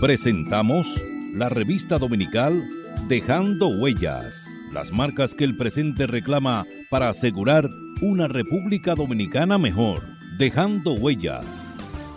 Presentamos 0.00 0.86
la 1.34 1.50
revista 1.50 1.98
dominical 1.98 2.66
Dejando 3.06 3.68
Huellas, 3.68 4.46
las 4.72 4.92
marcas 4.92 5.34
que 5.34 5.44
el 5.44 5.58
presente 5.58 6.06
reclama 6.06 6.64
para 6.88 7.10
asegurar 7.10 7.68
una 8.00 8.26
República 8.26 8.94
Dominicana 8.94 9.58
mejor. 9.58 10.00
Dejando 10.38 10.94
Huellas. 10.94 11.74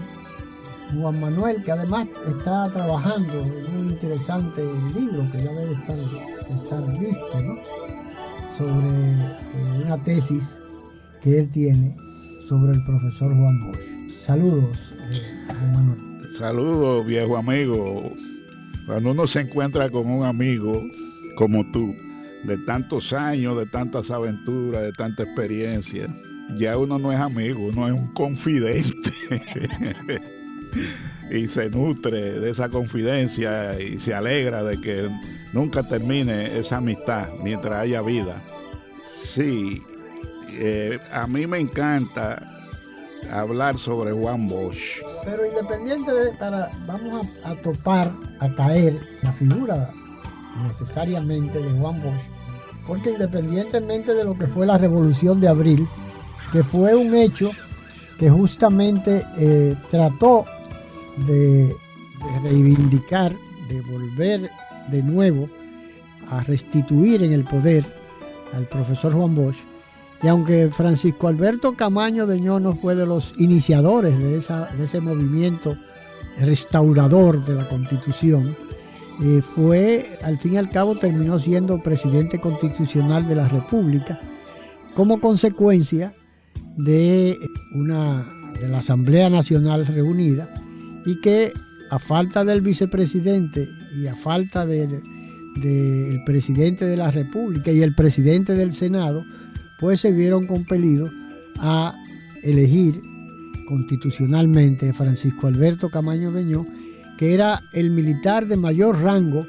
Juan 0.99 1.19
Manuel, 1.19 1.63
que 1.63 1.71
además 1.71 2.07
está 2.27 2.69
trabajando 2.69 3.41
en 3.41 3.77
un 3.77 3.89
interesante 3.89 4.63
libro 4.93 5.29
que 5.31 5.43
ya 5.43 5.51
debe 5.51 5.73
estar, 5.73 5.97
listo, 6.99 7.37
sobre 8.55 8.87
eh, 8.87 9.83
una 9.85 9.97
tesis 10.03 10.61
que 11.21 11.39
él 11.39 11.49
tiene 11.49 11.95
sobre 12.41 12.73
el 12.73 12.83
profesor 12.85 13.33
Juan 13.33 13.71
Bosch. 13.71 14.09
Saludos, 14.09 14.93
eh, 15.09 15.45
Juan 15.47 15.73
Manuel. 15.73 16.12
Saludos, 16.33 17.05
viejo 17.05 17.37
amigo. 17.37 18.11
Cuando 18.87 19.11
uno 19.11 19.27
se 19.27 19.41
encuentra 19.41 19.91
con 19.91 20.09
un 20.09 20.25
amigo 20.25 20.83
como 21.35 21.63
tú, 21.71 21.95
de 22.43 22.57
tantos 22.57 23.13
años, 23.13 23.55
de 23.55 23.67
tantas 23.67 24.09
aventuras, 24.09 24.81
de 24.81 24.93
tanta 24.93 25.21
experiencia, 25.23 26.07
ya 26.55 26.75
uno 26.75 26.97
no 26.97 27.13
es 27.13 27.19
amigo, 27.19 27.67
uno 27.67 27.87
es 27.87 27.93
un 27.93 28.07
confidente. 28.13 29.11
y 31.31 31.45
se 31.47 31.69
nutre 31.69 32.39
de 32.39 32.49
esa 32.49 32.67
confidencia 32.69 33.79
y 33.79 33.99
se 33.99 34.15
alegra 34.15 34.63
de 34.63 34.81
que 34.81 35.11
nunca 35.53 35.87
termine 35.87 36.57
esa 36.57 36.77
amistad 36.77 37.29
mientras 37.43 37.79
haya 37.79 38.01
vida. 38.01 38.41
Sí, 39.21 39.83
eh, 40.49 40.97
a 41.11 41.27
mí 41.27 41.45
me 41.45 41.59
encanta 41.59 42.52
hablar 43.31 43.77
sobre 43.77 44.11
Juan 44.11 44.47
Bosch. 44.47 45.01
Pero 45.23 45.45
independiente 45.45 46.11
de, 46.11 46.31
para, 46.33 46.71
vamos 46.85 47.27
a, 47.43 47.55
topar, 47.55 48.11
a 48.39 48.53
caer 48.53 48.99
la 49.21 49.33
figura 49.33 49.91
necesariamente 50.63 51.61
de 51.61 51.71
Juan 51.79 52.01
Bosch, 52.01 52.23
porque 52.87 53.11
independientemente 53.11 54.13
de 54.13 54.23
lo 54.23 54.33
que 54.33 54.47
fue 54.47 54.65
la 54.65 54.77
revolución 54.77 55.39
de 55.39 55.47
abril, 55.47 55.87
que 56.51 56.63
fue 56.63 56.95
un 56.95 57.13
hecho 57.15 57.51
que 58.17 58.29
justamente 58.29 59.25
eh, 59.37 59.75
trató 59.89 60.45
de, 61.25 61.67
de 61.67 62.39
reivindicar, 62.43 63.35
de 63.67 63.81
volver 63.81 64.51
de 64.89 65.01
nuevo 65.01 65.49
a 66.29 66.41
restituir 66.41 67.23
en 67.23 67.33
el 67.33 67.43
poder 67.43 67.85
al 68.53 68.67
profesor 68.67 69.13
Juan 69.13 69.33
Bosch, 69.35 69.59
y 70.23 70.27
aunque 70.29 70.69
Francisco 70.69 71.27
Alberto 71.27 71.75
Camaño 71.75 72.25
de 72.25 72.39
no 72.39 72.75
fue 72.75 72.95
de 72.95 73.05
los 73.05 73.33
iniciadores 73.37 74.17
de, 74.17 74.37
ese 74.37 75.01
movimiento 75.01 75.77
restaurador 76.39 77.43
de 77.43 77.55
la 77.55 77.67
constitución, 77.67 78.55
eh, 79.21 79.41
fue, 79.41 80.17
al 80.23 80.39
fin 80.39 80.53
y 80.53 80.57
al 80.57 80.69
cabo, 80.69 80.95
terminó 80.95 81.37
siendo 81.39 81.83
presidente 81.83 82.39
constitucional 82.39 83.27
de 83.27 83.35
la 83.35 83.49
República 83.49 84.19
como 84.95 85.19
consecuencia 85.19 86.15
de, 86.77 87.37
una, 87.75 88.25
de 88.59 88.69
la 88.69 88.79
Asamblea 88.79 89.29
Nacional 89.29 89.85
reunida 89.85 90.53
y 91.05 91.19
que 91.19 91.51
a 91.89 91.99
falta 91.99 92.45
del 92.45 92.61
vicepresidente 92.61 93.67
y 94.01 94.07
a 94.07 94.15
falta 94.15 94.65
del 94.65 95.01
presidente 96.25 96.85
de 96.85 96.97
la 96.97 97.11
República 97.11 97.71
y 97.71 97.83
el 97.83 97.93
presidente 97.93 98.53
del 98.53 98.73
Senado, 98.73 99.25
pues 99.79 100.01
se 100.01 100.11
vieron 100.11 100.47
compelidos 100.47 101.11
a 101.59 101.95
elegir 102.43 103.01
constitucionalmente 103.67 104.93
Francisco 104.93 105.47
Alberto 105.47 105.89
Camaño 105.89 106.31
Deñó, 106.31 106.65
que 107.17 107.33
era 107.33 107.61
el 107.73 107.91
militar 107.91 108.47
de 108.47 108.57
mayor 108.57 109.01
rango 109.01 109.47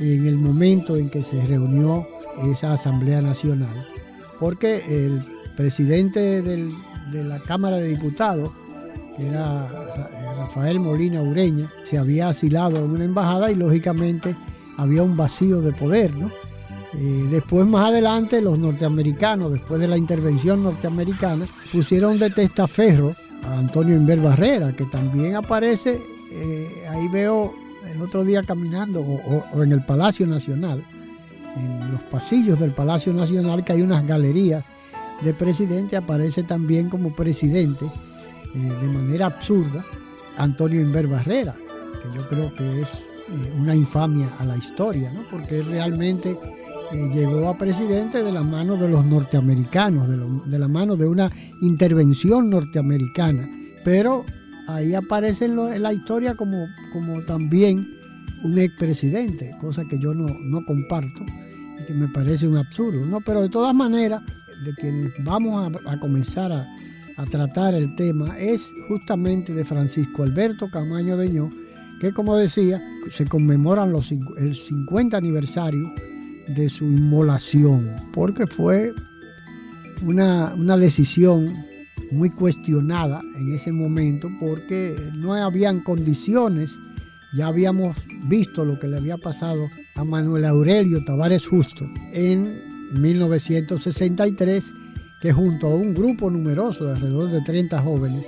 en 0.00 0.26
el 0.26 0.36
momento 0.38 0.96
en 0.96 1.10
que 1.10 1.22
se 1.22 1.44
reunió 1.46 2.06
esa 2.50 2.72
Asamblea 2.72 3.20
Nacional, 3.20 3.86
porque 4.40 4.82
el 4.88 5.20
presidente 5.56 6.42
de 6.42 7.24
la 7.24 7.38
Cámara 7.40 7.76
de 7.76 7.88
Diputados, 7.88 8.50
que 9.16 9.26
era 9.28 9.68
Rafael 10.36 10.80
Molina 10.80 11.22
Ureña, 11.22 11.70
se 11.84 11.96
había 11.96 12.28
asilado 12.28 12.84
en 12.84 12.90
una 12.90 13.04
embajada 13.04 13.52
y 13.52 13.54
lógicamente 13.54 14.36
había 14.76 15.04
un 15.04 15.16
vacío 15.16 15.60
de 15.60 15.72
poder, 15.72 16.16
¿no? 16.16 16.30
Eh, 16.96 17.26
después, 17.28 17.66
más 17.66 17.88
adelante, 17.88 18.40
los 18.40 18.58
norteamericanos, 18.58 19.52
después 19.52 19.80
de 19.80 19.88
la 19.88 19.96
intervención 19.96 20.62
norteamericana, 20.62 21.44
pusieron 21.72 22.18
de 22.18 22.30
testaferro 22.30 23.16
a 23.42 23.58
Antonio 23.58 23.96
Inver 23.96 24.20
Barrera, 24.20 24.72
que 24.72 24.84
también 24.84 25.34
aparece, 25.34 26.00
eh, 26.30 26.86
ahí 26.90 27.08
veo 27.08 27.52
el 27.90 28.00
otro 28.00 28.24
día 28.24 28.42
caminando, 28.42 29.00
o, 29.00 29.62
en 29.62 29.72
el 29.72 29.84
Palacio 29.84 30.26
Nacional, 30.26 30.84
en 31.56 31.92
los 31.92 32.02
pasillos 32.04 32.60
del 32.60 32.72
Palacio 32.72 33.12
Nacional, 33.12 33.64
que 33.64 33.72
hay 33.72 33.82
unas 33.82 34.06
galerías 34.06 34.64
de 35.22 35.34
presidente, 35.34 35.96
aparece 35.96 36.44
también 36.44 36.88
como 36.88 37.14
presidente, 37.14 37.86
eh, 37.86 38.72
de 38.80 38.88
manera 38.88 39.26
absurda, 39.26 39.84
Antonio 40.36 40.80
Inver 40.80 41.08
Barrera, 41.08 41.54
que 41.54 42.16
yo 42.16 42.28
creo 42.28 42.54
que 42.54 42.82
es 42.82 43.08
una 43.58 43.74
infamia 43.74 44.28
a 44.38 44.44
la 44.44 44.56
historia, 44.56 45.10
¿no? 45.10 45.22
porque 45.30 45.62
realmente 45.62 46.36
llegó 46.94 47.48
a 47.48 47.58
presidente 47.58 48.22
de 48.22 48.32
la 48.32 48.42
mano 48.42 48.76
de 48.76 48.88
los 48.88 49.04
norteamericanos, 49.04 50.08
de, 50.08 50.58
la 50.58 50.68
mano 50.68 50.96
de 50.96 51.06
una 51.06 51.30
intervención 51.60 52.50
norteamericana. 52.50 53.48
Pero 53.84 54.24
ahí 54.68 54.94
aparece 54.94 55.46
en, 55.46 55.82
la 55.82 55.92
historia 55.92 56.34
como, 56.34 56.66
también 57.26 57.88
un 58.42 58.58
expresidente, 58.58 59.54
cosa 59.60 59.84
que 59.84 59.98
yo 59.98 60.14
no, 60.14 60.64
comparto 60.66 61.24
y 61.80 61.84
que 61.84 61.94
me 61.94 62.08
parece 62.08 62.46
un 62.46 62.56
absurdo. 62.56 63.04
¿no? 63.04 63.20
Pero 63.20 63.42
de 63.42 63.48
todas 63.48 63.74
maneras, 63.74 64.22
de 64.64 64.74
quienes 64.74 65.12
vamos 65.24 65.70
a, 65.86 65.98
comenzar 65.98 66.52
a, 66.52 66.66
tratar 67.30 67.74
el 67.74 67.94
tema 67.94 68.36
es 68.38 68.72
justamente 68.88 69.54
de 69.54 69.64
Francisco 69.64 70.24
Alberto 70.24 70.68
Camaño 70.70 71.16
Deñó, 71.16 71.50
que 72.00 72.12
como 72.12 72.36
decía, 72.36 72.82
se 73.10 73.24
conmemoran 73.26 73.92
el 74.36 74.56
50 74.56 75.16
aniversario 75.16 75.92
de 76.48 76.68
su 76.68 76.84
inmolación, 76.84 77.96
porque 78.12 78.46
fue 78.46 78.92
una, 80.02 80.54
una 80.54 80.76
decisión 80.76 81.64
muy 82.10 82.30
cuestionada 82.30 83.22
en 83.36 83.52
ese 83.52 83.72
momento 83.72 84.28
porque 84.40 84.96
no 85.14 85.34
habían 85.34 85.80
condiciones. 85.80 86.78
Ya 87.34 87.48
habíamos 87.48 87.96
visto 88.26 88.64
lo 88.64 88.78
que 88.78 88.86
le 88.86 88.96
había 88.96 89.18
pasado 89.18 89.68
a 89.96 90.04
Manuel 90.04 90.44
Aurelio 90.44 91.04
Tavares 91.04 91.46
Justo 91.46 91.84
en 92.12 92.62
1963, 93.00 94.72
que 95.20 95.32
junto 95.32 95.66
a 95.66 95.74
un 95.74 95.94
grupo 95.94 96.30
numeroso 96.30 96.84
de 96.84 96.92
alrededor 96.92 97.30
de 97.30 97.40
30 97.42 97.80
jóvenes 97.80 98.24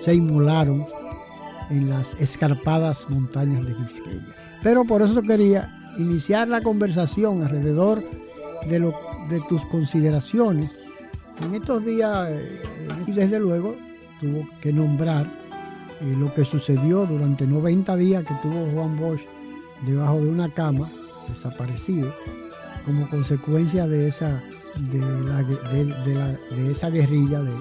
se 0.00 0.14
inmolaron 0.14 0.84
en 1.70 1.88
las 1.88 2.14
escarpadas 2.14 3.08
montañas 3.08 3.64
de 3.64 3.76
Quisqueya. 3.76 4.34
Pero 4.62 4.84
por 4.84 5.02
eso 5.02 5.22
quería 5.22 5.79
iniciar 5.98 6.48
la 6.48 6.60
conversación 6.60 7.42
alrededor 7.42 8.02
de, 8.68 8.78
lo, 8.78 8.94
de 9.28 9.40
tus 9.48 9.64
consideraciones. 9.66 10.70
En 11.42 11.54
estos 11.54 11.84
días, 11.84 12.28
eh, 12.30 12.60
desde 13.06 13.38
luego, 13.38 13.76
tuvo 14.20 14.46
que 14.60 14.72
nombrar 14.72 15.26
eh, 16.00 16.14
lo 16.18 16.32
que 16.32 16.44
sucedió 16.44 17.06
durante 17.06 17.46
90 17.46 17.96
días 17.96 18.24
que 18.24 18.34
tuvo 18.42 18.70
Juan 18.72 18.96
Bosch 18.96 19.22
debajo 19.86 20.16
de 20.16 20.28
una 20.28 20.52
cama, 20.52 20.90
desaparecido, 21.28 22.12
como 22.84 23.08
consecuencia 23.08 23.86
de 23.86 24.08
esa, 24.08 24.42
de, 24.90 24.98
la, 25.24 25.42
de, 25.42 26.70
esa 26.72 26.90
guerrilla 26.90 27.42
de 27.42 27.52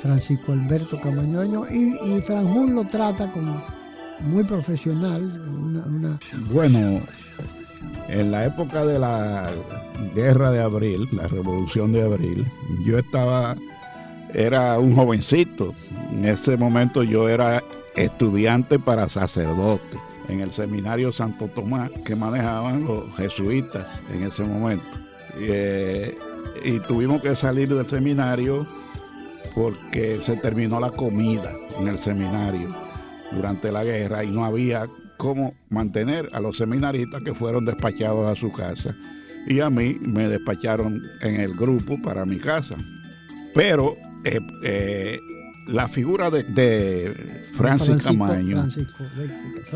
Francisco 0.00 0.52
Alberto 0.52 1.00
Camaño 1.00 1.64
y, 1.70 1.96
y 2.04 2.20
Franjul 2.22 2.74
lo 2.74 2.84
trata 2.88 3.32
como 3.32 3.62
muy 4.20 4.44
profesional. 4.44 5.22
Bueno, 6.50 7.00
en 8.08 8.30
la 8.30 8.44
época 8.44 8.84
de 8.84 8.98
la 8.98 9.50
guerra 10.14 10.50
de 10.50 10.60
abril, 10.60 11.08
la 11.12 11.26
revolución 11.28 11.92
de 11.92 12.02
abril, 12.02 12.46
yo 12.84 12.98
estaba, 12.98 13.56
era 14.34 14.78
un 14.78 14.94
jovencito. 14.94 15.74
En 16.10 16.24
ese 16.26 16.56
momento 16.56 17.02
yo 17.02 17.28
era 17.28 17.62
estudiante 17.94 18.78
para 18.78 19.08
sacerdote 19.08 19.98
en 20.28 20.40
el 20.40 20.52
seminario 20.52 21.12
Santo 21.12 21.48
Tomás 21.48 21.90
que 22.04 22.16
manejaban 22.16 22.84
los 22.84 23.14
jesuitas 23.16 24.02
en 24.12 24.22
ese 24.22 24.44
momento. 24.44 24.84
Eh, 25.36 26.16
y 26.64 26.80
tuvimos 26.80 27.22
que 27.22 27.34
salir 27.34 27.74
del 27.74 27.86
seminario 27.88 28.66
porque 29.54 30.20
se 30.20 30.36
terminó 30.36 30.80
la 30.80 30.90
comida 30.90 31.52
en 31.78 31.88
el 31.88 31.98
seminario 31.98 32.74
durante 33.32 33.72
la 33.72 33.84
guerra 33.84 34.24
y 34.24 34.30
no 34.30 34.44
había 34.44 34.88
cómo 35.22 35.54
mantener 35.68 36.28
a 36.32 36.40
los 36.40 36.56
seminaristas 36.56 37.22
que 37.22 37.32
fueron 37.32 37.64
despachados 37.64 38.26
a 38.26 38.34
su 38.34 38.50
casa. 38.50 38.92
Y 39.46 39.60
a 39.60 39.70
mí 39.70 39.96
me 40.00 40.28
despacharon 40.28 41.00
en 41.20 41.36
el 41.36 41.54
grupo 41.54 41.96
para 42.02 42.24
mi 42.24 42.38
casa. 42.38 42.74
Pero 43.54 43.96
eh, 44.24 44.40
eh, 44.64 45.20
la 45.68 45.86
figura 45.86 46.28
de, 46.28 47.44
Francis 47.52 48.02
Camaño, 48.02 48.66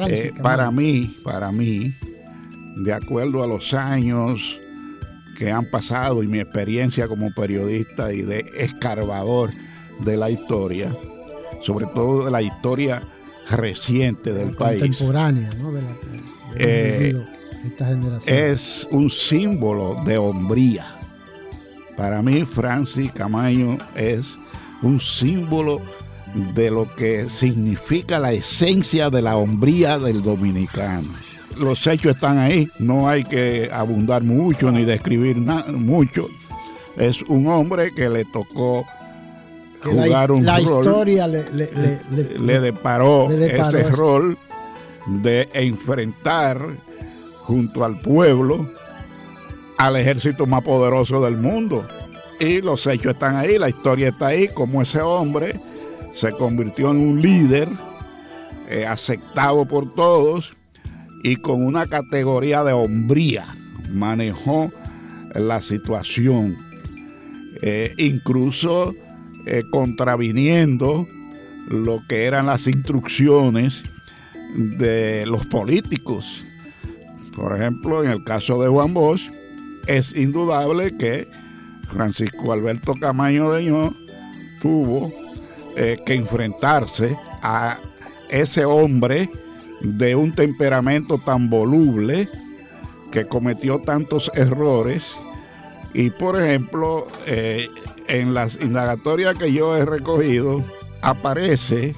eh, 0.09 0.33
para 0.43 0.73
mí, 0.73 1.17
para 1.23 1.53
mí, 1.53 1.95
de 2.79 2.93
acuerdo 2.93 3.45
a 3.45 3.47
los 3.47 3.73
años 3.73 4.61
que 5.39 5.53
han 5.53 5.71
pasado 5.71 6.25
y 6.25 6.27
mi 6.27 6.41
experiencia 6.41 7.07
como 7.07 7.33
periodista 7.33 8.13
y 8.13 8.23
de 8.23 8.51
escarbador 8.57 9.51
de 10.01 10.17
la 10.17 10.29
historia, 10.29 10.93
sobre 11.61 11.87
todo 11.95 12.25
de 12.25 12.33
la 12.33 12.43
historia 12.43 13.07
reciente 13.51 14.33
del 14.33 14.55
país. 14.55 14.81
Contemporánea, 14.81 15.51
¿no? 15.59 15.73
De 15.73 15.83
la, 15.83 15.97
eh, 16.57 17.27
esta 17.65 17.87
generación. 17.87 18.37
Es 18.37 18.89
un 18.91 19.11
símbolo 19.11 20.03
de 20.05 20.19
hombría. 20.19 20.87
Para 21.97 22.23
mí, 22.23 22.45
Francis 22.45 23.11
Camaño 23.13 23.79
es 23.95 24.39
un 24.83 25.01
símbolo 25.01 25.81
de 26.55 26.71
lo 26.71 26.95
que 26.95 27.31
significa 27.31 28.19
la 28.19 28.33
esencia 28.33 29.09
de 29.09 29.23
la 29.23 29.37
hombría 29.37 29.99
del 29.99 30.23
dominicano. 30.23 31.09
Los 31.59 31.87
hechos 31.87 32.15
están 32.15 32.39
ahí, 32.39 32.69
no 32.79 33.09
hay 33.09 33.25
que 33.25 33.71
abundar 33.73 34.23
mucho 34.23 34.71
ni 34.71 34.85
describir 34.85 35.39
mucho. 35.39 36.29
Es 36.97 37.23
un 37.23 37.47
hombre 37.47 37.95
que 37.95 38.09
le 38.11 38.25
tocó 38.27 38.87
jugar 39.87 40.33
un 40.33 40.45
la 40.45 40.59
rol. 40.59 40.63
historia 40.63 41.27
le, 41.27 41.45
le, 42.39 42.61
deparó, 42.61 43.31
ese 43.31 43.85
rol 43.91 44.37
de 45.07 45.49
enfrentar 45.53 46.61
junto 47.43 47.85
al 47.85 48.01
pueblo 48.01 48.71
al 49.79 49.97
ejército 49.97 50.47
más 50.47 50.63
poderoso 50.63 51.23
del 51.23 51.37
mundo. 51.37 51.87
Y 52.41 52.61
los 52.61 52.87
hechos 52.87 53.15
están 53.15 53.37
ahí, 53.37 53.59
la 53.59 53.69
historia 53.69 54.09
está 54.09 54.29
ahí, 54.29 54.49
como 54.49 54.83
ese 54.83 55.01
hombre 55.01 55.59
se 56.13 56.33
convirtió 56.33 56.91
en 56.91 56.97
un 56.97 57.23
líder 57.23 57.69
eh, 58.69 58.87
aceptado 58.87 59.67
por 59.67 59.95
todos 59.95 60.55
y 61.23 61.37
con 61.37 61.65
una 61.65 61.87
categoría 61.87 62.65
de 62.65 62.73
hombría 62.73 63.47
manejó 63.91 64.73
la 65.35 65.61
situación. 65.61 66.57
Eh, 67.63 67.95
incluso 67.99 68.95
eh, 69.47 69.65
contraviniendo 69.71 71.07
lo 71.69 72.03
que 72.09 72.25
eran 72.25 72.47
las 72.47 72.67
instrucciones 72.67 73.85
de 74.55 75.25
los 75.27 75.47
políticos. 75.47 76.45
Por 77.35 77.57
ejemplo, 77.57 78.05
en 78.05 78.11
el 78.11 78.25
caso 78.25 78.61
de 78.61 78.69
Juan 78.69 78.95
Bosch, 78.95 79.31
es 79.87 80.17
indudable 80.17 80.97
que 80.97 81.29
Francisco 81.89 82.53
Alberto 82.53 82.95
Camaño 82.95 83.53
de 83.53 83.93
tuvo 84.61 85.13
eh, 85.77 85.99
que 86.05 86.15
enfrentarse 86.15 87.17
a 87.43 87.79
ese 88.29 88.65
hombre 88.65 89.31
de 89.81 90.17
un 90.17 90.35
temperamento 90.35 91.19
tan 91.19 91.49
voluble 91.49 92.29
que 93.13 93.27
cometió 93.27 93.79
tantos 93.81 94.31
errores 94.35 95.17
y 95.95 96.11
por 96.11 96.41
ejemplo 96.41 97.07
eh, 97.27 97.69
en 98.09 98.35
las 98.35 98.59
indagatorias 98.61 99.35
que 99.37 99.53
yo 99.53 99.77
he 99.77 99.85
recogido, 99.85 100.63
aparece 101.03 101.95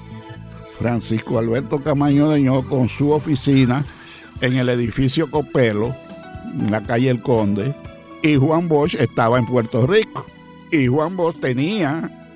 Francisco 0.77 1.39
Alberto 1.39 1.79
Camaño 1.79 2.29
Deño 2.29 2.67
con 2.67 2.89
su 2.89 3.11
oficina 3.11 3.83
en 4.41 4.55
el 4.55 4.69
edificio 4.69 5.29
Copelo, 5.29 5.95
en 6.53 6.71
la 6.71 6.81
calle 6.83 7.09
El 7.09 7.21
Conde, 7.21 7.75
y 8.23 8.35
Juan 8.35 8.67
Bosch 8.67 8.95
estaba 8.95 9.37
en 9.37 9.45
Puerto 9.45 9.85
Rico. 9.85 10.25
Y 10.71 10.87
Juan 10.87 11.15
Bosch 11.15 11.39
tenía 11.39 12.27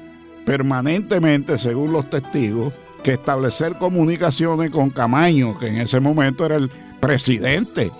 permanentemente, 0.45 1.57
según 1.57 1.93
los 1.93 2.09
testigos, 2.09 2.73
que 3.03 3.13
establecer 3.13 3.77
comunicaciones 3.77 4.71
con 4.71 4.89
Camaño, 4.89 5.57
que 5.57 5.67
en 5.67 5.77
ese 5.77 5.99
momento 5.99 6.45
era 6.45 6.55
el 6.55 6.69
presidente, 6.99 7.91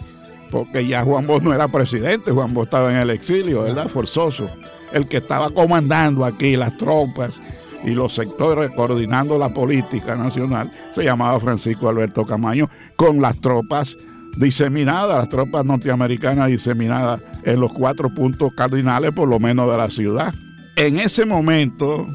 porque 0.50 0.86
ya 0.86 1.04
Juan 1.04 1.28
Bosch 1.28 1.44
no 1.44 1.54
era 1.54 1.68
presidente, 1.68 2.32
Juan 2.32 2.54
Bosch 2.54 2.66
estaba 2.66 2.92
en 2.92 2.98
el 2.98 3.10
exilio, 3.10 3.64
¿verdad? 3.64 3.88
Forzoso 3.88 4.50
el 4.94 5.08
que 5.08 5.18
estaba 5.18 5.50
comandando 5.50 6.24
aquí 6.24 6.56
las 6.56 6.78
tropas 6.78 7.42
y 7.84 7.92
los 7.92 8.14
sectores 8.14 8.70
coordinando 8.70 9.38
la 9.38 9.54
política 9.54 10.16
nacional, 10.16 10.72
se 10.94 11.04
llamaba 11.04 11.40
Francisco 11.40 11.90
Alberto 11.90 12.26
Camaño, 12.26 12.70
con 12.96 13.22
las 13.22 13.40
tropas 13.42 13.98
diseminadas, 14.38 15.18
las 15.18 15.30
tropas 15.30 15.66
norteamericanas 15.66 16.48
diseminadas 16.48 17.20
en 17.44 17.60
los 17.60 17.74
cuatro 17.74 18.14
puntos 18.14 18.54
cardinales, 18.54 19.12
por 19.12 19.28
lo 19.28 19.40
menos 19.40 19.70
de 19.70 19.78
la 19.78 19.90
ciudad. 19.90 20.34
En 20.76 20.98
ese 20.98 21.26
momento 21.26 22.08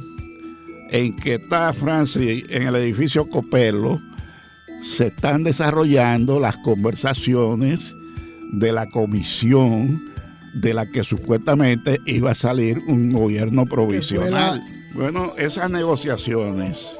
en 0.90 1.14
que 1.16 1.34
está 1.34 1.72
Francis 1.74 2.44
en 2.48 2.62
el 2.62 2.76
edificio 2.76 3.28
Copelo, 3.28 4.00
se 4.80 5.08
están 5.08 5.44
desarrollando 5.44 6.40
las 6.40 6.56
conversaciones 6.58 7.94
de 8.52 8.72
la 8.72 8.86
comisión 8.86 10.07
de 10.60 10.74
la 10.74 10.86
que 10.86 11.04
supuestamente 11.04 12.00
iba 12.06 12.32
a 12.32 12.34
salir 12.34 12.78
un 12.86 13.12
gobierno 13.12 13.66
provisional. 13.66 14.64
Bueno, 14.94 15.32
esas 15.36 15.70
negociaciones 15.70 16.96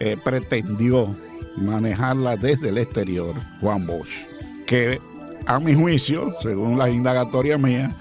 eh, 0.00 0.16
pretendió 0.22 1.14
manejarlas 1.56 2.40
desde 2.40 2.70
el 2.70 2.78
exterior 2.78 3.36
Juan 3.60 3.86
Bosch, 3.86 4.26
que 4.66 5.00
a 5.46 5.58
mi 5.58 5.74
juicio, 5.74 6.34
según 6.40 6.78
la 6.78 6.88
indagatoria 6.88 7.58
mía, 7.58 7.94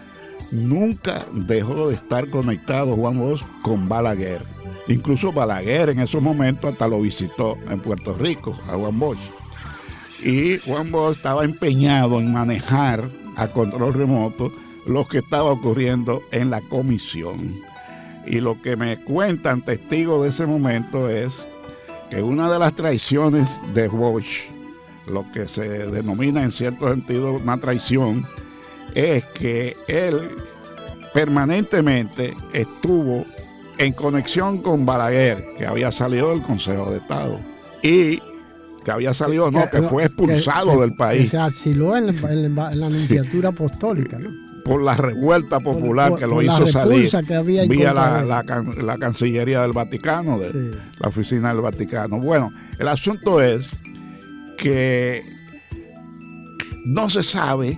nunca 0.52 1.26
dejó 1.34 1.90
de 1.90 1.96
estar 1.96 2.30
conectado 2.30 2.96
Juan 2.96 3.18
Bosch 3.18 3.44
con 3.62 3.90
Balaguer. 3.90 4.44
Incluso 4.88 5.32
Balaguer 5.32 5.90
en 5.90 6.00
esos 6.00 6.22
momentos 6.22 6.72
hasta 6.72 6.88
lo 6.88 7.02
visitó 7.02 7.58
en 7.70 7.80
Puerto 7.80 8.14
Rico, 8.14 8.58
a 8.68 8.74
Juan 8.74 8.98
Bosch. 9.00 9.20
Y 10.24 10.60
Juan 10.60 10.92
Bosch 10.92 11.18
estaba 11.18 11.44
empeñado 11.44 12.20
en 12.20 12.32
manejar 12.32 13.10
a 13.36 13.48
control 13.52 13.94
remoto 13.94 14.52
lo 14.86 15.08
que 15.08 15.20
estaba 15.20 15.52
ocurriendo 15.52 16.24
en 16.32 16.50
la 16.50 16.62
comisión. 16.62 17.62
Y 18.26 18.40
lo 18.40 18.62
que 18.62 18.76
me 18.76 18.98
cuentan 19.04 19.62
testigos 19.64 20.24
de 20.24 20.30
ese 20.30 20.46
momento 20.46 21.10
es 21.10 21.48
que 22.10 22.22
una 22.22 22.52
de 22.52 22.60
las 22.60 22.74
traiciones 22.74 23.60
de 23.74 23.88
Bosch, 23.88 24.50
lo 25.08 25.30
que 25.32 25.48
se 25.48 25.68
denomina 25.88 26.44
en 26.44 26.52
cierto 26.52 26.90
sentido 26.90 27.34
una 27.34 27.60
traición, 27.60 28.26
es 28.94 29.26
que 29.26 29.76
él 29.88 30.36
permanentemente 31.14 32.36
estuvo 32.54 33.26
en 33.78 33.94
conexión 33.94 34.60
con 34.60 34.86
Balaguer, 34.86 35.44
que 35.58 35.66
había 35.66 35.92
salido 35.92 36.30
del 36.32 36.42
Consejo 36.42 36.92
de 36.92 36.98
Estado, 36.98 37.40
y 37.82 38.22
que 38.84 38.92
había 38.92 39.14
salido, 39.14 39.52
no, 39.52 39.70
que, 39.70 39.82
fue 39.82 40.04
expulsado 40.04 40.82
del 40.82 40.96
país. 40.96 41.32
se 41.32 41.38
asiló 41.38 41.96
en, 41.96 42.56
la 42.56 42.68
anunciatura 42.70 43.50
apostólica, 43.50 44.18
¿no? 44.18 44.30
Por 44.64 44.84
la 44.84 44.96
revuelta 44.96 45.60
popular 45.60 46.16
que 46.16 46.28
lo 46.28 46.42
hizo 46.42 46.68
salir 46.68 47.10
vía 47.68 47.94
la, 47.94 48.98
Cancillería 49.00 49.62
del 49.62 49.74
Vaticano, 49.74 50.38
de 50.38 50.76
la 51.00 51.10
oficina 51.10 51.52
del 51.52 51.62
Vaticano. 51.62 52.20
Bueno, 52.20 52.52
el 52.78 52.88
asunto 52.88 53.42
es 53.42 53.72
que 54.58 55.24
no 56.86 57.10
se 57.10 57.24
sabe 57.24 57.76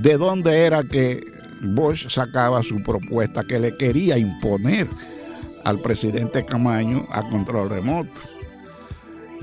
de 0.00 0.16
dónde 0.18 0.66
era 0.66 0.84
que 0.84 1.24
Bush 1.62 2.08
sacaba 2.08 2.62
su 2.62 2.82
propuesta 2.82 3.44
que 3.44 3.58
le 3.58 3.76
quería 3.76 4.18
imponer 4.18 4.86
al 5.64 5.80
presidente 5.80 6.44
Camaño 6.44 7.06
a 7.10 7.28
control 7.28 7.70
remoto. 7.70 8.20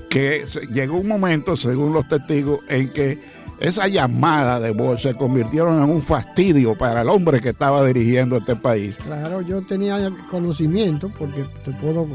Que 0.09 0.45
llegó 0.71 0.97
un 0.97 1.07
momento, 1.07 1.55
según 1.55 1.93
los 1.93 2.07
testigos, 2.07 2.59
en 2.69 2.91
que 2.93 3.19
esa 3.59 3.87
llamada 3.87 4.59
de 4.59 4.71
Bush 4.71 5.01
se 5.01 5.15
convirtieron 5.15 5.81
en 5.81 5.89
un 5.89 6.01
fastidio 6.01 6.77
para 6.77 7.01
el 7.01 7.09
hombre 7.09 7.39
que 7.39 7.49
estaba 7.49 7.83
dirigiendo 7.85 8.37
este 8.37 8.55
país. 8.55 8.97
Claro, 8.97 9.41
yo 9.41 9.61
tenía 9.63 10.11
conocimiento, 10.29 11.11
porque 11.17 11.43
te 11.65 11.71
puedo 11.73 12.03
eh, 12.03 12.07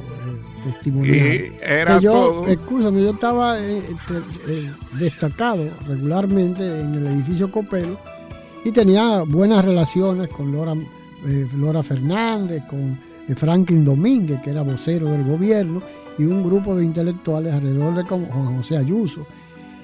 testimoniar. 0.65 1.17
Y 1.17 1.53
era 1.61 1.99
yo, 1.99 2.13
todo... 2.13 2.93
Yo 2.93 3.11
estaba 3.11 3.59
eh, 3.59 3.83
eh, 4.47 4.71
destacado 4.99 5.69
regularmente 5.87 6.81
en 6.81 6.95
el 6.95 7.07
edificio 7.09 7.51
Copelo 7.51 7.99
y 8.65 8.71
tenía 8.71 9.23
buenas 9.23 9.65
relaciones 9.65 10.29
con 10.29 10.53
Laura, 10.53 10.75
Flora 11.51 11.83
Fernández, 11.83 12.63
con 12.69 12.99
Franklin 13.37 13.85
Domínguez, 13.85 14.41
que 14.43 14.51
era 14.51 14.63
vocero 14.63 15.11
del 15.11 15.25
gobierno, 15.25 15.83
y 16.19 16.25
un 16.25 16.43
grupo 16.43 16.77
de 16.77 16.85
intelectuales 16.85 17.55
alrededor 17.55 17.95
de 17.95 18.03
Juan 18.05 18.57
José 18.57 18.77
Ayuso 18.77 19.27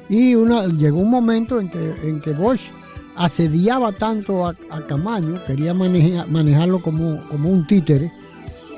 y 0.08 0.34
una, 0.34 0.66
llegó 0.66 0.98
un 0.98 1.10
momento 1.10 1.60
en 1.60 1.68
que, 1.68 1.94
en 2.02 2.20
que 2.20 2.32
Bosch 2.32 2.70
asediaba 3.16 3.92
tanto 3.92 4.46
a, 4.46 4.54
Camaño, 4.86 5.44
quería 5.46 5.74
manejarlo 5.74 6.80
como, 6.80 7.26
como 7.28 7.50
un 7.50 7.66
títere, 7.66 8.10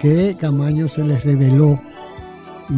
que 0.00 0.36
Camaño 0.38 0.88
se 0.88 1.04
le 1.04 1.18
reveló 1.20 1.80
y 2.70 2.74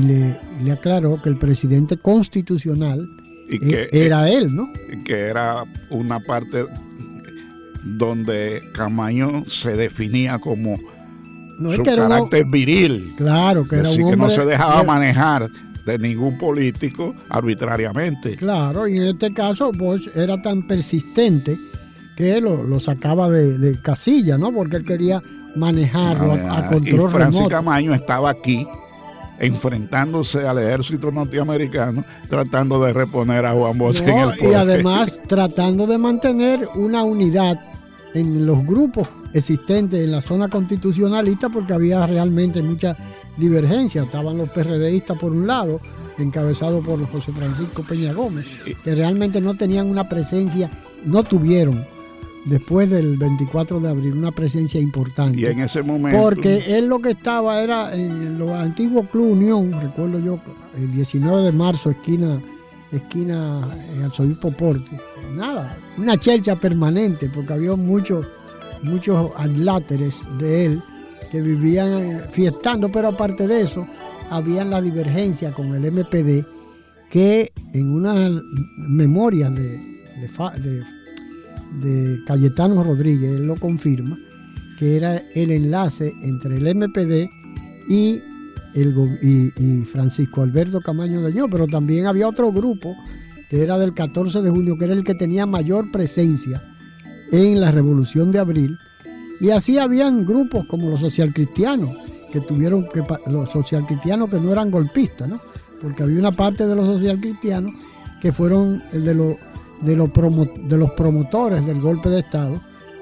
le, 0.64 0.72
aclaró 0.72 1.20
que 1.22 1.28
el 1.28 1.38
presidente 1.38 1.96
constitucional 1.96 3.08
e, 3.48 3.88
era 3.92 4.28
él, 4.28 4.54
¿no? 4.54 4.68
Que 5.04 5.26
era 5.26 5.64
una 5.90 6.20
parte 6.20 6.64
donde 7.84 8.62
Camaño 8.74 9.44
se 9.46 9.76
definía 9.76 10.40
como 10.40 10.78
su 11.70 11.82
carácter 11.82 12.46
viril. 12.46 13.14
Claro, 13.16 13.66
que 13.66 13.76
era 13.76 13.88
Así 13.88 14.04
que 14.04 14.16
no 14.16 14.30
se 14.30 14.44
dejaba 14.44 14.82
manejar 14.82 15.50
de 15.84 15.98
ningún 15.98 16.38
político 16.38 17.14
arbitrariamente. 17.28 18.36
Claro, 18.36 18.86
y 18.86 18.96
en 18.96 19.02
este 19.04 19.32
caso 19.32 19.72
Bosch 19.72 20.08
era 20.14 20.40
tan 20.40 20.66
persistente 20.66 21.58
que 22.16 22.40
lo, 22.40 22.78
sacaba 22.78 23.28
de, 23.30 23.80
casilla, 23.80 24.38
¿no? 24.38 24.52
Porque 24.52 24.76
él 24.76 24.84
quería 24.84 25.22
manejarlo 25.56 26.32
a, 26.32 26.68
control 26.68 27.10
Y 27.10 27.12
Francis 27.12 27.48
Camaño 27.48 27.94
estaba 27.94 28.30
aquí 28.30 28.66
enfrentándose 29.38 30.46
al 30.46 30.58
ejército 30.58 31.10
norteamericano, 31.10 32.04
tratando 32.28 32.80
de 32.82 32.92
reponer 32.92 33.44
a 33.44 33.52
Juan 33.52 33.76
Bosch 33.76 34.00
en 34.02 34.18
el 34.18 34.36
poder. 34.36 34.52
Y 34.52 34.54
además 34.54 35.20
tratando 35.26 35.86
de 35.86 35.98
mantener 35.98 36.68
una 36.76 37.02
unidad 37.02 37.58
en 38.14 38.46
los 38.46 38.64
grupos 38.64 39.08
existentes 39.32 40.04
en 40.04 40.12
la 40.12 40.20
zona 40.20 40.48
constitucionalista, 40.48 41.48
porque 41.48 41.72
había 41.72 42.06
realmente 42.06 42.62
mucha 42.62 42.96
divergencia. 43.36 44.02
Estaban 44.02 44.36
los 44.36 44.50
PRDistas 44.50 45.18
por 45.18 45.32
un 45.32 45.46
lado, 45.46 45.80
encabezados 46.18 46.84
por 46.84 47.04
José 47.10 47.32
Francisco 47.32 47.82
Peña 47.82 48.12
Gómez, 48.12 48.46
que 48.82 48.94
realmente 48.94 49.40
no 49.40 49.54
tenían 49.54 49.88
una 49.88 50.08
presencia, 50.08 50.70
no 51.04 51.22
tuvieron 51.24 51.84
después 52.44 52.90
del 52.90 53.16
24 53.16 53.80
de 53.80 53.88
abril 53.88 54.14
una 54.14 54.32
presencia 54.32 54.80
importante. 54.80 55.40
Y 55.40 55.46
en 55.46 55.60
ese 55.60 55.82
momento. 55.82 56.20
Porque 56.20 56.76
él 56.76 56.86
lo 56.86 56.98
que 56.98 57.10
estaba 57.10 57.62
era 57.62 57.94
en 57.94 58.38
los 58.38 58.50
antiguos 58.50 59.08
Club 59.10 59.32
Unión, 59.32 59.72
recuerdo 59.80 60.18
yo, 60.18 60.40
el 60.76 60.90
19 60.92 61.42
de 61.42 61.52
marzo, 61.52 61.90
esquina, 61.90 62.40
esquina 62.90 63.68
en 63.94 64.04
Arzobispo 64.04 64.50
Porte. 64.50 64.98
Nada, 65.34 65.78
una 65.96 66.16
chelcha 66.16 66.56
permanente, 66.56 67.30
porque 67.30 67.52
había 67.52 67.76
muchos 67.76 68.26
muchos 68.82 69.30
adláteres 69.36 70.26
de 70.38 70.66
él 70.66 70.82
que 71.30 71.40
vivían 71.40 71.88
eh, 71.88 72.20
fiestando, 72.30 72.92
pero 72.92 73.08
aparte 73.08 73.46
de 73.46 73.62
eso, 73.62 73.86
había 74.30 74.64
la 74.64 74.80
divergencia 74.80 75.50
con 75.52 75.74
el 75.74 75.90
MPD, 75.90 76.46
que 77.10 77.52
en 77.72 77.90
una 77.90 78.30
memoria 78.76 79.50
de, 79.50 79.80
de, 81.80 82.20
Cayetano 82.26 82.82
Rodríguez, 82.82 83.36
él 83.36 83.46
lo 83.46 83.56
confirma, 83.56 84.18
que 84.78 84.96
era 84.96 85.16
el 85.34 85.50
enlace 85.50 86.12
entre 86.22 86.56
el 86.56 86.74
MPD 86.74 87.30
y, 87.88 88.22
el, 88.74 88.94
y, 89.22 89.84
Francisco 89.84 90.42
Alberto 90.42 90.80
Camaño 90.80 91.22
de 91.22 91.48
pero 91.50 91.66
también 91.66 92.06
había 92.06 92.28
otro 92.28 92.52
grupo 92.52 92.94
que 93.48 93.62
era 93.62 93.78
del 93.78 93.92
14 93.92 94.40
de 94.40 94.50
junio, 94.50 94.78
que 94.78 94.84
era 94.84 94.94
el 94.94 95.04
que 95.04 95.14
tenía 95.14 95.44
mayor 95.44 95.90
presencia 95.90 96.71
en 97.32 97.60
la 97.60 97.72
Revolución 97.72 98.30
de 98.30 98.38
Abril, 98.38 98.78
y 99.40 99.50
así 99.50 99.78
habían 99.78 100.24
grupos 100.24 100.66
como 100.66 100.88
los 100.88 101.00
socialcristianos, 101.00 101.90
que 102.30 102.40
tuvieron 102.40 102.86
que, 102.88 103.04
los 103.28 103.50
socialcristianos 103.50 104.30
que 104.30 104.38
no 104.38 104.52
eran 104.52 104.70
golpistas, 104.70 105.28
¿no? 105.28 105.40
Porque 105.80 106.04
había 106.04 106.20
una 106.20 106.30
parte 106.30 106.66
de 106.66 106.76
los 106.76 106.86
socialcristianos 106.86 107.72
que 108.20 108.32
fueron 108.32 108.82
de, 108.92 109.14
los 109.14 109.36
de 109.80 109.96
los 109.96 110.90
promotores 110.92 111.66
del 111.66 111.80
golpe 111.80 112.08
de 112.08 112.20
Estado, 112.20 112.60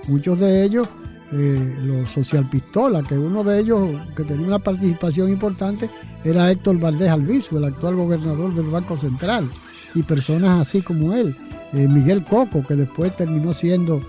muchos 0.08 0.40
de 0.40 0.64
ellos 0.64 0.88
eh, 1.32 1.76
los 1.82 2.10
socialpistolas, 2.10 3.06
que 3.06 3.16
uno 3.16 3.44
de 3.44 3.60
ellos 3.60 3.88
que 4.16 4.24
tenía 4.24 4.46
una 4.46 4.58
participación 4.58 5.28
importante 5.28 5.88
era 6.24 6.50
Héctor 6.50 6.80
Valdés 6.80 7.10
Alviso, 7.10 7.58
el 7.58 7.66
actual 7.66 7.94
gobernador 7.94 8.52
del 8.52 8.66
Banco 8.66 8.96
Central, 8.96 9.48
y 9.94 10.02
personas 10.02 10.60
así 10.60 10.82
como 10.82 11.12
él, 11.12 11.36
eh, 11.72 11.86
Miguel 11.86 12.24
Coco, 12.24 12.64
que 12.66 12.74
después 12.74 13.14
terminó 13.14 13.54
siendo 13.54 14.02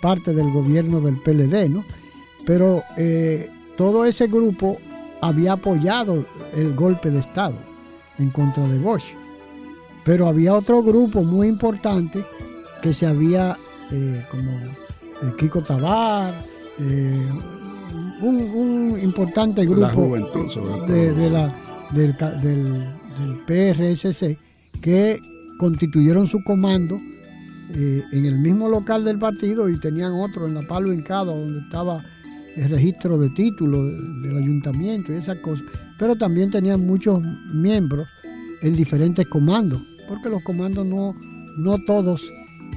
parte 0.00 0.34
del 0.34 0.50
gobierno 0.50 1.00
del 1.00 1.16
PLD, 1.16 1.68
¿no? 1.68 1.84
Pero 2.44 2.82
eh, 2.96 3.48
todo 3.76 4.04
ese 4.04 4.26
grupo 4.26 4.78
había 5.20 5.52
apoyado 5.52 6.24
el 6.54 6.74
golpe 6.74 7.10
de 7.10 7.20
Estado 7.20 7.56
en 8.18 8.30
contra 8.30 8.66
de 8.68 8.78
Bosch. 8.78 9.14
Pero 10.04 10.26
había 10.28 10.54
otro 10.54 10.82
grupo 10.82 11.22
muy 11.22 11.48
importante 11.48 12.24
que 12.82 12.94
se 12.94 13.06
había, 13.06 13.56
eh, 13.90 14.24
como 14.30 14.50
el 15.22 15.36
Kiko 15.36 15.62
Tabar, 15.62 16.44
eh, 16.78 17.28
un, 18.20 18.98
importante 19.02 19.64
grupo 19.64 20.16
de, 20.86 21.30
la, 21.30 21.54
del, 21.92 22.16
del 22.16 23.44
PRSC 23.46 24.38
que 24.80 25.20
constituyeron 25.58 26.26
su 26.26 26.42
comando 26.44 26.98
en 27.70 28.24
el 28.24 28.38
mismo 28.38 28.68
local 28.68 29.04
del 29.04 29.18
partido 29.18 29.68
y 29.68 29.78
tenían 29.78 30.12
otro 30.12 30.46
en 30.46 30.54
la 30.54 30.62
Palo 30.62 30.92
Hincado 30.92 31.36
donde 31.36 31.60
estaba 31.60 32.02
el 32.56 32.68
registro 32.70 33.18
de 33.18 33.30
títulos 33.30 33.92
del 34.22 34.36
ayuntamiento 34.36 35.12
y 35.12 35.16
esas 35.16 35.36
cosas. 35.36 35.64
Pero 35.98 36.16
también 36.16 36.50
tenían 36.50 36.84
muchos 36.84 37.20
miembros 37.52 38.08
en 38.62 38.74
diferentes 38.74 39.26
comandos, 39.26 39.80
porque 40.08 40.28
los 40.28 40.42
comandos 40.42 40.84
no, 40.86 41.14
no 41.56 41.78
todos 41.86 42.28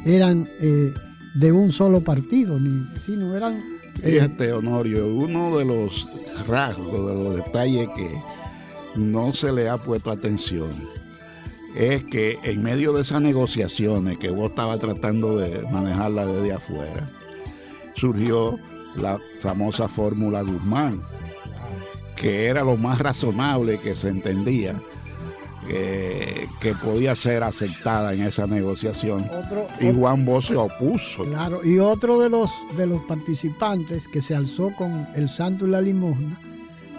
eran 0.05 0.47
eh, 0.59 0.93
de 1.35 1.51
un 1.51 1.71
solo 1.71 2.01
partido, 2.01 2.59
ni, 2.59 2.85
sino 2.99 3.35
eran... 3.35 3.55
Eh, 4.03 4.13
Fíjate, 4.13 4.51
Honorio, 4.53 5.13
uno 5.13 5.57
de 5.57 5.65
los 5.65 6.07
rasgos, 6.47 7.07
de 7.07 7.23
los 7.23 7.35
detalles 7.37 7.87
que 7.95 8.09
no 8.95 9.33
se 9.33 9.51
le 9.51 9.69
ha 9.69 9.77
puesto 9.77 10.11
atención 10.11 10.69
es 11.75 12.03
que 12.03 12.37
en 12.43 12.63
medio 12.63 12.93
de 12.93 13.01
esas 13.01 13.21
negociaciones 13.21 14.17
que 14.17 14.29
vos 14.29 14.49
estabas 14.49 14.79
tratando 14.79 15.37
de 15.37 15.61
manejarla 15.71 16.25
desde 16.25 16.53
afuera, 16.53 17.09
surgió 17.95 18.57
la 18.95 19.19
famosa 19.39 19.87
fórmula 19.87 20.41
Guzmán, 20.41 21.01
que 22.15 22.47
era 22.47 22.63
lo 22.63 22.77
más 22.77 22.99
razonable 22.99 23.79
que 23.79 23.95
se 23.95 24.09
entendía 24.09 24.75
que 25.67 26.75
podía 26.83 27.15
ser 27.15 27.43
aceptada 27.43 28.13
en 28.13 28.23
esa 28.23 28.47
negociación. 28.47 29.29
y 29.79 29.91
Juan 29.91 30.25
Bosch 30.25 30.49
se 30.49 30.55
opuso. 30.55 31.23
Claro, 31.25 31.61
y 31.63 31.79
otro 31.79 32.19
de 32.19 32.29
los, 32.29 32.51
de 32.75 32.87
los 32.87 33.01
participantes 33.03 34.07
que 34.07 34.21
se 34.21 34.35
alzó 34.35 34.73
con 34.75 35.07
el 35.15 35.29
santo 35.29 35.67
y 35.67 35.69
la 35.69 35.81
limosna 35.81 36.39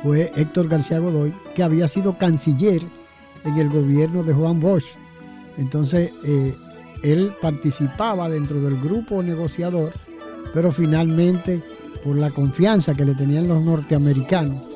fue 0.02 0.33
Héctor 0.35 0.69
García 0.69 0.99
Godoy, 0.99 1.35
que 1.55 1.62
había 1.62 1.87
sido 1.88 2.19
canciller 2.19 2.83
en 3.44 3.58
el 3.58 3.68
gobierno 3.68 4.22
de 4.22 4.32
Juan 4.32 4.61
Bosch. 4.61 4.96
Entonces, 5.58 6.11
eh, 6.25 6.54
él 7.02 7.32
participaba 7.40 8.28
dentro 8.28 8.61
del 8.61 8.80
grupo 8.80 9.22
negociador, 9.22 9.92
pero 10.54 10.70
finalmente, 10.70 11.62
por 12.04 12.16
la 12.16 12.30
confianza 12.30 12.94
que 12.94 13.04
le 13.04 13.14
tenían 13.14 13.49
los 13.49 13.62
norteamericanos, 13.62 14.72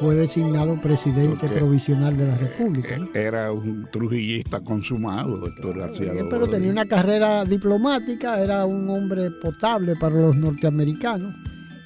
fue 0.00 0.14
designado 0.14 0.80
presidente 0.80 1.48
provisional 1.48 2.16
de 2.16 2.26
la 2.26 2.36
República. 2.36 2.98
Era 3.14 3.50
un 3.50 3.88
trujillista 3.90 4.60
consumado, 4.60 5.36
doctor 5.38 5.78
García. 5.78 6.12
pero 6.30 6.46
tenía 6.46 6.70
una 6.70 6.86
carrera 6.86 7.44
diplomática, 7.44 8.40
era 8.40 8.64
un 8.64 8.88
hombre 8.90 9.30
potable 9.30 9.96
para 9.96 10.14
los 10.14 10.36
norteamericanos 10.36 11.34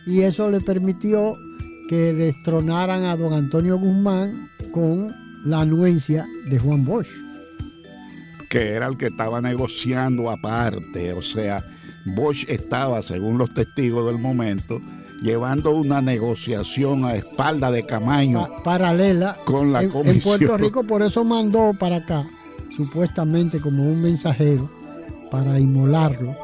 y 0.07 0.21
eso 0.21 0.50
le 0.50 0.61
permitió 0.61 1.37
que 1.88 2.12
destronaran 2.12 3.05
a 3.05 3.17
don 3.17 3.33
Antonio 3.33 3.79
Guzmán 3.79 4.50
con 4.73 5.14
la 5.45 5.61
anuencia 5.61 6.27
de 6.47 6.59
Juan 6.59 6.85
Bosch. 6.85 7.09
Que 8.49 8.71
era 8.71 8.87
el 8.87 8.97
que 8.97 9.07
estaba 9.07 9.41
negociando 9.41 10.31
aparte, 10.31 11.13
o 11.13 11.23
sea, 11.23 11.65
Bosch 12.05 12.45
estaba, 12.49 13.03
según 13.03 13.39
los 13.39 13.55
testigos 13.55 14.07
del 14.07 14.19
momento, 14.19 14.81
llevando 15.23 15.71
una 15.71 16.03
negociación 16.03 17.05
a 17.05 17.15
espalda 17.15 17.71
de 17.71 17.87
Camaño. 17.87 18.47
paralela 18.65 19.37
con 19.45 19.73
la 19.73 19.83
en, 19.83 19.91
comisión. 19.91 20.17
En 20.17 20.23
Puerto 20.23 20.57
Rico, 20.59 20.85
por 20.85 21.03
eso 21.03 21.25
mandó 21.25 21.73
para 21.79 21.97
acá, 21.97 22.29
supuestamente 22.77 23.61
como 23.61 23.85
un 23.85 24.03
mensajero, 24.03 24.69
para 25.31 25.59
inmolarlo 25.59 26.37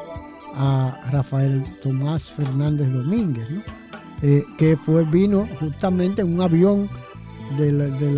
a 0.55 0.99
Rafael 1.11 1.63
Tomás 1.81 2.31
Fernández 2.31 2.89
Domínguez, 2.91 3.47
eh, 4.21 4.43
que 4.57 4.77
fue, 4.77 5.05
vino 5.05 5.47
justamente 5.59 6.21
en 6.21 6.33
un 6.33 6.41
avión 6.41 6.89
del, 7.57 7.97
del, 7.97 8.13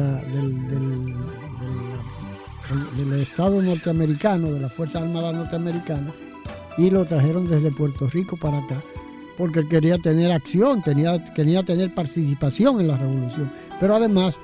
Estado 3.22 3.62
norteamericano, 3.62 4.52
de 4.52 4.60
las 4.60 4.74
Fuerzas 4.74 5.04
Armadas 5.04 5.36
norteamericanas, 5.36 6.14
y 6.78 6.90
lo 6.90 7.06
trajeron 7.06 7.48
desde 7.48 7.72
Puerto 7.72 8.08
Rico 8.08 8.38
para 8.38 8.60
acá 8.60 8.82
porque 9.42 9.68
quería 9.68 9.98
tener 9.98 10.32
acción, 10.32 10.84
tenía, 10.84 11.24
quería 11.34 11.64
tener 11.64 11.94
participación 11.96 12.80
en 12.80 12.88
la 12.88 12.98
revolución. 12.98 13.52
Pero 13.80 13.96
además, 13.96 14.38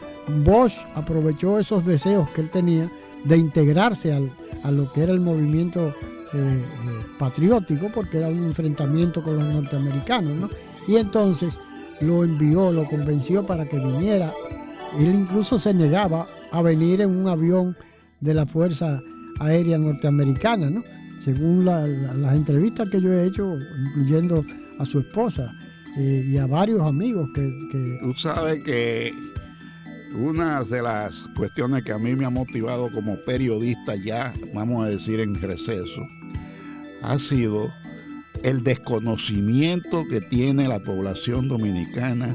Bosch 0.43 0.73
aprovechó 0.95 1.59
esos 1.59 1.85
deseos 1.85 2.27
que 2.31 2.41
él 2.41 2.49
tenía 2.49 2.91
de 3.23 3.37
integrarse 3.37 4.11
a 4.11 4.71
lo 4.71 4.91
que 4.91 5.03
era 5.03 5.13
el 5.13 5.19
movimiento 5.19 5.89
eh, 5.89 5.93
eh, 6.33 6.61
patriótico, 7.19 7.91
porque 7.93 8.17
era 8.17 8.27
un 8.27 8.45
enfrentamiento 8.45 9.21
con 9.21 9.37
los 9.37 9.45
norteamericanos, 9.45 10.49
Y 10.87 10.95
entonces 10.95 11.59
lo 12.01 12.23
envió, 12.23 12.71
lo 12.71 12.85
convenció 12.85 13.45
para 13.45 13.65
que 13.65 13.77
viniera. 13.77 14.33
Él 14.97 15.13
incluso 15.13 15.59
se 15.59 15.73
negaba 15.73 16.27
a 16.51 16.61
venir 16.61 17.01
en 17.01 17.15
un 17.15 17.27
avión 17.27 17.75
de 18.19 18.33
la 18.33 18.45
Fuerza 18.45 19.01
Aérea 19.39 19.77
Norteamericana, 19.77 20.69
¿no? 20.69 20.83
Según 21.19 21.65
las 21.65 22.35
entrevistas 22.35 22.89
que 22.89 23.01
yo 23.01 23.11
he 23.11 23.25
hecho, 23.25 23.57
incluyendo 23.85 24.45
a 24.79 24.85
su 24.85 24.99
esposa 24.99 25.51
eh, 25.97 26.23
y 26.27 26.37
a 26.37 26.45
varios 26.45 26.81
amigos 26.81 27.29
que, 27.33 27.97
Tú 28.01 28.13
sabes 28.13 28.63
que 28.63 29.13
una 30.15 30.63
de 30.63 30.81
las 30.81 31.27
cuestiones 31.35 31.83
que 31.83 31.91
a 31.91 31.97
mí 31.97 32.15
me 32.15 32.25
ha 32.25 32.29
motivado 32.29 32.91
como 32.91 33.17
periodista 33.25 33.95
ya, 33.95 34.33
vamos 34.53 34.85
a 34.85 34.89
decir 34.89 35.19
en 35.19 35.39
receso, 35.41 36.01
ha 37.01 37.17
sido 37.17 37.71
el 38.43 38.63
desconocimiento 38.63 40.03
que 40.07 40.21
tiene 40.21 40.67
la 40.67 40.79
población 40.79 41.47
dominicana 41.47 42.33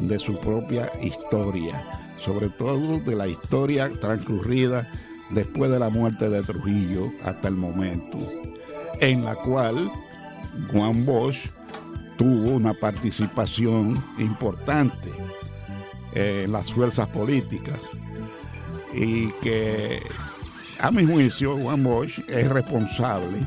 de 0.00 0.18
su 0.18 0.38
propia 0.40 0.90
historia, 1.02 2.14
sobre 2.18 2.48
todo 2.50 2.98
de 3.00 3.14
la 3.14 3.26
historia 3.26 3.90
transcurrida 4.00 4.88
después 5.30 5.70
de 5.70 5.78
la 5.78 5.88
muerte 5.88 6.28
de 6.28 6.42
Trujillo 6.42 7.10
hasta 7.24 7.48
el 7.48 7.56
momento, 7.56 8.18
en 9.00 9.24
la 9.24 9.34
cual 9.36 9.90
Juan 10.72 11.04
Bosch 11.04 11.50
tuvo 12.16 12.52
una 12.52 12.74
participación 12.74 14.02
importante 14.18 15.10
en 16.14 16.52
las 16.52 16.72
fuerzas 16.72 17.08
políticas 17.08 17.78
y 18.94 19.30
que 19.42 20.02
a 20.80 20.90
mi 20.90 21.04
juicio 21.04 21.56
Juan 21.58 21.82
Bosch 21.82 22.20
es 22.28 22.48
responsable 22.48 23.46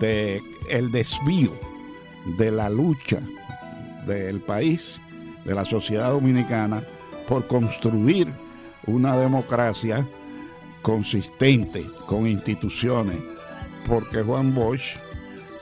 de 0.00 0.40
el 0.70 0.90
desvío 0.90 1.52
de 2.38 2.50
la 2.50 2.70
lucha 2.70 3.20
del 4.06 4.40
país, 4.40 5.00
de 5.46 5.54
la 5.54 5.64
sociedad 5.64 6.10
dominicana, 6.10 6.82
por 7.26 7.46
construir 7.46 8.28
una 8.86 9.16
democracia 9.16 10.06
consistente 10.82 11.84
con 12.06 12.26
instituciones, 12.26 13.18
porque 13.86 14.22
Juan 14.22 14.54
Bosch 14.54 14.98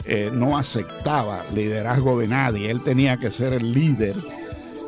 eh, 0.05 0.31
no 0.33 0.59
aceptaba 0.59 1.45
liderazgo 1.55 2.19
de 2.19 2.29
nadie, 2.29 2.71
él 2.71 2.83
tenía 2.83 3.17
que 3.17 3.31
ser 3.31 3.55
el 3.55 3.73
líder 3.73 4.17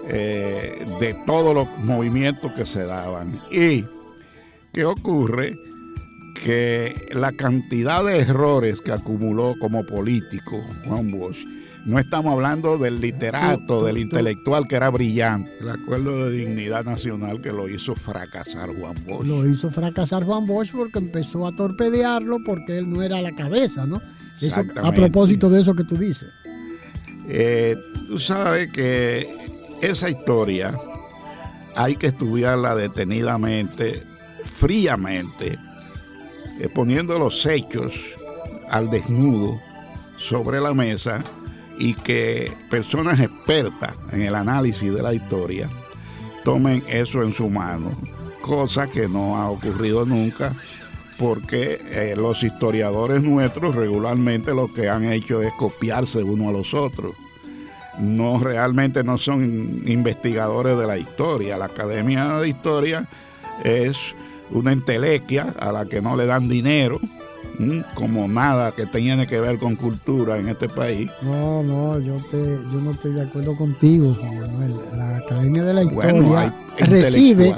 eh, 0.09 0.87
de 1.01 1.15
todos 1.27 1.55
los 1.55 1.67
movimientos 1.79 2.53
que 2.53 2.67
se 2.67 2.85
daban. 2.85 3.41
¿Y 3.51 3.85
qué 4.73 4.85
ocurre? 4.85 5.57
Que 6.45 7.09
la 7.13 7.33
cantidad 7.33 8.05
de 8.05 8.21
errores 8.21 8.83
que 8.83 8.93
acumuló 8.93 9.55
como 9.59 9.87
político 9.87 10.63
Juan 10.87 11.11
Bosch, 11.11 11.45
no 11.87 12.01
estamos 12.01 12.33
hablando 12.33 12.79
del 12.79 13.01
literato, 13.01 13.85
del 13.85 13.99
intelectual 13.99 14.67
que 14.67 14.75
era 14.75 14.91
brillante, 14.91 15.53
el 15.61 15.71
acuerdo 15.71 16.27
de 16.27 16.37
dignidad 16.37 16.85
nacional 16.85 17.41
que 17.41 17.53
lo 17.53 17.69
hizo 17.69 17.95
fracasar 17.95 18.77
Juan 18.77 18.97
Bosch. 19.07 19.25
Lo 19.25 19.49
hizo 19.49 19.71
fracasar 19.71 20.25
Juan 20.25 20.47
Bosch 20.47 20.73
porque 20.73 20.99
empezó 20.99 21.47
a 21.47 21.55
torpedearlo 21.55 22.39
porque 22.45 22.79
él 22.79 22.91
no 22.91 23.03
era 23.03 23.23
la 23.23 23.33
cabeza, 23.37 23.87
¿no? 23.87 24.03
a 24.83 24.93
propósito 24.93 25.49
de 25.49 25.61
eso 25.61 25.75
que 25.75 25.85
tú 25.85 25.97
dices. 25.97 26.29
Eh, 27.29 27.77
tú 28.09 28.19
sabes 28.19 28.67
que 28.73 29.29
esa 29.81 30.11
historia 30.11 30.77
hay 31.77 31.95
que 31.95 32.09
estudiarla 32.09 32.75
detenidamente, 32.75 34.03
fríamente, 34.45 35.57
eh, 36.61 36.69
poniendo 36.75 37.17
los 37.17 37.47
hechos 37.47 38.17
al 38.71 38.91
desnudo 38.91 39.61
sobre 40.17 40.61
la 40.61 40.75
mesa 40.75 41.23
y 41.79 41.95
que 41.95 42.53
personas 42.71 43.21
expertas 43.21 43.95
en 44.13 44.23
el 44.23 44.35
análisis 44.35 44.93
de 44.93 45.03
la 45.03 45.15
historia 45.15 45.69
tomen 46.45 46.83
eso 46.89 47.23
en 47.23 47.33
su 47.33 47.49
mano, 47.51 47.93
cosa 48.41 48.89
que 48.89 49.09
no 49.09 49.37
ha 49.37 49.51
ocurrido 49.51 50.07
nunca 50.07 50.55
porque 51.19 51.81
eh, 51.91 52.15
los 52.17 52.43
historiadores 52.43 53.23
nuestros 53.23 53.75
regularmente 53.75 54.55
lo 54.55 54.73
que 54.73 54.89
han 54.89 55.05
hecho 55.05 55.43
es 55.43 55.53
copiarse 55.55 56.23
uno 56.23 56.49
a 56.49 56.53
los 56.53 56.75
otros. 56.75 57.15
No 57.99 58.39
realmente 58.39 59.03
no 59.03 59.17
son 59.17 59.83
investigadores 59.87 60.77
de 60.77 60.87
la 60.87 60.99
historia. 60.99 61.57
La 61.57 61.67
Academia 61.67 62.39
de 62.39 62.49
Historia 62.49 63.09
es 63.65 64.15
una 64.51 64.73
entelequia 64.73 65.55
a 65.59 65.73
la 65.73 65.87
que 65.87 66.03
no 66.03 66.15
le 66.17 66.27
dan 66.27 66.49
dinero, 66.49 67.01
como 67.95 68.29
nada 68.29 68.73
que 68.73 68.87
tiene 68.87 69.27
que 69.27 69.41
ver 69.41 69.59
con 69.59 69.77
cultura 69.77 70.39
en 70.39 70.49
este 70.49 70.69
país. 70.69 71.11
No, 71.23 71.63
no, 71.63 71.99
yo, 72.01 72.17
te, 72.31 72.39
yo 72.73 72.81
no 72.81 72.93
estoy 72.93 73.13
de 73.13 73.23
acuerdo 73.23 73.57
contigo, 73.57 74.17
Manuel. 74.23 74.75
La 74.97 75.17
Academia 75.19 75.65
de 75.65 75.75
la 75.75 75.83
Historia 75.85 76.55
recibe, 76.79 77.55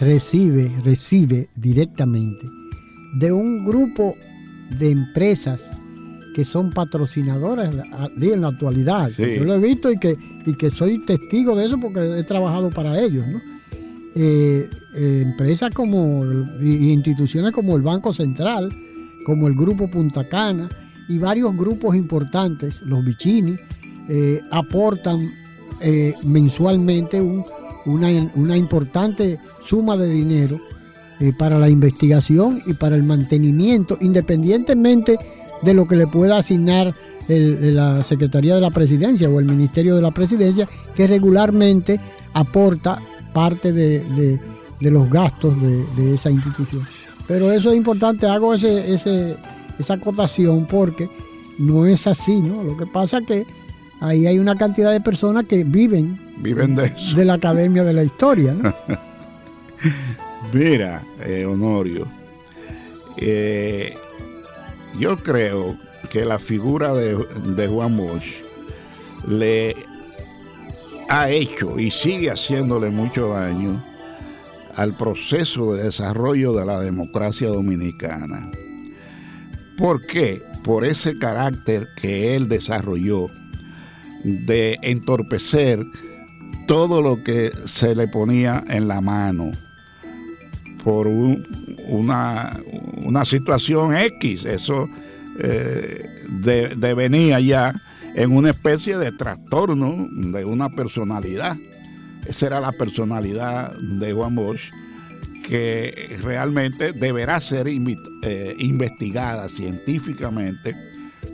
recibe, 0.00 0.70
recibe 0.84 1.48
directamente 1.56 2.46
de 3.14 3.32
un 3.32 3.64
grupo 3.64 4.14
de 4.78 4.90
empresas 4.90 5.72
que 6.34 6.44
son 6.44 6.70
patrocinadoras 6.70 7.70
en 8.20 8.40
la 8.40 8.48
actualidad. 8.48 9.10
Yo 9.18 9.44
lo 9.44 9.54
he 9.54 9.58
visto 9.58 9.90
y 9.90 9.98
que, 9.98 10.16
y 10.46 10.54
que 10.54 10.70
soy 10.70 11.04
testigo 11.04 11.56
de 11.56 11.66
eso 11.66 11.78
porque 11.80 12.18
he 12.18 12.22
trabajado 12.22 12.70
para 12.70 13.00
ellos. 13.00 13.24
Eh, 14.14 14.68
eh, 14.96 15.22
empresas 15.24 15.70
como, 15.70 16.24
instituciones 16.60 17.52
como 17.52 17.76
el 17.76 17.82
Banco 17.82 18.12
Central, 18.12 18.70
como 19.24 19.48
el 19.48 19.54
Grupo 19.54 19.90
Punta 19.90 20.28
Cana 20.28 20.68
y 21.08 21.18
varios 21.18 21.56
grupos 21.56 21.96
importantes, 21.96 22.82
los 22.82 23.04
Vicini, 23.04 23.56
eh, 24.08 24.40
aportan 24.50 25.20
mensualmente 26.22 27.18
una, 27.86 28.08
una 28.34 28.54
importante 28.54 29.38
suma 29.62 29.96
de 29.96 30.10
dinero 30.10 30.60
eh, 31.22 31.34
para 31.34 31.58
la 31.58 31.68
investigación 31.68 32.62
y 32.64 32.72
para 32.72 32.96
el 32.96 33.02
mantenimiento, 33.02 33.98
independientemente 34.00 35.18
de 35.60 35.74
lo 35.74 35.86
que 35.86 35.94
le 35.94 36.06
pueda 36.06 36.38
asignar 36.38 36.94
la 37.28 38.02
Secretaría 38.02 38.54
de 38.54 38.62
la 38.62 38.70
Presidencia 38.70 39.28
o 39.28 39.38
el 39.38 39.44
Ministerio 39.44 39.94
de 39.94 40.00
la 40.00 40.12
Presidencia, 40.12 40.66
que 40.94 41.06
regularmente 41.06 42.00
aporta 42.32 42.98
parte 43.34 43.70
de, 43.70 44.40
los 44.80 45.10
gastos 45.10 45.54
de, 45.60 46.14
esa 46.14 46.30
institución. 46.30 46.86
Pero 47.30 47.52
eso 47.52 47.70
es 47.70 47.76
importante, 47.76 48.26
hago 48.26 48.52
ese, 48.54 48.92
esa 48.92 49.94
acotación 49.94 50.66
porque 50.66 51.08
no 51.58 51.86
es 51.86 52.08
así, 52.08 52.40
¿no? 52.40 52.64
Lo 52.64 52.76
que 52.76 52.86
pasa 52.86 53.18
es 53.18 53.26
que 53.26 53.46
ahí 54.00 54.26
hay 54.26 54.40
una 54.40 54.56
cantidad 54.56 54.90
de 54.90 55.00
personas 55.00 55.44
que 55.44 55.62
viven, 55.62 56.20
viven 56.38 56.74
de, 56.74 56.92
de 57.14 57.24
la 57.24 57.34
Academia 57.34 57.84
de 57.84 57.92
la 57.92 58.02
Historia, 58.02 58.52
¿no? 58.52 58.74
Mira, 60.52 61.04
eh, 61.24 61.44
Honorio, 61.44 62.08
eh, 63.16 63.94
yo 64.98 65.16
creo 65.22 65.78
que 66.10 66.24
la 66.24 66.40
figura 66.40 66.92
de, 66.94 67.14
de 67.54 67.68
Juan 67.68 67.96
Bosch 67.96 68.42
le 69.28 69.76
ha 71.08 71.30
hecho 71.30 71.78
y 71.78 71.92
sigue 71.92 72.32
haciéndole 72.32 72.90
mucho 72.90 73.28
daño 73.28 73.80
al 74.80 74.96
proceso 74.96 75.74
de 75.74 75.82
desarrollo 75.82 76.54
de 76.54 76.64
la 76.64 76.80
democracia 76.80 77.48
dominicana. 77.48 78.50
¿Por 79.76 80.06
qué? 80.06 80.42
Por 80.64 80.86
ese 80.86 81.18
carácter 81.18 81.90
que 82.00 82.34
él 82.34 82.48
desarrolló 82.48 83.26
de 84.24 84.78
entorpecer 84.80 85.84
todo 86.66 87.02
lo 87.02 87.22
que 87.22 87.52
se 87.66 87.94
le 87.94 88.08
ponía 88.08 88.64
en 88.68 88.88
la 88.88 89.02
mano 89.02 89.52
por 90.82 91.06
una, 91.06 92.58
una, 93.04 93.26
situación 93.26 93.94
X. 93.94 94.46
Eso 94.46 94.88
eh, 95.40 96.08
devenía 96.78 97.38
ya 97.40 97.74
en 98.14 98.34
una 98.34 98.48
especie 98.48 98.96
de 98.96 99.12
trastorno 99.12 100.08
de 100.10 100.42
una 100.46 100.70
personalidad. 100.70 101.58
Esa 102.26 102.46
era 102.46 102.60
la 102.60 102.72
personalidad 102.72 103.72
de 103.76 104.12
Juan 104.12 104.34
Bosch 104.34 104.70
que 105.46 106.16
realmente 106.22 106.92
deberá 106.92 107.40
ser 107.40 107.66
eh, 107.68 108.54
investigada 108.58 109.48
científicamente 109.48 110.76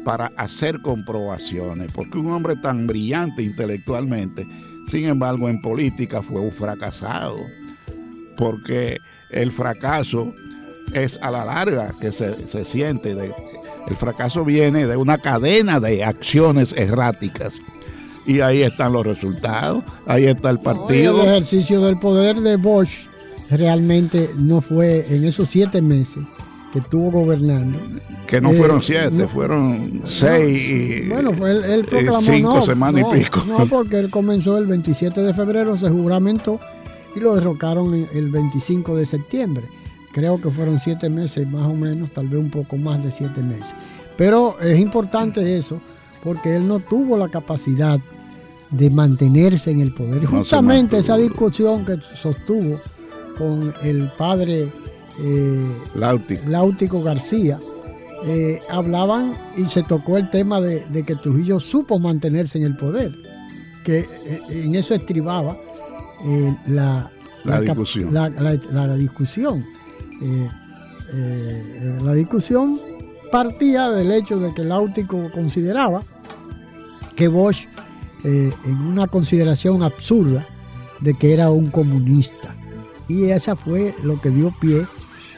para 0.05 0.27
hacer 0.37 0.81
comprobaciones, 0.81 1.91
porque 1.93 2.19
un 2.19 2.31
hombre 2.33 2.57
tan 2.57 2.87
brillante 2.87 3.43
intelectualmente, 3.43 4.47
sin 4.89 5.07
embargo 5.07 5.49
en 5.49 5.61
política 5.61 6.23
fue 6.23 6.41
un 6.41 6.53
fracasado, 6.53 7.37
porque 8.37 8.99
el 9.31 9.51
fracaso 9.51 10.33
es 10.93 11.19
a 11.23 11.31
la 11.31 11.45
larga 11.45 11.93
que 12.01 12.13
se, 12.13 12.47
se 12.47 12.65
siente, 12.65 13.11
el 13.11 13.97
fracaso 13.97 14.45
viene 14.45 14.87
de 14.87 14.97
una 14.97 15.19
cadena 15.19 15.81
de 15.81 16.05
acciones 16.05 16.73
erráticas 16.73 17.61
y 18.27 18.41
ahí 18.41 18.63
están 18.63 18.93
los 18.93 19.07
resultados, 19.07 19.85
ahí 20.07 20.25
está 20.25 20.51
el 20.51 20.61
partido. 20.61 21.23
el 21.23 21.29
ejercicio 21.29 21.81
del 21.81 21.99
poder 21.99 22.41
de 22.41 22.57
Bosch 22.57 23.09
realmente 23.51 24.31
no 24.37 24.61
fue 24.61 25.07
en 25.09 25.25
esos 25.25 25.49
siete 25.49 25.81
meses 25.81 26.25
que 26.73 26.81
estuvo 26.81 27.11
gobernando. 27.11 27.79
Que 28.27 28.41
no 28.41 28.53
fueron 28.53 28.83
siete, 28.83 29.29
fueron 29.29 30.03
seis 30.05 30.71
y, 30.71 31.09
bueno, 31.09 31.33
fue 31.33 31.53
él, 31.53 31.85
proclamó, 31.85 32.21
cinco 32.21 32.61
semanas 32.63 33.05
y 33.09 33.19
pico. 33.19 33.45
No, 33.47 33.67
porque 33.67 33.99
él 33.99 34.11
comenzó 34.11 34.59
el 34.59 34.67
27 34.67 35.23
de 35.23 35.33
febrero, 35.33 35.77
se 35.77 35.89
juramentó 35.89 36.59
y 37.15 37.21
lo 37.21 37.35
derrocaron 37.35 37.95
el 38.13 38.31
25 38.31 38.97
de 38.97 39.07
septiembre. 39.07 39.65
Creo 40.13 40.41
que 40.41 40.51
fueron 40.51 40.81
siete 40.81 41.09
meses 41.09 41.47
más 41.47 41.67
o 41.67 41.75
menos, 41.75 42.11
tal 42.11 42.29
vez 42.29 42.41
un 42.41 42.51
poco 42.51 42.77
más 42.77 43.03
de 43.05 43.13
siete 43.13 43.43
meses. 43.43 43.75
Pero 44.17 44.59
es 44.61 44.79
importante 44.81 45.57
eso, 45.57 45.81
porque 46.25 46.57
él 46.57 46.67
no 46.67 46.81
tuvo 46.81 47.17
la 47.17 47.29
capacidad 47.29 48.01
de 48.71 48.91
mantenerse 48.91 49.71
en 49.71 49.81
el 49.81 49.93
poder. 49.93 50.25
Justamente 50.27 50.99
esa 50.99 51.17
discusión 51.17 51.85
que 51.85 52.01
sostuvo 52.01 52.81
con 53.39 53.75
el 53.83 54.11
padre 54.17 54.73
eh, 55.19 55.77
Láutico. 56.47 57.03
García, 57.03 57.59
eh, 58.25 58.61
hablaban 58.71 59.37
y 59.57 59.65
se 59.67 59.83
tocó 59.83 60.17
el 60.17 60.31
tema 60.31 60.61
de, 60.61 61.05
que 61.07 61.17
Trujillo 61.17 61.61
supo 61.61 61.99
mantenerse 61.99 62.59
en 62.59 62.65
el 62.65 62.77
poder, 62.77 63.15
que 63.85 64.01
eh, 64.01 64.43
en 64.51 64.75
eso 64.75 64.95
estribaba 64.95 65.57
la, 66.67 67.11
discusión. 67.61 68.13
La, 68.13 68.29
discusión. 68.97 69.65
la 72.03 72.15
discusión 72.15 72.81
partía 73.31 73.91
del 73.91 74.13
hecho 74.13 74.39
de 74.39 74.53
que 74.55 74.65
Láutico 74.65 75.31
consideraba 75.33 76.03
que 77.15 77.29
Bosch, 77.29 77.67
en 78.25 78.79
una 78.81 79.07
consideración 79.07 79.83
absurda, 79.83 80.47
de 81.01 81.15
que 81.15 81.33
era 81.33 81.51
un 81.51 81.71
comunista. 81.71 82.55
Y 83.09 83.27
esa 83.27 83.55
fue 83.55 83.95
lo 84.03 84.21
que 84.21 84.31
dio 84.31 84.53
pie 84.61 84.87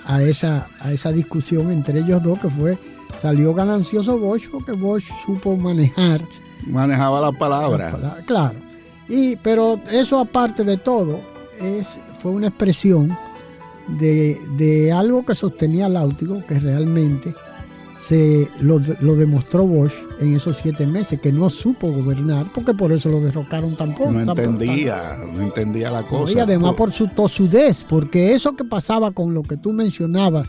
a 0.06 0.22
esa, 0.22 0.68
a 0.80 0.92
esa 0.92 1.12
discusión 1.12 1.70
entre 1.70 2.00
ellos 2.00 2.22
dos, 2.22 2.38
que 2.38 2.48
fue, 2.48 2.78
salió 3.20 3.52
ganancioso 3.54 4.18
Bosch 4.18 4.48
porque 4.50 4.72
Bosch 4.72 5.10
supo 5.26 5.56
manejar. 5.56 6.22
Manejaba 6.66 7.20
la 7.20 7.32
palabra. 7.32 8.18
claro. 8.26 8.58
Y, 9.08 9.36
pero 9.36 9.80
eso 9.90 10.18
aparte 10.18 10.64
de 10.64 10.76
todo, 10.76 11.20
es, 11.60 11.98
fue 12.20 12.32
una 12.32 12.48
expresión 12.48 13.16
de, 13.98 14.38
de 14.56 14.92
algo 14.92 15.24
que 15.24 15.34
sostenía 15.34 15.88
Láutico, 15.88 16.44
que 16.46 16.58
realmente 16.60 17.34
se 17.98 18.48
lo, 18.60 18.78
demostró 18.78 19.66
Bosch 19.66 19.92
en 20.20 20.36
esos 20.36 20.56
siete 20.56 20.86
meses, 20.86 21.20
que 21.20 21.32
no 21.32 21.50
supo 21.50 21.90
gobernar, 21.90 22.46
porque 22.54 22.72
por 22.72 22.92
eso 22.92 23.08
lo 23.08 23.20
derrocaron 23.20 23.76
tampoco. 23.76 24.12
No 24.12 24.20
entendía, 24.20 25.16
no 25.32 25.42
entendía 25.42 25.90
la 25.90 26.04
cosa. 26.04 26.32
Y 26.32 26.38
además 26.38 26.74
por 26.76 26.92
su 26.92 27.08
tosudez, 27.08 27.84
porque 27.84 28.34
eso 28.34 28.54
que 28.54 28.64
pasaba 28.64 29.10
con 29.10 29.34
lo 29.34 29.42
que 29.42 29.56
tú 29.56 29.72
mencionabas, 29.72 30.48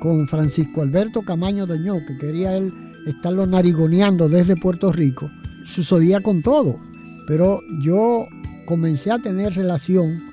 con 0.00 0.26
Francisco 0.28 0.82
Alberto 0.82 1.22
Camaño 1.22 1.66
Deñó, 1.66 2.04
que 2.04 2.18
quería 2.18 2.56
él 2.56 2.72
estarlo 3.06 3.46
narigoneando 3.46 4.28
desde 4.28 4.56
Puerto 4.56 4.90
Rico, 4.90 5.30
sucedía 5.64 6.20
con 6.20 6.42
todo. 6.42 6.80
Pero 7.28 7.60
yo 7.80 8.26
comencé 8.66 9.12
a 9.12 9.18
tener 9.18 9.54
relación 9.54 10.32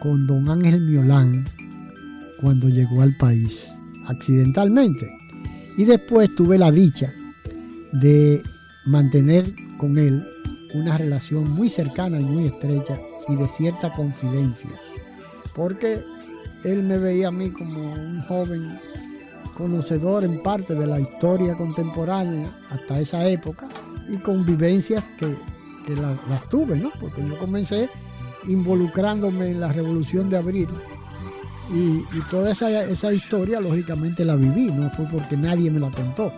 con 0.00 0.26
don 0.26 0.48
Ángel 0.48 0.80
Miolán 0.80 1.44
cuando 2.40 2.68
llegó 2.70 3.02
al 3.02 3.14
país, 3.18 3.70
accidentalmente 4.06 5.19
y 5.80 5.86
después 5.86 6.34
tuve 6.34 6.58
la 6.58 6.70
dicha 6.70 7.10
de 7.90 8.42
mantener 8.84 9.54
con 9.78 9.96
él 9.96 10.28
una 10.74 10.98
relación 10.98 11.50
muy 11.50 11.70
cercana 11.70 12.20
y 12.20 12.24
muy 12.24 12.44
estrecha 12.44 13.00
y 13.28 13.36
de 13.36 13.48
ciertas 13.48 13.90
confidencias. 13.94 14.78
Porque 15.54 16.04
él 16.64 16.82
me 16.82 16.98
veía 16.98 17.28
a 17.28 17.30
mí 17.30 17.48
como 17.48 17.94
un 17.94 18.20
joven 18.20 18.78
conocedor 19.56 20.22
en 20.24 20.42
parte 20.42 20.74
de 20.74 20.86
la 20.86 21.00
historia 21.00 21.56
contemporánea 21.56 22.54
hasta 22.68 23.00
esa 23.00 23.26
época 23.26 23.66
y 24.06 24.18
con 24.18 24.44
vivencias 24.44 25.10
que, 25.18 25.34
las 25.96 26.46
tuve, 26.50 26.76
¿no? 26.76 26.92
Porque 27.00 27.26
yo 27.26 27.38
comencé 27.38 27.88
involucrándome 28.46 29.48
en 29.48 29.60
la 29.60 29.72
revolución 29.72 30.28
de 30.28 30.36
abril 30.36 30.68
y, 31.72 32.02
toda 32.30 32.52
esa, 32.52 33.12
historia, 33.12 33.60
lógicamente, 33.60 34.24
la 34.24 34.36
viví, 34.36 34.70
no 34.72 34.90
fue 34.90 35.06
porque 35.06 35.36
nadie 35.36 35.70
me 35.70 35.80
la 35.80 35.90
contó. 35.90 36.32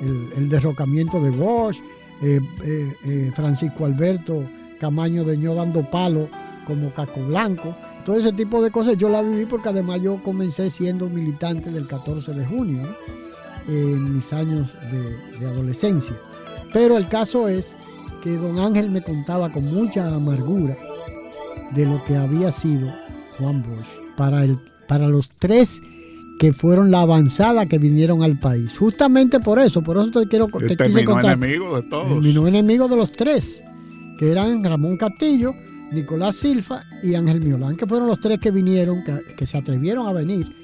El, 0.00 0.48
derrocamiento 0.48 1.20
de 1.20 1.30
Bosch, 1.30 1.78
eh, 2.22 2.40
eh, 2.62 2.94
eh, 3.04 3.32
Francisco 3.34 3.86
Alberto 3.86 4.44
Camaño 4.78 5.24
de 5.24 5.38
Ño 5.38 5.54
dando 5.54 5.88
palo 5.88 6.28
como 6.66 6.92
Caco 6.92 7.24
Blanco, 7.24 7.74
todo 8.04 8.16
ese 8.16 8.32
tipo 8.32 8.62
de 8.62 8.70
cosas 8.70 8.96
yo 8.96 9.08
la 9.08 9.22
viví 9.22 9.46
porque 9.46 9.70
además 9.70 10.00
yo 10.02 10.22
comencé 10.22 10.70
siendo 10.70 11.08
militante 11.08 11.70
del 11.70 11.86
14 11.86 12.32
de 12.32 12.44
junio, 12.44 12.82
en 13.66 14.12
mis 14.12 14.30
años 14.32 14.74
de 15.40 15.46
adolescencia. 15.46 16.16
Pero 16.72 16.98
el 16.98 17.08
caso 17.08 17.48
es 17.48 17.74
que 18.22 18.36
don 18.36 18.58
Ángel 18.58 18.90
me 18.90 19.02
contaba 19.02 19.50
con 19.50 19.64
mucha 19.64 20.14
amargura 20.14 20.76
de 21.72 21.86
lo 21.86 22.04
que 22.04 22.16
había 22.16 22.52
sido 22.52 22.92
Juan 23.38 23.62
Bosch 23.62 24.16
para 24.16 24.44
el 24.44 24.58
para 24.86 25.08
los 25.08 25.30
tres 25.30 25.80
que 26.38 26.52
fueron 26.52 26.90
la 26.90 27.02
avanzada 27.02 27.66
que 27.66 27.78
vinieron 27.78 28.22
al 28.22 28.38
país. 28.38 28.76
Justamente 28.78 29.40
por 29.40 29.58
eso, 29.58 29.82
por 29.82 29.96
eso 29.96 30.10
te 30.20 30.28
quiero 30.28 30.48
te 30.48 30.76
quise 30.76 31.04
contar. 31.04 31.36
enemigo 31.36 31.76
de 31.76 31.82
todos. 31.88 32.08
Terminó 32.08 32.46
enemigo 32.46 32.88
de 32.88 32.96
los 32.96 33.12
tres, 33.12 33.62
que 34.18 34.30
eran 34.30 34.64
Ramón 34.64 34.96
Castillo, 34.96 35.54
Nicolás 35.92 36.36
Silva 36.36 36.84
y 37.02 37.14
Ángel 37.14 37.40
Miolán, 37.40 37.76
que 37.76 37.86
fueron 37.86 38.08
los 38.08 38.20
tres 38.20 38.40
que 38.40 38.50
vinieron, 38.50 39.04
que, 39.36 39.46
se 39.46 39.56
atrevieron 39.56 40.06
a 40.08 40.12
venir, 40.12 40.54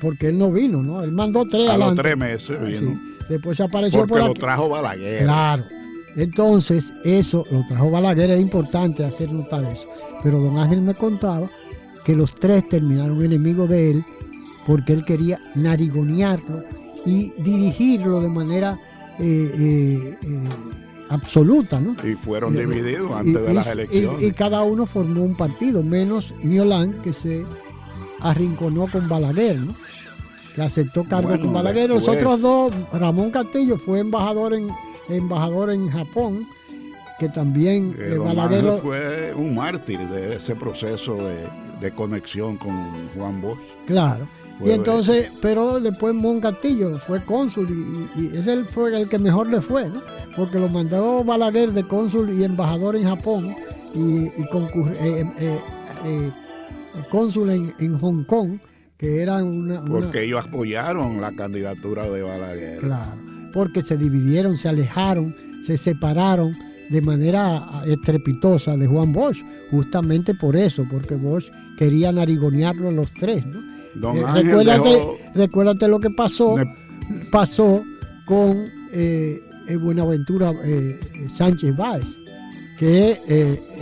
porque 0.00 0.28
él 0.28 0.38
no 0.38 0.50
vino, 0.50 0.82
¿no? 0.82 1.02
Él 1.02 1.12
mandó 1.12 1.44
tres 1.46 1.68
a 1.68 1.78
los 1.78 1.94
tres 1.94 2.16
meses 2.16 2.60
vino. 2.60 3.00
Después 3.28 3.56
se 3.56 3.62
apareció 3.62 4.00
porque 4.00 4.14
por 4.14 4.28
lo 4.28 4.34
trajo 4.34 4.68
Balaguer. 4.68 5.22
Claro. 5.22 5.64
Entonces, 6.16 6.92
eso 7.04 7.44
lo 7.50 7.64
trajo 7.64 7.90
Balaguer, 7.90 8.30
es 8.30 8.40
importante 8.40 9.04
hacer 9.04 9.32
notar 9.32 9.64
eso. 9.64 9.88
Pero 10.22 10.40
don 10.40 10.58
Ángel 10.58 10.82
me 10.82 10.94
contaba 10.94 11.48
que 12.04 12.14
los 12.14 12.34
tres 12.34 12.68
terminaron 12.68 13.22
enemigos 13.24 13.68
de 13.68 13.90
él 13.90 14.04
porque 14.66 14.92
él 14.92 15.04
quería 15.04 15.40
narigonearlo 15.54 16.64
y 17.04 17.32
dirigirlo 17.38 18.20
de 18.20 18.28
manera 18.28 18.78
eh, 19.18 19.50
eh, 19.58 20.18
eh, 20.22 20.48
absoluta, 21.08 21.80
¿no? 21.80 21.96
Y 22.02 22.14
fueron 22.14 22.56
divididos 22.56 23.12
antes 23.12 23.46
de 23.46 23.54
las 23.54 23.66
elecciones. 23.66 24.22
Y, 24.22 24.32
cada 24.32 24.62
uno 24.62 24.86
formó 24.86 25.22
un 25.22 25.36
partido, 25.36 25.82
menos 25.82 26.34
Miolán, 26.42 27.00
que 27.02 27.12
se 27.12 27.44
arrinconó 28.20 28.86
con 28.86 29.08
Balaguer, 29.08 29.58
¿no? 29.58 29.74
Que 30.54 30.62
aceptó 30.62 31.04
cargo 31.04 31.38
con 31.38 31.52
Balaguer. 31.52 31.90
Los 31.90 32.08
otros 32.08 32.40
dos, 32.40 32.72
Ramón 32.92 33.30
Castillo 33.30 33.76
fue 33.76 34.00
embajador 34.00 34.54
en, 34.54 34.68
embajador 35.08 35.70
en 35.70 35.88
Japón, 35.88 36.48
que 37.18 37.28
también 37.28 37.96
Balaguer... 38.24 38.64
Fue 38.80 39.34
un 39.34 39.54
mártir 39.54 40.00
de 40.08 40.36
ese 40.36 40.56
proceso 40.56 41.16
de 41.16 41.48
de 41.84 41.92
conexión 41.92 42.56
con 42.56 43.08
Juan 43.14 43.42
Bosch. 43.42 43.58
Claro. 43.86 44.26
y 44.64 44.70
entonces, 44.70 45.30
pero 45.42 45.78
después 45.80 46.14
Moncatillo 46.14 46.96
fue 46.96 47.22
cónsul 47.22 48.08
y, 48.16 48.36
ese 48.36 48.64
fue 48.64 48.98
el 48.98 49.08
que 49.08 49.18
mejor 49.18 49.48
le 49.48 49.60
fue, 49.60 49.90
¿no? 49.90 50.00
Porque 50.34 50.58
lo 50.58 50.68
mandó 50.70 51.22
Balaguer 51.22 51.72
de 51.72 51.84
cónsul 51.84 52.32
y 52.32 52.42
embajador 52.42 52.96
en 52.96 53.04
Japón 53.04 53.54
y, 53.94 53.98
y 53.98 54.30
eh, 54.30 55.32
eh, 55.38 55.60
eh, 56.06 56.32
cónsul 57.10 57.50
en, 57.50 57.98
Hong 57.98 58.24
Kong, 58.24 58.58
que 58.96 59.20
eran 59.20 59.44
una, 59.44 59.84
Porque 59.84 60.24
ellos 60.24 60.46
apoyaron 60.46 61.20
la 61.20 61.32
candidatura 61.32 62.08
de 62.08 62.22
Balaguer. 62.22 62.78
Claro, 62.78 63.20
porque 63.52 63.82
se 63.82 63.98
dividieron, 63.98 64.56
se 64.56 64.70
alejaron, 64.70 65.36
se 65.62 65.76
separaron 65.76 66.56
de 66.94 67.02
manera 67.02 67.82
estrepitosa 67.84 68.76
de 68.76 68.86
Juan 68.86 69.12
Bosch, 69.12 69.42
justamente 69.72 70.32
por 70.32 70.54
eso, 70.54 70.86
porque 70.88 71.16
Bosch 71.16 71.50
quería 71.76 72.12
narigonearlo 72.12 72.88
a 72.88 72.92
los 72.92 73.12
tres. 73.12 73.44
¿no? 73.44 73.60
Don 73.96 74.16
eh, 74.16 74.22
recuérdate, 75.34 75.88
lo 75.88 75.98
que 75.98 76.10
pasó, 76.10 76.54
pasó 77.32 77.82
con 78.24 78.64
eh, 78.92 79.42
Buenaventura 79.80 80.52
eh, 80.62 81.00
Sánchez 81.28 81.76
Báez, 81.76 82.20
que 82.78 83.20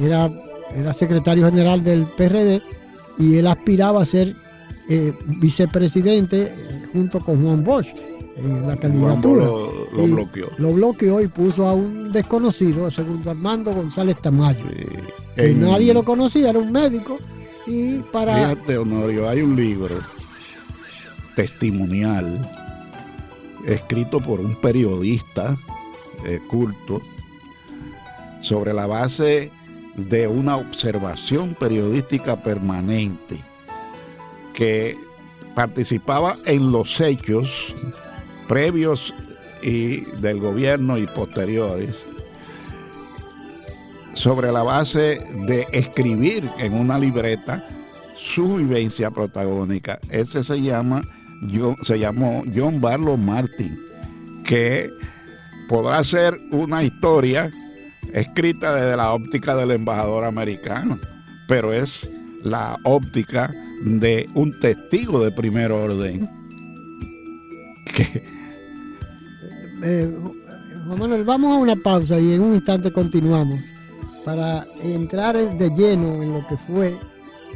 era, 0.01 0.31
era 0.75 0.95
secretario 0.95 1.45
general 1.45 1.85
del 1.85 2.07
PRD 2.17 2.63
y 3.19 3.37
él 3.37 3.47
aspiraba 3.47 4.03
a 4.03 4.07
ser 4.07 4.35
vicepresidente 5.39 6.51
junto 6.95 7.21
con 7.21 7.43
Juan 7.45 7.63
Bosch 7.63 7.93
en 8.39 8.67
la 8.67 8.77
candidatura. 8.77 9.47
Lo, 9.93 10.07
bloqueó. 10.07 10.51
Lo 10.59 10.73
bloqueó 10.73 11.21
y 11.21 11.29
puso 11.29 11.67
a 11.67 11.75
un 11.75 12.11
desconocido, 12.13 12.87
a 12.87 12.91
segundo 12.91 13.31
Armando 13.31 13.73
González 13.75 14.17
Tamayo. 14.21 14.65
Que 15.37 15.53
nadie 15.55 15.93
lo 15.93 16.03
conocía, 16.03 16.51
era 16.51 16.59
un 16.59 16.73
médico. 16.73 17.19
Y 17.67 17.99
para. 17.99 18.35
Fíjate, 18.35 18.79
Honorio, 18.79 19.29
hay 19.29 19.43
un 19.43 19.55
libro 19.55 20.01
testimonial 21.37 22.51
escrito 23.67 24.21
por 24.21 24.41
un 24.41 24.57
periodista 24.57 25.57
eh, 26.27 26.41
culto 26.49 27.01
sobre 28.41 28.73
la 28.73 28.87
base 28.87 29.53
de 29.97 30.27
una 30.27 30.57
observación 30.57 31.55
periodística 31.55 32.43
permanente 32.43 33.41
que 34.53 34.99
participaba 35.55 36.37
en 36.47 36.73
los 36.73 37.01
hechos 37.01 37.75
previos 38.49 39.15
y 39.63 40.01
del 40.21 40.41
gobierno 40.41 40.99
y 40.99 41.07
posteriores 41.07 42.07
sobre 44.15 44.53
la 44.53 44.63
base 44.63 45.21
de 45.47 45.67
escribir 45.73 46.49
en 46.59 46.75
una 46.75 46.99
libreta 46.99 47.67
su 48.17 48.57
vivencia 48.57 49.11
protagónica. 49.11 49.99
Ese 50.11 50.45
se 50.45 50.61
llama, 50.61 51.03
se 51.83 51.99
llamó 51.99 52.45
John 52.55 52.81
Barlow 52.81 53.17
Martin, 53.17 53.79
que 54.45 54.91
podrá 55.69 56.05
ser 56.05 56.39
una 56.51 56.83
historia 56.83 57.51
escrita 58.13 58.75
desde 58.75 58.97
la 58.97 59.13
óptica 59.13 59.57
del 59.57 59.71
embajador 59.73 60.25
americano, 60.25 60.99
pero 61.49 61.73
es 61.73 62.09
la 62.43 62.79
óptica 62.85 63.53
de 63.85 64.29
un 64.35 64.59
testigo 64.61 65.25
de 65.25 65.33
primer 65.33 65.73
orden 65.73 66.31
que 67.95 68.42
eh, 69.83 70.19
Manuel, 70.87 71.25
vamos 71.25 71.55
a 71.55 71.59
una 71.59 71.77
pausa 71.77 72.19
y 72.19 72.35
en 72.35 72.43
un 72.43 72.55
instante 72.55 72.93
continuamos 72.93 73.61
para 74.25 74.67
entrar 74.83 75.37
de 75.37 75.71
lleno 75.71 76.23
en 76.23 76.33
lo 76.33 76.47
que 76.47 76.57
fue 76.57 76.99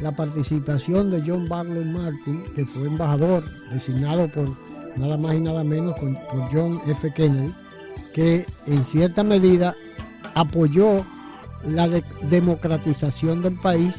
la 0.01 0.15
participación 0.15 1.09
de 1.09 1.21
John 1.25 1.47
Barlow 1.47 1.83
Martin, 1.83 2.43
que 2.55 2.65
fue 2.65 2.87
embajador 2.87 3.43
designado 3.71 4.27
por 4.29 4.55
nada 4.97 5.17
más 5.17 5.35
y 5.35 5.39
nada 5.39 5.63
menos 5.63 5.95
por 5.99 6.51
John 6.51 6.79
F. 6.87 7.11
Kennedy, 7.13 7.53
que 8.13 8.45
en 8.65 8.85
cierta 8.85 9.23
medida 9.23 9.75
apoyó 10.35 11.05
la 11.65 11.89
democratización 12.29 13.41
del 13.41 13.59
país 13.59 13.95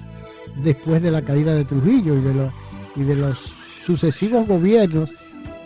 después 0.62 1.02
de 1.02 1.10
la 1.10 1.22
caída 1.22 1.54
de 1.54 1.64
Trujillo 1.64 2.14
y 2.96 3.02
de 3.02 3.16
los 3.16 3.38
sucesivos 3.84 4.46
gobiernos 4.46 5.14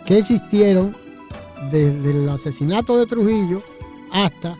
que 0.05 0.17
existieron 0.17 0.95
desde 1.71 2.11
el 2.11 2.29
asesinato 2.29 2.97
de 2.97 3.05
Trujillo 3.05 3.61
hasta 4.11 4.57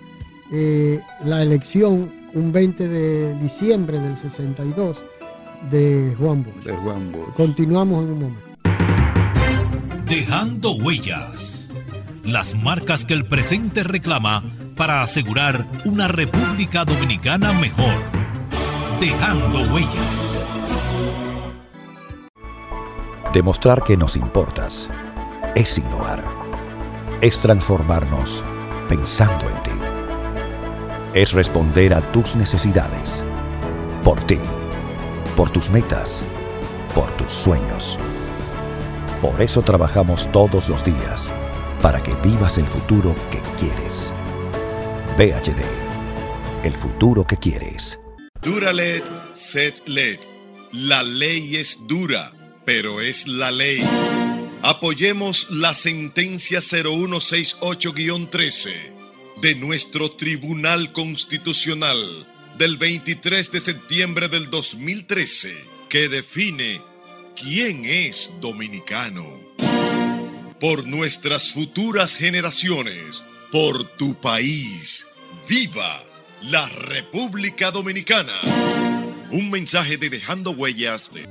eh, 0.51 0.99
la 1.23 1.41
elección 1.41 2.11
un 2.33 2.51
20 2.51 2.87
de 2.87 3.35
diciembre 3.39 3.99
del 3.99 4.17
62 4.17 5.03
de 5.69 6.15
Juan 6.17 6.43
Bosch. 6.43 6.63
De 6.63 6.73
Juan 6.73 7.11
Continuamos 7.35 8.03
en 8.03 8.11
un 8.11 8.19
momento. 8.19 8.53
Dejando 10.05 10.71
huellas. 10.73 11.69
Las 12.23 12.55
marcas 12.55 13.05
que 13.05 13.13
el 13.13 13.25
presente 13.27 13.83
reclama 13.83 14.43
para 14.75 15.03
asegurar 15.03 15.67
una 15.85 16.07
República 16.07 16.85
Dominicana 16.85 17.53
mejor. 17.53 17.93
Dejando 18.99 19.59
huellas. 19.73 19.93
Demostrar 23.33 23.83
que 23.83 23.97
nos 23.97 24.15
importas 24.15 24.89
es 25.55 25.77
innovar 25.77 26.42
es 27.23 27.39
transformarnos 27.39 28.43
pensando 28.89 29.49
en 29.49 29.61
ti. 29.61 29.71
Es 31.13 31.31
responder 31.31 31.93
a 31.93 32.01
tus 32.11 32.35
necesidades. 32.35 33.23
Por 34.03 34.19
ti. 34.27 34.39
Por 35.37 35.49
tus 35.49 35.69
metas. 35.69 36.21
Por 36.93 37.09
tus 37.11 37.31
sueños. 37.31 37.97
Por 39.21 39.41
eso 39.41 39.61
trabajamos 39.61 40.29
todos 40.33 40.67
los 40.67 40.83
días. 40.83 41.31
Para 41.81 42.03
que 42.03 42.13
vivas 42.15 42.57
el 42.57 42.67
futuro 42.67 43.15
que 43.31 43.41
quieres. 43.57 44.13
VHD. 45.17 45.63
El 46.65 46.73
futuro 46.73 47.25
que 47.25 47.37
quieres. 47.37 48.01
Duralet, 48.41 49.09
set 49.31 49.87
LED. 49.87 50.19
La 50.73 51.03
ley 51.03 51.55
es 51.55 51.87
dura, 51.87 52.33
pero 52.65 52.99
es 52.99 53.27
la 53.27 53.49
ley. 53.49 53.81
Apoyemos 54.65 55.47
la 55.49 55.73
sentencia 55.73 56.59
0168-13 56.59 58.69
de 59.41 59.55
nuestro 59.55 60.09
Tribunal 60.09 60.93
Constitucional 60.93 62.25
del 62.57 62.77
23 62.77 63.51
de 63.51 63.59
septiembre 63.59 64.29
del 64.29 64.49
2013 64.49 65.53
que 65.89 66.07
define 66.07 66.81
quién 67.35 67.83
es 67.83 68.31
dominicano. 68.39 69.37
Por 70.61 70.87
nuestras 70.87 71.51
futuras 71.51 72.15
generaciones, 72.15 73.25
por 73.51 73.83
tu 73.97 74.15
país, 74.15 75.09
viva 75.45 76.01
la 76.41 76.69
República 76.69 77.69
Dominicana. 77.69 78.39
Un 79.29 79.51
mensaje 79.51 79.97
de 79.97 80.09
Dejando 80.09 80.51
Huellas 80.51 81.11
de... 81.13 81.23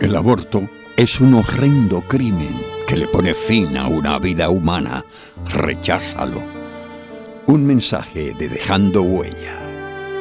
El 0.00 0.14
aborto 0.14 0.70
es 0.98 1.20
un 1.20 1.32
horrendo 1.34 2.00
crimen 2.00 2.60
que 2.88 2.96
le 2.96 3.06
pone 3.06 3.32
fin 3.32 3.76
a 3.76 3.86
una 3.86 4.18
vida 4.18 4.50
humana. 4.50 5.04
Recházalo. 5.46 6.42
Un 7.46 7.64
mensaje 7.64 8.34
de 8.34 8.48
Dejando 8.48 9.02
Huella, 9.02 9.60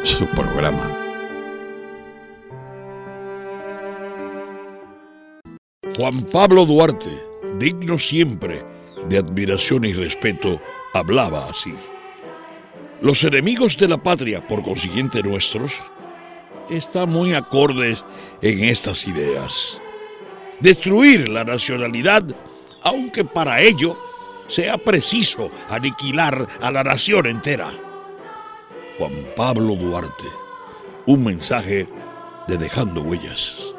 su 0.03 0.27
programa. 0.27 0.95
Juan 5.97 6.21
Pablo 6.31 6.63
Duarte, 6.67 7.23
digno 7.57 7.97
siempre 7.97 8.61
de 9.09 9.17
admiración 9.17 9.83
y 9.83 9.93
respeto, 9.93 10.61
hablaba 10.93 11.47
así. 11.47 11.73
Los 13.01 13.23
enemigos 13.23 13.77
de 13.77 13.87
la 13.87 13.97
patria, 13.97 14.45
por 14.45 14.61
consiguiente 14.61 15.23
nuestros, 15.23 15.73
están 16.69 17.09
muy 17.09 17.33
acordes 17.33 18.05
en 18.43 18.63
estas 18.63 19.07
ideas 19.07 19.81
destruir 20.59 21.29
la 21.29 21.43
nacionalidad, 21.43 22.23
aunque 22.83 23.23
para 23.23 23.61
ello 23.61 23.97
sea 24.47 24.77
preciso 24.77 25.51
aniquilar 25.69 26.47
a 26.61 26.71
la 26.71 26.83
nación 26.83 27.27
entera. 27.27 27.71
Juan 28.97 29.13
Pablo 29.35 29.75
Duarte, 29.75 30.25
un 31.05 31.23
mensaje 31.23 31.87
de 32.47 32.57
Dejando 32.57 33.01
Huellas. 33.01 33.73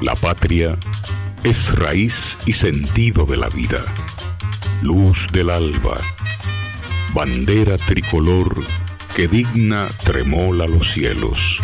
La 0.00 0.16
patria 0.16 0.76
es 1.44 1.74
raíz 1.76 2.36
y 2.44 2.52
sentido 2.52 3.24
de 3.24 3.36
la 3.36 3.48
vida, 3.48 3.84
luz 4.82 5.28
del 5.32 5.48
alba, 5.50 5.96
bandera 7.14 7.78
tricolor 7.78 8.64
que 9.14 9.28
digna 9.28 9.88
tremola 10.04 10.66
los 10.66 10.92
cielos. 10.92 11.60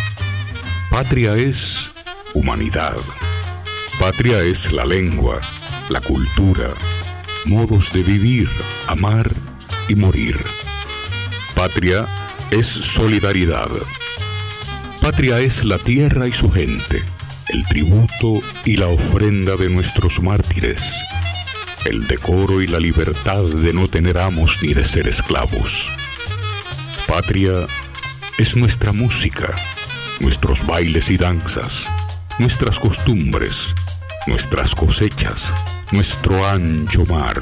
Patria 0.91 1.35
es 1.35 1.91
humanidad. 2.33 2.97
Patria 3.99 4.41
es 4.43 4.71
la 4.71 4.85
lengua, 4.85 5.41
la 5.89 5.99
cultura, 6.01 6.75
modos 7.45 7.91
de 7.91 8.03
vivir, 8.03 8.49
amar 8.87 9.31
y 9.87 9.95
morir. 9.95 10.43
Patria 11.55 12.07
es 12.51 12.67
solidaridad. 12.67 13.69
Patria 15.01 15.39
es 15.39 15.63
la 15.63 15.79
tierra 15.79 16.27
y 16.27 16.33
su 16.33 16.51
gente, 16.51 17.03
el 17.47 17.65
tributo 17.65 18.41
y 18.63 18.77
la 18.77 18.87
ofrenda 18.87 19.55
de 19.55 19.69
nuestros 19.69 20.21
mártires, 20.21 20.93
el 21.85 22.07
decoro 22.07 22.61
y 22.61 22.67
la 22.67 22.79
libertad 22.79 23.43
de 23.43 23.73
no 23.73 23.89
tener 23.89 24.19
amos 24.19 24.57
ni 24.61 24.73
de 24.73 24.83
ser 24.83 25.07
esclavos. 25.07 25.91
Patria 27.09 27.65
es 28.37 28.55
nuestra 28.55 28.93
música, 28.93 29.55
nuestros 30.19 30.63
bailes 30.63 31.09
y 31.09 31.17
danzas, 31.17 31.89
nuestras 32.37 32.77
costumbres, 32.77 33.73
nuestras 34.27 34.75
cosechas, 34.75 35.51
nuestro 35.91 36.47
ancho 36.47 37.07
mar, 37.07 37.41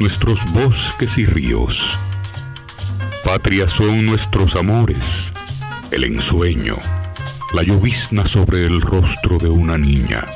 nuestros 0.00 0.40
bosques 0.52 1.18
y 1.18 1.24
ríos. 1.24 1.96
Patria 3.24 3.68
son 3.68 4.04
nuestros 4.06 4.56
amores, 4.56 5.32
el 5.92 6.02
ensueño, 6.02 6.78
la 7.52 7.62
llovizna 7.62 8.26
sobre 8.26 8.66
el 8.66 8.80
rostro 8.80 9.38
de 9.38 9.50
una 9.50 9.78
niña, 9.78 10.26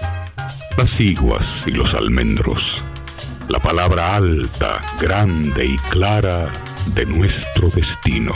las 0.78 1.00
iguas 1.00 1.64
y 1.66 1.72
los 1.72 1.92
almendros, 1.92 2.84
la 3.48 3.58
palabra 3.58 4.14
alta, 4.14 4.80
grande 5.00 5.66
y 5.66 5.76
clara 5.90 6.65
de 6.94 7.06
nuestro 7.06 7.68
destino. 7.70 8.34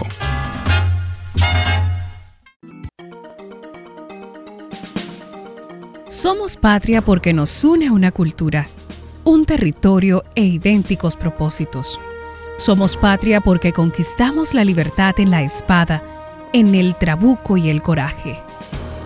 Somos 6.08 6.56
patria 6.56 7.02
porque 7.02 7.32
nos 7.32 7.64
une 7.64 7.90
una 7.90 8.10
cultura, 8.10 8.66
un 9.24 9.44
territorio 9.44 10.24
e 10.34 10.44
idénticos 10.44 11.16
propósitos. 11.16 12.00
Somos 12.58 12.96
patria 12.96 13.40
porque 13.40 13.72
conquistamos 13.72 14.52
la 14.52 14.64
libertad 14.64 15.14
en 15.18 15.30
la 15.30 15.42
espada, 15.42 16.02
en 16.52 16.74
el 16.74 16.94
trabuco 16.96 17.56
y 17.56 17.70
el 17.70 17.80
coraje. 17.80 18.38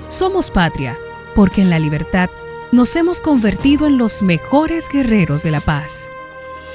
Somos 0.09 0.51
patria 0.51 0.97
porque 1.35 1.63
en 1.63 1.71
la 1.71 1.79
libertad 1.79 2.31
nos 2.73 2.97
hemos 2.97 3.21
convertido 3.21 3.87
en 3.87 3.99
los 3.99 4.23
mejores 4.23 4.89
guerreros 4.89 5.43
de 5.43 5.53
la 5.53 5.61
paz. 5.61 6.09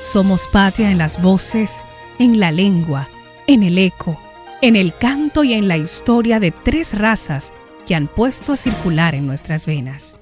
Somos 0.03 0.47
patria 0.47 0.91
en 0.91 0.97
las 0.97 1.21
voces, 1.21 1.84
en 2.19 2.39
la 2.39 2.51
lengua, 2.51 3.08
en 3.47 3.63
el 3.63 3.77
eco, 3.77 4.19
en 4.62 4.75
el 4.75 4.93
canto 4.93 5.45
y 5.45 5.53
en 5.53 5.69
la 5.69 5.77
historia 5.77 6.39
de 6.39 6.51
tres 6.51 6.93
razas 6.93 7.53
que 7.88 7.95
han 7.95 8.08
puesto 8.08 8.53
a 8.53 8.58
circular 8.58 9.15
en 9.15 9.25
nuestras 9.25 9.65
venas. 9.65 10.17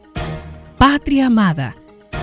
Patria 0.77 1.25
amada, 1.25 1.75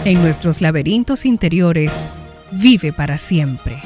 en 0.04 0.22
nuestros 0.22 0.60
laberintos 0.60 1.26
interiores, 1.26 2.08
vive 2.52 2.92
para 2.92 3.18
siempre. 3.18 3.76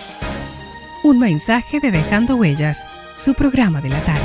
Un 1.02 1.18
mensaje 1.18 1.80
de 1.80 1.90
Dejando 1.90 2.36
Huellas, 2.36 2.86
su 3.16 3.32
programa 3.32 3.80
de 3.80 3.88
la 3.88 4.00
tarde. 4.02 4.20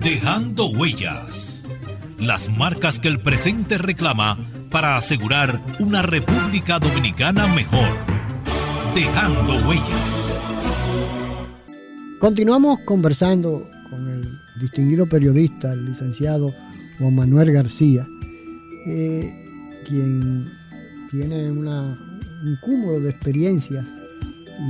Dejando 0.00 0.66
Huellas. 0.66 1.62
Las 2.18 2.48
marcas 2.48 2.98
que 2.98 3.06
el 3.06 3.20
presente 3.20 3.78
reclama 3.78 4.38
para 4.70 4.96
asegurar 4.96 5.60
una 5.80 6.02
República 6.02 6.78
Dominicana 6.78 7.46
mejor. 7.46 7.88
Dejando 8.94 9.66
Huellas. 9.66 9.88
Continuamos 12.18 12.80
conversando 12.84 13.68
con 13.90 14.08
el 14.08 14.38
distinguido 14.60 15.08
periodista, 15.08 15.72
el 15.72 15.86
licenciado 15.86 16.54
Juan 16.98 17.14
Manuel 17.14 17.52
García, 17.52 18.06
eh, 18.86 19.80
quien 19.86 20.50
tiene 21.10 21.50
un 21.50 22.58
cúmulo 22.60 23.00
de 23.00 23.10
experiencias 23.10 23.86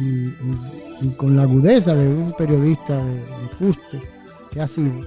y, 0.02 1.08
con 1.16 1.36
la 1.36 1.42
agudeza 1.42 1.94
de 1.94 2.08
un 2.08 2.34
periodista 2.36 3.02
de, 3.02 3.48
fuste 3.58 4.02
que 4.52 4.60
ha 4.60 4.68
sido, 4.68 5.00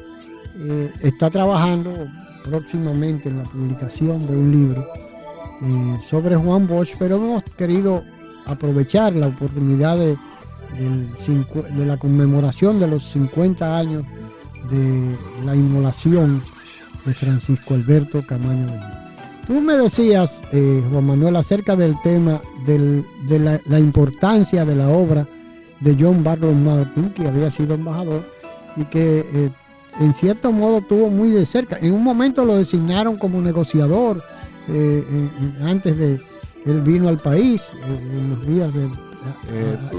eh, 0.58 0.92
está 1.02 1.30
trabajando 1.30 2.08
próximamente 2.44 3.30
en 3.30 3.38
la 3.38 3.44
publicación 3.44 4.26
de 4.28 4.36
un 4.36 4.52
libro 4.52 4.88
eh, 5.62 5.98
sobre 6.02 6.36
Juan 6.36 6.68
Bosch, 6.68 6.96
pero 6.98 7.18
hemos 7.18 7.44
querido 7.58 8.04
aprovechar 8.46 9.14
la 9.14 9.28
oportunidad 9.28 9.98
de, 9.98 10.18
la 11.86 11.98
conmemoración 11.98 12.80
de 12.80 12.88
los 12.88 13.12
50 13.12 13.78
años 13.78 14.04
de 14.70 15.18
la 15.46 15.56
inmolación 15.56 16.42
de 17.06 17.14
Francisco 17.14 17.74
Alberto 17.74 18.26
Camaño 18.26 18.72
Tú 19.48 19.60
me 19.60 19.76
decías, 19.76 20.44
eh, 20.52 20.84
Juan 20.92 21.06
Manuel, 21.06 21.36
acerca 21.36 21.76
del 21.76 22.00
tema 22.04 22.42
de 22.66 23.04
la, 23.66 23.80
importancia 23.80 24.64
de 24.66 24.76
la 24.76 24.88
obra 24.90 25.28
de 25.80 25.98
John 26.00 26.24
Barlow 26.24 26.54
Martin, 26.54 27.10
que 27.10 27.28
había 27.28 27.50
sido 27.50 27.74
embajador 27.74 28.24
y 28.78 28.86
que 28.86 29.26
eh, 29.34 29.50
en 30.00 30.14
cierto 30.14 30.52
modo 30.52 30.82
tuvo 30.82 31.10
muy 31.10 31.30
de 31.30 31.46
cerca. 31.46 31.78
En 31.80 31.94
un 31.94 32.04
momento 32.04 32.46
lo 32.46 32.58
designaron 32.58 33.18
como 33.18 33.42
negociador 33.42 34.24
eh, 34.70 35.04
antes 35.64 35.98
de 35.98 36.22
él 36.66 36.82
vino 36.82 37.10
al 37.10 37.18
país 37.18 37.64
en 37.84 38.30
los 38.30 38.46
días 38.46 38.74
del 38.74 38.92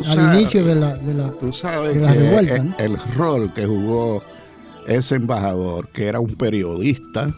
al 0.07 0.37
inicio 0.37 0.64
de 0.64 0.74
la, 0.74 0.96
de 0.96 1.14
la, 1.14 1.31
tú 1.31 1.52
sabes 1.52 1.96
revuelta. 1.96 2.74
el 2.78 2.96
rol 3.14 3.52
que 3.55 3.66
jugó 3.66 4.22
ese 4.87 5.16
embajador, 5.16 5.88
que 5.88 6.07
era 6.07 6.18
un 6.18 6.35
periodista 6.35 7.33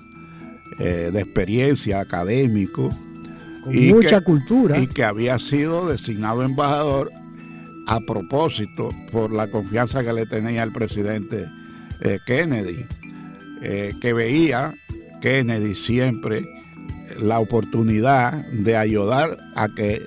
eh, 0.78 1.10
de 1.12 1.20
experiencia 1.20 2.00
académico. 2.00 2.90
Con 3.64 3.74
y 3.74 3.92
mucha 3.92 4.22
cultura. 4.22 4.78
Y 4.78 4.86
que 4.86 5.04
había 5.04 5.38
sido 5.38 5.88
designado 5.88 6.42
embajador 6.42 7.12
a 7.86 8.00
propósito 8.00 8.90
por 9.12 9.30
la 9.32 9.50
confianza 9.50 10.02
que 10.02 10.12
le 10.12 10.26
tenía 10.26 10.62
el 10.62 10.72
presidente 10.72 11.46
eh, 12.00 12.18
Kennedy, 12.26 12.86
eh, 13.62 13.94
que 14.00 14.12
veía 14.12 14.74
Kennedy 15.20 15.74
siempre 15.74 16.44
la 17.20 17.38
oportunidad 17.38 18.46
de 18.46 18.76
ayudar 18.76 19.38
a 19.56 19.68
que 19.68 20.02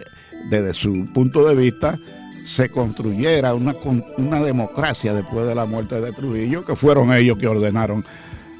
desde 0.50 0.74
su 0.74 1.08
punto 1.14 1.48
de 1.48 1.56
vista 1.56 2.00
se 2.44 2.70
construyera 2.70 3.54
una, 3.54 3.76
una 4.18 4.42
democracia 4.42 5.14
después 5.14 5.46
de 5.48 5.56
la 5.56 5.66
muerte 5.66 6.00
de 6.00 6.14
Trujillo, 6.14 6.64
que 6.66 6.76
fueron 6.76 7.12
ellos 7.14 7.38
que 7.38 7.48
ordenaron 7.48 8.06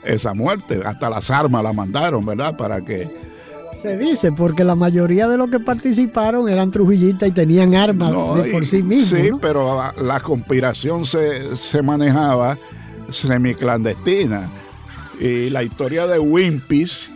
esa 0.04 0.34
muerte, 0.34 0.82
hasta 0.86 1.10
las 1.10 1.30
armas 1.30 1.64
la 1.64 1.74
mandaron, 1.74 2.26
¿verdad? 2.26 2.56
Para 2.56 2.82
que... 2.82 3.10
Se 3.82 3.98
dice, 3.98 4.32
porque 4.32 4.64
la 4.64 4.76
mayoría 4.76 5.28
de 5.28 5.38
los 5.38 5.50
que 5.50 5.60
participaron 5.60 6.50
eran 6.50 6.72
trujillistas 6.72 7.30
y 7.30 7.32
tenían 7.32 7.76
armas 7.76 8.12
de 8.44 8.52
por 8.52 8.66
sí 8.66 8.82
mismos. 8.82 9.22
Sí, 9.22 9.30
pero 9.40 9.80
la 10.02 10.20
conspiración 10.20 11.06
se, 11.06 11.56
se 11.56 11.82
manejaba 11.82 12.58
semiclandestina. 13.10 14.50
Y 15.20 15.50
la 15.50 15.64
historia 15.64 16.06
de 16.08 16.20
Wimpis, 16.20 17.12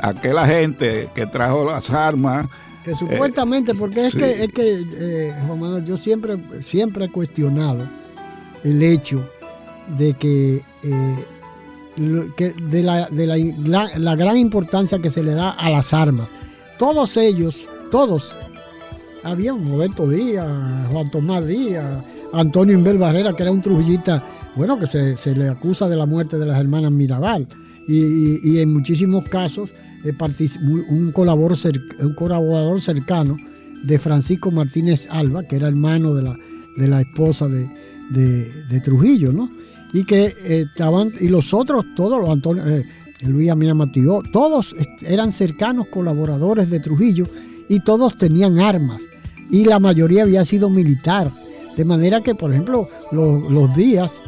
aquella 0.00 0.46
gente 0.46 1.08
que 1.14 1.26
trajo 1.26 1.64
las 1.64 1.90
armas, 1.90 2.46
que 2.84 2.94
supuestamente, 2.94 3.74
porque 3.74 4.06
es 4.06 4.14
que, 4.14 4.44
es 4.44 4.52
que 4.52 4.82
eh, 4.98 5.34
Juan 5.46 5.60
Manuel, 5.60 5.84
yo 5.84 5.96
siempre, 5.96 6.38
siempre 6.62 7.06
he 7.06 7.10
cuestionado 7.10 7.88
el 8.64 8.82
hecho 8.82 9.28
de 9.96 10.14
que, 10.14 10.62
eh, 10.82 11.24
de, 11.96 12.82
la, 12.82 13.08
de 13.08 13.26
la, 13.98 14.16
gran 14.16 14.36
importancia 14.36 14.98
que 14.98 15.10
se 15.10 15.22
le 15.22 15.32
da 15.32 15.50
a 15.50 15.70
las 15.70 15.92
armas. 15.92 16.28
Todos 16.78 17.16
ellos, 17.16 17.68
todos, 17.90 18.38
había 19.24 19.52
un 19.52 19.68
Roberto 19.68 20.08
Díaz, 20.08 20.48
Juan 20.90 21.10
Tomás 21.10 21.46
Díaz, 21.46 22.04
Antonio 22.32 22.74
Inbel 22.74 22.98
Barrera, 22.98 23.34
que 23.34 23.42
era 23.42 23.52
un 23.52 23.62
trujillita, 23.62 24.22
bueno, 24.56 24.78
que 24.78 24.86
se, 24.86 25.34
le 25.34 25.48
acusa 25.48 25.88
de 25.88 25.96
la 25.96 26.06
muerte 26.06 26.38
de 26.38 26.46
las 26.46 26.58
hermanas 26.58 26.90
Mirabal. 26.90 27.46
y 27.86 28.58
en 28.58 28.72
muchísimos 28.72 29.24
casos 29.28 29.72
eh, 30.04 30.14
un 30.88 31.12
colaborador, 31.12 32.80
cercano 32.80 33.36
de 33.82 33.98
Francisco 33.98 34.50
Martínez 34.50 35.08
Alba, 35.10 35.42
que 35.44 35.56
era 35.56 35.68
hermano 35.68 36.14
de 36.14 36.22
la, 36.22 36.36
de 36.76 36.88
la 36.88 37.00
esposa 37.00 37.48
de, 37.48 38.80
Trujillo, 38.82 39.32
¿no? 39.32 39.50
Y 39.92 40.04
que 40.04 40.26
eh, 40.26 40.66
estaban, 40.68 41.12
y 41.20 41.28
los 41.28 41.52
otros, 41.52 41.84
todos 41.96 42.20
los 42.20 42.30
Antonio, 42.30 42.64
eh, 42.66 42.84
Luis 43.26 43.50
Amía 43.50 43.74
Matió, 43.74 44.22
todos 44.32 44.74
eran 45.02 45.32
cercanos 45.32 45.88
colaboradores 45.88 46.70
de 46.70 46.78
Trujillo 46.78 47.26
y 47.68 47.80
todos 47.80 48.16
tenían 48.16 48.60
armas. 48.60 49.02
Y 49.50 49.64
la 49.64 49.80
mayoría 49.80 50.22
había 50.22 50.44
sido 50.44 50.70
militar. 50.70 51.32
De 51.76 51.84
manera 51.84 52.22
que, 52.22 52.34
por 52.34 52.52
ejemplo, 52.52 52.88
los, 53.12 53.74
días, 53.74 54.20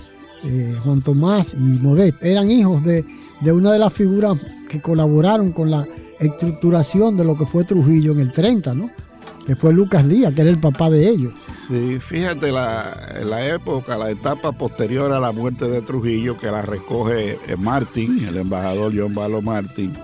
Juan 0.83 1.03
Tomás 1.03 1.55
y 1.55 1.59
Modet, 1.59 2.15
eran 2.23 2.51
hijos 2.51 2.83
de, 2.83 3.05
de 3.41 3.53
una 3.53 3.73
de 3.73 3.79
las 3.79 3.93
figuras 3.93 4.39
que 4.69 4.81
colaboraron 4.81 5.53
con 5.53 5.71
la 5.71 5.87
estructuración 6.21 7.17
de 7.17 7.25
lo 7.25 7.37
que 7.37 7.47
fue 7.47 7.65
Trujillo 7.65 8.13
en 8.13 8.21
el 8.21 8.31
30, 8.31 8.75
¿no? 8.75 8.91
Que 9.47 9.57
fue 9.57 9.73
Lucas 9.73 10.07
Díaz, 10.07 10.35
que 10.35 10.43
era 10.43 10.51
el 10.51 10.61
papá 10.61 10.91
de 10.91 11.09
ellos. 11.09 11.33
Sí, 11.67 11.99
fíjate 11.99 12.53
la, 12.53 12.97
la 13.25 13.47
época, 13.49 13.97
la 13.97 14.11
etapa 14.11 14.53
posterior 14.53 15.11
a 15.13 15.19
la 15.19 15.33
muerte 15.33 15.67
de 15.67 15.81
Trujillo, 15.81 16.37
que 16.37 16.51
la 16.51 16.63
recoge 16.63 17.39
eh, 17.47 17.57
Martín, 17.59 18.25
el 18.29 18.37
embajador 18.37 18.93
John 18.95 19.15
Balo 19.15 19.41
Martín, 19.41 19.97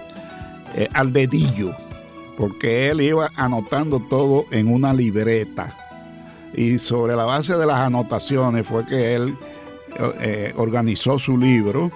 eh, 0.74 0.88
al 0.94 1.12
dedillo, 1.12 1.76
porque 2.36 2.88
él 2.88 3.02
iba 3.02 3.30
anotando 3.36 4.00
todo 4.00 4.46
en 4.50 4.72
una 4.72 4.92
libreta. 4.92 5.74
Y 6.54 6.78
sobre 6.78 7.14
la 7.14 7.24
base 7.24 7.56
de 7.58 7.66
las 7.66 7.80
anotaciones 7.80 8.66
fue 8.66 8.86
que 8.86 9.14
él 9.14 9.36
eh, 10.20 10.52
organizó 10.56 11.18
su 11.18 11.36
libro. 11.38 11.90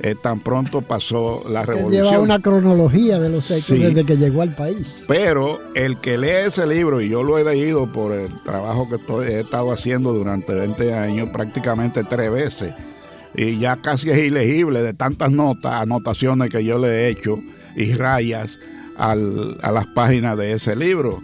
Eh, 0.00 0.16
tan 0.20 0.40
pronto 0.40 0.82
pasó 0.82 1.44
la 1.48 1.62
revolución. 1.64 2.06
Lleva 2.06 2.18
una 2.18 2.40
cronología 2.40 3.20
de 3.20 3.28
los 3.28 3.50
hechos 3.50 3.78
desde 3.78 4.04
que 4.04 4.16
llegó 4.16 4.42
al 4.42 4.54
país. 4.54 5.04
Pero 5.06 5.60
el 5.74 5.98
que 5.98 6.18
lee 6.18 6.46
ese 6.46 6.66
libro, 6.66 7.00
y 7.00 7.08
yo 7.08 7.22
lo 7.22 7.38
he 7.38 7.44
leído 7.44 7.92
por 7.92 8.12
el 8.12 8.42
trabajo 8.42 8.88
que 8.88 8.96
he 9.28 9.40
estado 9.40 9.70
haciendo 9.70 10.12
durante 10.12 10.54
20 10.54 10.94
años, 10.94 11.28
prácticamente 11.32 12.02
tres 12.02 12.32
veces, 12.32 12.74
y 13.34 13.58
ya 13.58 13.76
casi 13.76 14.10
es 14.10 14.18
ilegible 14.18 14.82
de 14.82 14.92
tantas 14.92 15.30
notas, 15.30 15.82
anotaciones 15.82 16.50
que 16.50 16.64
yo 16.64 16.78
le 16.78 16.88
he 16.88 17.08
hecho 17.08 17.38
y 17.76 17.92
rayas 17.92 18.58
a 18.96 19.14
las 19.14 19.86
páginas 19.94 20.36
de 20.36 20.52
ese 20.52 20.74
libro. 20.74 21.20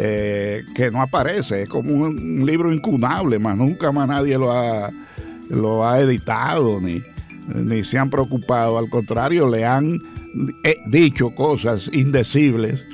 Eh, 0.00 0.64
que 0.76 0.92
no 0.92 1.02
aparece, 1.02 1.62
es 1.62 1.68
como 1.68 1.92
un, 1.92 2.46
libro 2.46 2.72
incunable, 2.72 3.40
más 3.40 3.56
nunca 3.56 3.90
más 3.90 4.06
nadie 4.06 4.38
lo 4.38 4.52
ha, 4.52 4.92
lo 5.48 5.86
ha 5.86 6.00
editado 6.00 6.80
ni, 6.80 7.02
ni 7.54 7.84
se 7.84 7.98
han 7.98 8.10
preocupado, 8.10 8.78
al 8.78 8.88
contrario, 8.90 9.48
le 9.48 9.64
han 9.64 10.02
eh, 10.64 10.76
dicho 10.86 11.34
cosas 11.34 11.90
indecibles 11.92 12.86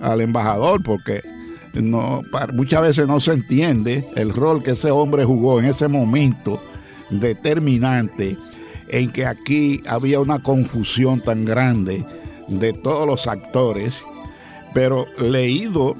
al 0.00 0.20
embajador 0.20 0.82
porque 0.82 1.22
no, 1.74 2.22
muchas 2.54 2.82
veces 2.82 3.06
no 3.06 3.20
se 3.20 3.32
entiende 3.32 4.08
el 4.16 4.32
rol 4.32 4.62
que 4.62 4.72
ese 4.72 4.90
hombre 4.90 5.24
jugó 5.24 5.58
en 5.58 5.66
ese 5.66 5.88
momento 5.88 6.62
determinante 7.10 8.36
en 8.88 9.12
que 9.12 9.26
aquí 9.26 9.82
había 9.88 10.20
una 10.20 10.42
confusión 10.42 11.20
tan 11.20 11.44
grande 11.44 12.04
de 12.48 12.72
todos 12.72 13.06
los 13.06 13.26
actores, 13.26 14.02
pero 14.74 15.06
leído 15.18 15.96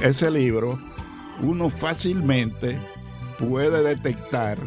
ese 0.00 0.30
libro, 0.30 0.78
uno 1.42 1.70
fácilmente 1.70 2.78
puede 3.38 3.82
detectar 3.82 4.58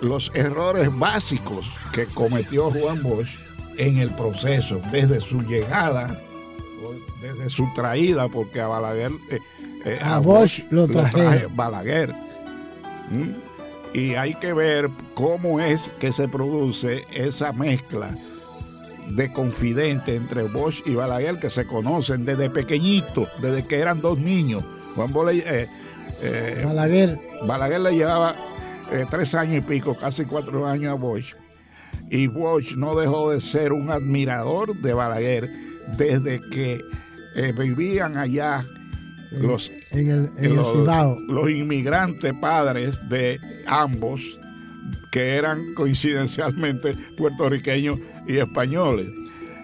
los 0.00 0.34
errores 0.34 0.88
básicos 0.98 1.66
que 1.92 2.06
cometió 2.06 2.70
Juan 2.70 3.02
Bosch 3.02 3.38
en 3.78 3.98
el 3.98 4.14
proceso, 4.14 4.80
desde 4.90 5.20
su 5.20 5.42
llegada, 5.42 6.20
desde 7.20 7.48
su 7.48 7.72
traída, 7.72 8.28
porque 8.28 8.60
a 8.60 8.66
Balaguer... 8.68 9.12
Eh, 9.30 9.38
eh, 9.84 9.98
a, 10.02 10.18
Bosch, 10.18 10.60
lo, 10.70 10.86
traje 10.86 11.48
Balaguer. 11.52 12.14
Y 13.92 14.14
hay 14.14 14.34
que 14.34 14.52
ver 14.52 14.90
cómo 15.14 15.60
es 15.60 15.92
que 15.98 16.12
se 16.12 16.28
produce 16.28 17.04
esa 17.12 17.52
mezcla 17.52 18.16
de 19.08 19.32
confidente 19.32 20.14
entre 20.14 20.44
Bosch 20.44 20.82
y 20.86 20.94
Balaguer, 20.94 21.38
que 21.38 21.50
se 21.50 21.66
conocen 21.66 22.24
desde 22.24 22.50
pequeñito, 22.50 23.28
desde 23.40 23.64
que 23.64 23.78
eran 23.78 24.00
dos 24.00 24.18
niños. 24.18 24.64
Juan 24.94 25.12
Bosch, 25.12 25.34
eh, 25.34 25.68
Balaguer. 26.64 27.18
Balaguer 27.46 27.80
le 27.80 27.96
llevaba 27.96 28.36
eh, 28.92 29.06
tres 29.10 29.34
años 29.34 29.58
y 29.58 29.60
pico, 29.60 29.96
casi 29.96 30.24
cuatro 30.24 30.66
años 30.66 30.92
a 30.92 30.94
Bosch. 30.94 31.34
Y 32.10 32.26
Bosch 32.26 32.76
no 32.76 32.94
dejó 32.94 33.30
de 33.30 33.40
ser 33.40 33.72
un 33.72 33.90
admirador 33.90 34.76
de 34.80 34.92
Balaguer 34.92 35.50
desde 35.96 36.40
que 36.40 36.84
eh, 37.34 37.52
vivían 37.58 38.18
allá 38.18 38.66
los, 39.30 39.72
los, 41.28 41.50
inmigrantes 41.50 42.34
padres 42.34 43.00
de 43.08 43.40
ambos, 43.66 44.38
que 45.10 45.36
eran 45.36 45.72
coincidencialmente 45.74 46.94
puertorriqueños 47.16 47.98
y 48.26 48.38
españoles. 48.38 49.08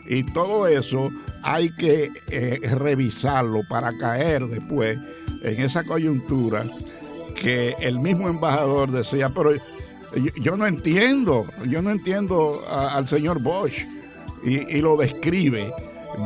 Y 0.09 0.23
todo 0.33 0.67
eso 0.67 1.11
hay 1.43 1.69
que 1.71 2.11
eh, 2.29 2.61
revisarlo 2.75 3.61
para 3.69 3.97
caer 3.99 4.47
después 4.47 4.99
en 5.43 5.61
esa 5.61 5.84
coyuntura 5.84 6.64
que 7.34 7.76
el 7.80 7.99
mismo 7.99 8.28
embajador 8.28 8.91
decía, 8.91 9.30
pero 9.30 9.53
yo, 10.41 10.57
no 10.57 10.66
entiendo, 10.66 11.47
yo 11.66 11.82
no 11.82 11.91
entiendo 11.91 12.62
al 12.68 13.07
señor 13.07 13.41
Bosch. 13.41 13.86
Y, 14.45 14.80
lo 14.80 14.97
describe 14.97 15.72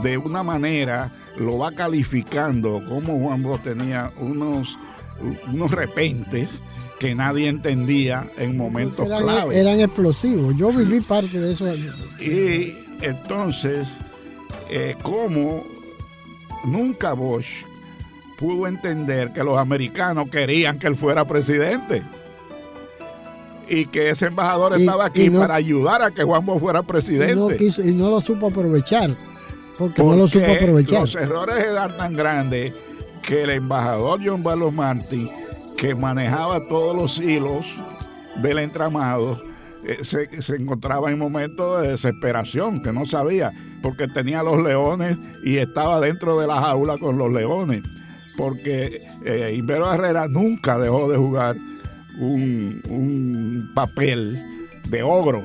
de 0.02 0.18
una 0.18 0.42
manera, 0.42 1.12
lo 1.38 1.58
va 1.58 1.72
calificando 1.72 2.82
como 2.86 3.18
Juan 3.18 3.42
Bosch 3.42 3.62
tenía 3.62 4.12
unos, 4.18 4.78
unos 5.50 5.70
repentes 5.70 6.62
que 6.98 7.14
nadie 7.14 7.48
entendía 7.48 8.30
en 8.36 8.56
momentos 8.56 9.06
eran, 9.06 9.22
claves. 9.22 9.56
Eran 9.56 9.80
explosivos, 9.80 10.54
yo 10.56 10.70
viví 10.70 11.00
parte 11.00 11.40
de 11.40 11.52
eso. 11.52 11.74
Y 12.20 12.76
entonces, 13.00 13.98
eh, 14.70 14.94
como 15.02 15.64
nunca 16.64 17.14
Bosch 17.14 17.64
pudo 18.36 18.66
entender 18.66 19.32
que 19.32 19.42
los 19.42 19.58
americanos 19.58 20.26
querían 20.30 20.78
que 20.78 20.86
él 20.86 20.96
fuera 20.96 21.24
presidente. 21.26 22.02
Y 23.68 23.86
que 23.86 24.10
ese 24.10 24.26
embajador 24.26 24.78
estaba 24.78 25.06
aquí 25.06 25.30
para 25.30 25.54
ayudar 25.54 26.02
a 26.02 26.10
que 26.10 26.24
Juan 26.24 26.44
Bosch 26.44 26.60
fuera 26.60 26.82
presidente. 26.82 27.56
Y 27.84 27.92
no, 27.92 28.10
lo 28.10 28.20
supo 28.20 28.48
aprovechar. 28.48 29.16
Porque, 29.78 30.02
no 30.02 30.16
lo 30.16 30.28
supo 30.28 30.50
aprovechar. 30.50 31.00
Los 31.00 31.14
errores 31.14 31.56
eran 31.58 31.96
tan 31.96 32.14
grandes 32.14 32.74
que 33.22 33.44
el 33.44 33.50
embajador 33.50 34.20
John 34.24 34.42
Barlos 34.42 34.72
Martin, 34.72 35.30
que 35.76 35.94
manejaba 35.94 36.66
todos 36.68 36.94
los 36.94 37.18
hilos 37.18 37.66
del 38.42 38.58
entramado, 38.58 39.40
eh, 39.84 39.98
se, 40.02 40.42
se, 40.42 40.56
encontraba 40.56 41.10
en 41.10 41.18
momentos 41.18 41.82
de 41.82 41.92
desesperación, 41.92 42.82
que 42.82 42.92
no 42.92 43.06
sabía, 43.06 43.52
porque 43.82 44.06
tenía 44.06 44.42
los 44.42 44.62
leones 44.62 45.18
y 45.44 45.56
estaba 45.56 45.98
dentro 46.00 46.38
de 46.38 46.46
la 46.46 46.56
jaula 46.56 46.98
con 46.98 47.16
los 47.16 47.32
leones 47.32 47.82
porque 48.36 49.02
eh, 49.24 49.54
Ibero 49.56 49.92
Herrera 49.92 50.28
nunca 50.28 50.78
dejó 50.78 51.10
de 51.10 51.16
jugar 51.16 51.56
un, 52.18 53.70
papel 53.74 54.42
de 54.88 55.02
ogro 55.02 55.42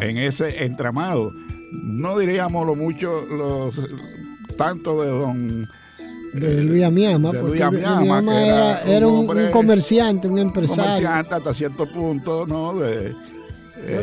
en 0.00 0.18
ese 0.18 0.64
entramado. 0.64 1.32
No 1.72 2.18
diríamos 2.18 2.66
lo 2.66 2.74
mucho, 2.74 3.26
los 3.26 3.80
tanto 4.56 5.02
de 5.02 5.10
don 5.10 5.68
de 6.32 6.62
Luis 6.62 6.84
Amiama, 6.84 7.32
porque 7.32 7.64
Luis 7.64 7.84
Amiama, 7.84 8.82
era, 8.82 9.06
un, 9.06 9.50
comerciante, 9.50 10.28
un 10.28 10.38
empresario. 10.38 10.90
Un 10.90 10.96
comerciante 10.96 11.34
hasta 11.34 11.54
cierto 11.54 11.86
punto, 11.86 12.46
¿no? 12.46 12.78
De, 12.78 13.14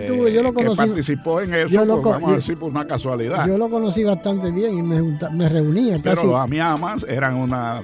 yo, 0.07 0.27
yo 0.29 0.43
lo 0.43 0.53
conocí, 0.53 0.81
que 0.81 0.87
participó 0.87 1.41
en 1.41 1.53
eso, 1.53 1.67
yo 1.67 1.85
lo, 1.85 2.01
pues, 2.01 2.15
vamos 2.15 2.31
a 2.31 2.35
decir, 2.35 2.57
por 2.57 2.69
una 2.69 2.85
casualidad. 2.85 3.47
Yo 3.47 3.57
lo 3.57 3.69
conocí 3.69 4.03
bastante 4.03 4.51
bien 4.51 4.77
y 4.77 4.83
me, 4.83 5.01
me 5.31 5.49
reunía. 5.49 5.99
Pero 6.01 6.23
los 6.23 6.35
Amiamas 6.35 7.05
eran 7.07 7.35
una, 7.35 7.81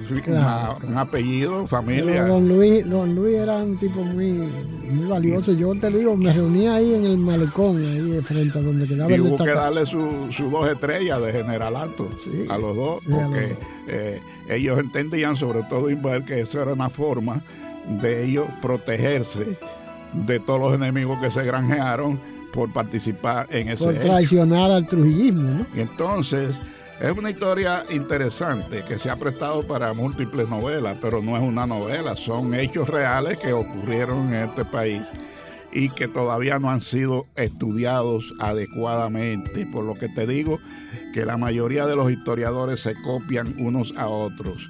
un 0.86 0.96
apellido, 0.96 1.66
familia. 1.66 2.26
don, 2.26 2.48
Luis, 2.48 2.88
don 2.88 3.14
Luis 3.14 3.36
era 3.36 3.56
un 3.56 3.76
tipo 3.78 4.02
muy, 4.02 4.48
muy 4.90 5.06
valioso. 5.06 5.52
Yo 5.52 5.74
te 5.74 5.90
digo, 5.90 6.16
me 6.16 6.32
reunía 6.32 6.76
ahí 6.76 6.94
en 6.94 7.04
el 7.04 7.18
malecón, 7.18 7.78
ahí 7.78 8.20
frente 8.22 8.58
a 8.58 8.62
donde 8.62 8.86
quedaba 8.86 9.12
y 9.12 9.20
hubo 9.20 9.36
que 9.36 9.52
darle 9.52 9.86
sus 9.86 10.34
su 10.34 10.50
dos 10.50 10.70
estrellas 10.70 11.20
de 11.22 11.32
generalato 11.32 12.08
a 12.48 12.58
los 12.58 12.76
dos, 12.76 13.02
porque 13.08 13.56
eh, 13.88 14.20
ellos 14.48 14.78
entendían, 14.78 15.36
sobre 15.36 15.62
todo 15.64 15.90
Inver, 15.90 16.24
que 16.24 16.40
esa 16.40 16.62
era 16.62 16.72
una 16.72 16.90
forma 16.90 17.42
de 18.00 18.24
ellos 18.24 18.46
protegerse 18.60 19.58
de 20.12 20.40
todos 20.40 20.60
los 20.60 20.74
enemigos 20.74 21.18
que 21.20 21.30
se 21.30 21.44
granjearon 21.44 22.20
por 22.52 22.72
participar 22.72 23.46
en 23.50 23.68
ese 23.68 23.84
por 23.84 23.94
traicionar 23.94 24.70
al 24.70 24.86
trujillismo 24.86 25.50
¿no? 25.50 25.66
y 25.74 25.80
entonces 25.80 26.60
es 27.00 27.10
una 27.16 27.30
historia 27.30 27.82
interesante 27.90 28.84
que 28.84 28.98
se 28.98 29.10
ha 29.10 29.16
prestado 29.16 29.66
para 29.66 29.92
múltiples 29.94 30.48
novelas 30.48 30.96
pero 31.00 31.22
no 31.22 31.36
es 31.36 31.42
una 31.42 31.66
novela 31.66 32.14
son 32.14 32.54
hechos 32.54 32.88
reales 32.88 33.38
que 33.38 33.52
ocurrieron 33.52 34.34
en 34.34 34.48
este 34.48 34.64
país 34.64 35.10
y 35.72 35.88
que 35.88 36.06
todavía 36.06 36.58
no 36.58 36.70
han 36.70 36.82
sido 36.82 37.26
estudiados 37.34 38.34
adecuadamente. 38.40 39.66
Por 39.66 39.84
lo 39.84 39.94
que 39.94 40.08
te 40.08 40.26
digo 40.26 40.60
que 41.14 41.24
la 41.24 41.38
mayoría 41.38 41.86
de 41.86 41.96
los 41.96 42.10
historiadores 42.10 42.80
se 42.80 42.94
copian 42.94 43.54
unos 43.58 43.94
a 43.96 44.08
otros. 44.08 44.68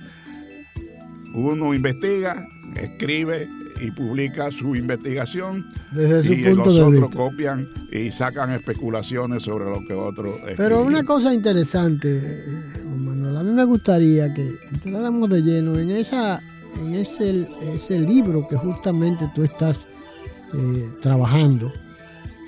Uno 1.35 1.75
investiga 1.75 2.47
escribe 2.77 3.49
y 3.83 3.91
publica 3.91 4.51
su 4.51 4.77
investigación 4.77 5.67
Desde 5.91 6.23
su 6.23 6.33
y 6.35 6.45
punto 6.45 6.65
los 6.67 6.75
de 6.75 6.83
otros 6.83 6.93
vista. 6.93 7.17
copian 7.17 7.69
y 7.91 8.11
sacan 8.11 8.51
especulaciones 8.53 9.43
sobre 9.43 9.65
lo 9.65 9.85
que 9.85 9.95
otros 9.95 10.37
Pero 10.57 10.83
una 10.83 11.03
cosa 11.03 11.35
interesante, 11.35 12.21
eh, 12.23 12.85
Manuel, 12.97 13.37
a 13.37 13.43
mí 13.43 13.51
me 13.51 13.65
gustaría 13.65 14.33
que 14.33 14.57
entráramos 14.73 15.29
de 15.29 15.43
lleno 15.43 15.79
en 15.79 15.91
esa 15.91 16.41
en 16.81 16.95
ese, 16.95 17.47
ese 17.75 17.99
libro 17.99 18.49
que 18.49 18.57
justamente 18.57 19.31
tú 19.35 19.43
estás 19.43 19.87
eh, 20.55 20.91
trabajando, 21.03 21.71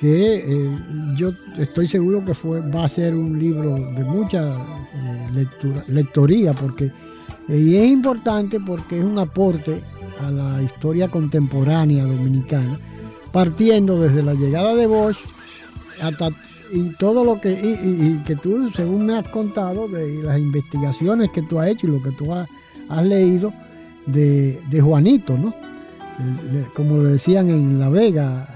que 0.00 0.36
eh, 0.36 0.78
yo 1.14 1.32
estoy 1.58 1.86
seguro 1.86 2.24
que 2.24 2.32
fue, 2.32 2.60
va 2.60 2.84
a 2.84 2.88
ser 2.88 3.14
un 3.14 3.38
libro 3.38 3.74
de 3.74 4.04
mucha 4.04 4.54
lectura, 5.34 5.84
lectoría, 5.88 6.54
porque 6.54 6.90
y 7.48 7.76
es 7.76 7.90
importante 7.90 8.58
porque 8.60 8.98
es 8.98 9.04
un 9.04 9.18
aporte 9.18 9.82
a 10.20 10.30
la 10.30 10.62
historia 10.62 11.08
contemporánea 11.08 12.04
dominicana, 12.04 12.78
partiendo 13.32 14.00
desde 14.00 14.22
la 14.22 14.34
llegada 14.34 14.74
de 14.74 14.86
Bosch 14.86 15.18
hasta 16.00 16.30
y 16.72 16.90
todo 16.96 17.24
lo 17.24 17.40
que, 17.40 17.52
y, 17.52 18.22
que 18.24 18.34
tú, 18.36 18.68
según 18.70 19.06
me 19.06 19.16
has 19.16 19.28
contado, 19.28 19.86
de 19.86 20.22
las 20.22 20.38
investigaciones 20.38 21.30
que 21.30 21.42
tú 21.42 21.60
has 21.60 21.68
hecho 21.68 21.86
y 21.86 21.90
lo 21.90 22.02
que 22.02 22.10
tú 22.10 22.34
has, 22.34 22.48
leído 23.04 23.52
de, 24.06 24.80
Juanito, 24.82 25.38
¿no? 25.38 25.54
como 26.74 26.96
lo 26.98 27.04
decían 27.04 27.48
en 27.48 27.78
La 27.78 27.88
Vega, 27.88 28.46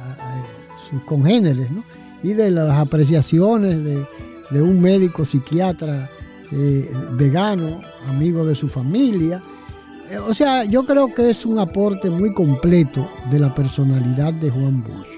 sus 0.79 1.03
congéneres, 1.03 1.71
¿no? 1.71 1.85
Y 2.23 2.35
de 2.35 2.51
las 2.51 2.79
apreciaciones 2.79 3.79
de, 3.85 4.63
un 4.63 4.81
médico 4.81 5.25
psiquiatra 5.25 6.11
eh, 6.51 6.91
vegano, 7.13 7.81
amigo 8.07 8.45
de 8.45 8.55
su 8.55 8.69
familia. 8.69 9.43
Eh, 10.11 10.19
o 10.19 10.33
sea, 10.33 10.65
yo 10.65 10.85
creo 10.85 11.15
que 11.15 11.31
es 11.31 11.45
un 11.45 11.59
aporte 11.59 12.11
muy 12.11 12.33
completo 12.33 13.09
de 13.31 13.39
la 13.39 13.55
personalidad 13.55 14.33
de 14.33 14.51
Juan 14.51 14.83
Bosch. 14.83 15.09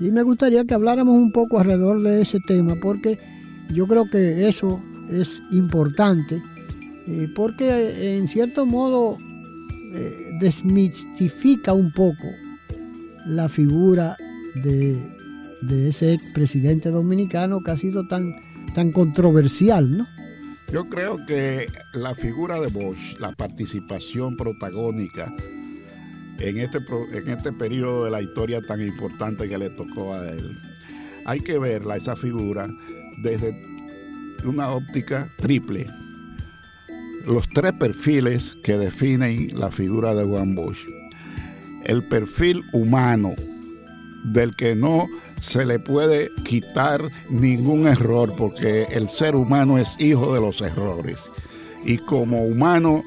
Y 0.00 0.10
me 0.10 0.22
gustaría 0.22 0.64
que 0.64 0.74
habláramos 0.74 1.14
un 1.14 1.30
poco 1.30 1.58
alrededor 1.58 2.00
de 2.02 2.22
ese 2.22 2.38
tema, 2.46 2.74
porque 2.80 3.18
yo 3.72 3.86
creo 3.86 4.08
que 4.10 4.48
eso 4.48 4.80
es 5.10 5.42
importante, 5.50 6.42
eh, 7.06 7.28
porque 7.34 8.16
en 8.16 8.26
cierto 8.26 8.66
modo 8.66 9.18
eh, 9.94 10.36
desmistifica 10.40 11.72
un 11.72 11.92
poco 11.92 12.28
la 13.26 13.48
figura 13.48 14.16
de, 14.62 14.96
de 15.62 15.88
ese 15.90 16.14
expresidente 16.14 16.90
dominicano 16.90 17.62
que 17.62 17.70
ha 17.70 17.76
sido 17.76 18.06
tan, 18.06 18.34
tan 18.74 18.90
controversial, 18.90 19.98
¿no? 19.98 20.06
Yo 20.72 20.88
creo 20.88 21.24
que 21.26 21.68
la 21.92 22.14
figura 22.14 22.58
de 22.58 22.68
Bosch, 22.68 23.18
la 23.20 23.32
participación 23.32 24.36
protagónica 24.36 25.32
en 26.38 26.58
este, 26.58 26.78
en 27.12 27.28
este 27.28 27.52
periodo 27.52 28.04
de 28.04 28.10
la 28.10 28.22
historia 28.22 28.60
tan 28.60 28.82
importante 28.82 29.48
que 29.48 29.58
le 29.58 29.70
tocó 29.70 30.14
a 30.14 30.28
él. 30.28 30.58
Hay 31.26 31.40
que 31.40 31.58
verla, 31.58 31.96
esa 31.96 32.16
figura, 32.16 32.68
desde 33.22 33.54
una 34.44 34.70
óptica 34.70 35.30
triple. 35.38 35.86
Los 37.24 37.48
tres 37.48 37.72
perfiles 37.72 38.56
que 38.62 38.76
definen 38.76 39.48
la 39.54 39.70
figura 39.70 40.14
de 40.14 40.24
Juan 40.24 40.54
Bosch. 40.54 40.86
El 41.84 42.04
perfil 42.04 42.62
humano, 42.72 43.34
del 44.24 44.56
que 44.56 44.74
no 44.74 45.06
se 45.40 45.64
le 45.64 45.78
puede 45.78 46.30
quitar 46.44 47.10
ningún 47.28 47.86
error, 47.86 48.34
porque 48.36 48.88
el 48.90 49.08
ser 49.08 49.36
humano 49.36 49.78
es 49.78 50.00
hijo 50.00 50.34
de 50.34 50.40
los 50.40 50.60
errores. 50.60 51.18
Y 51.84 51.98
como 51.98 52.44
humano 52.44 53.04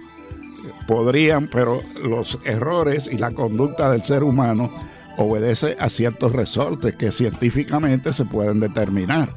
podrían, 0.88 1.48
pero 1.48 1.82
los 2.04 2.40
errores 2.46 3.10
y 3.12 3.18
la 3.18 3.32
conducta 3.32 3.92
del 3.92 4.04
ser 4.04 4.24
humano 4.24 4.72
obedece 5.18 5.76
a 5.80 5.90
ciertos 5.90 6.32
resortes 6.32 6.94
que 6.96 7.12
científicamente 7.12 8.14
se 8.14 8.26
pueden 8.26 8.60
determinar. 8.60 9.30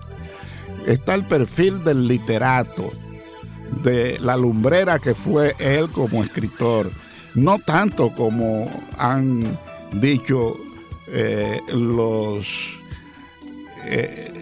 Está 0.86 1.14
el 1.14 1.24
perfil 1.24 1.82
del 1.84 2.06
literato, 2.06 2.92
de 3.82 4.18
la 4.20 4.36
lumbrera 4.36 4.98
que 4.98 5.14
fue 5.14 5.54
él 5.58 5.88
como 5.88 6.22
escritor, 6.22 6.90
no 7.34 7.58
tanto 7.58 8.14
como 8.14 8.68
han 8.98 9.58
dicho 9.92 10.56
eh, 11.12 11.60
los 11.72 12.82
eh, 13.84 14.40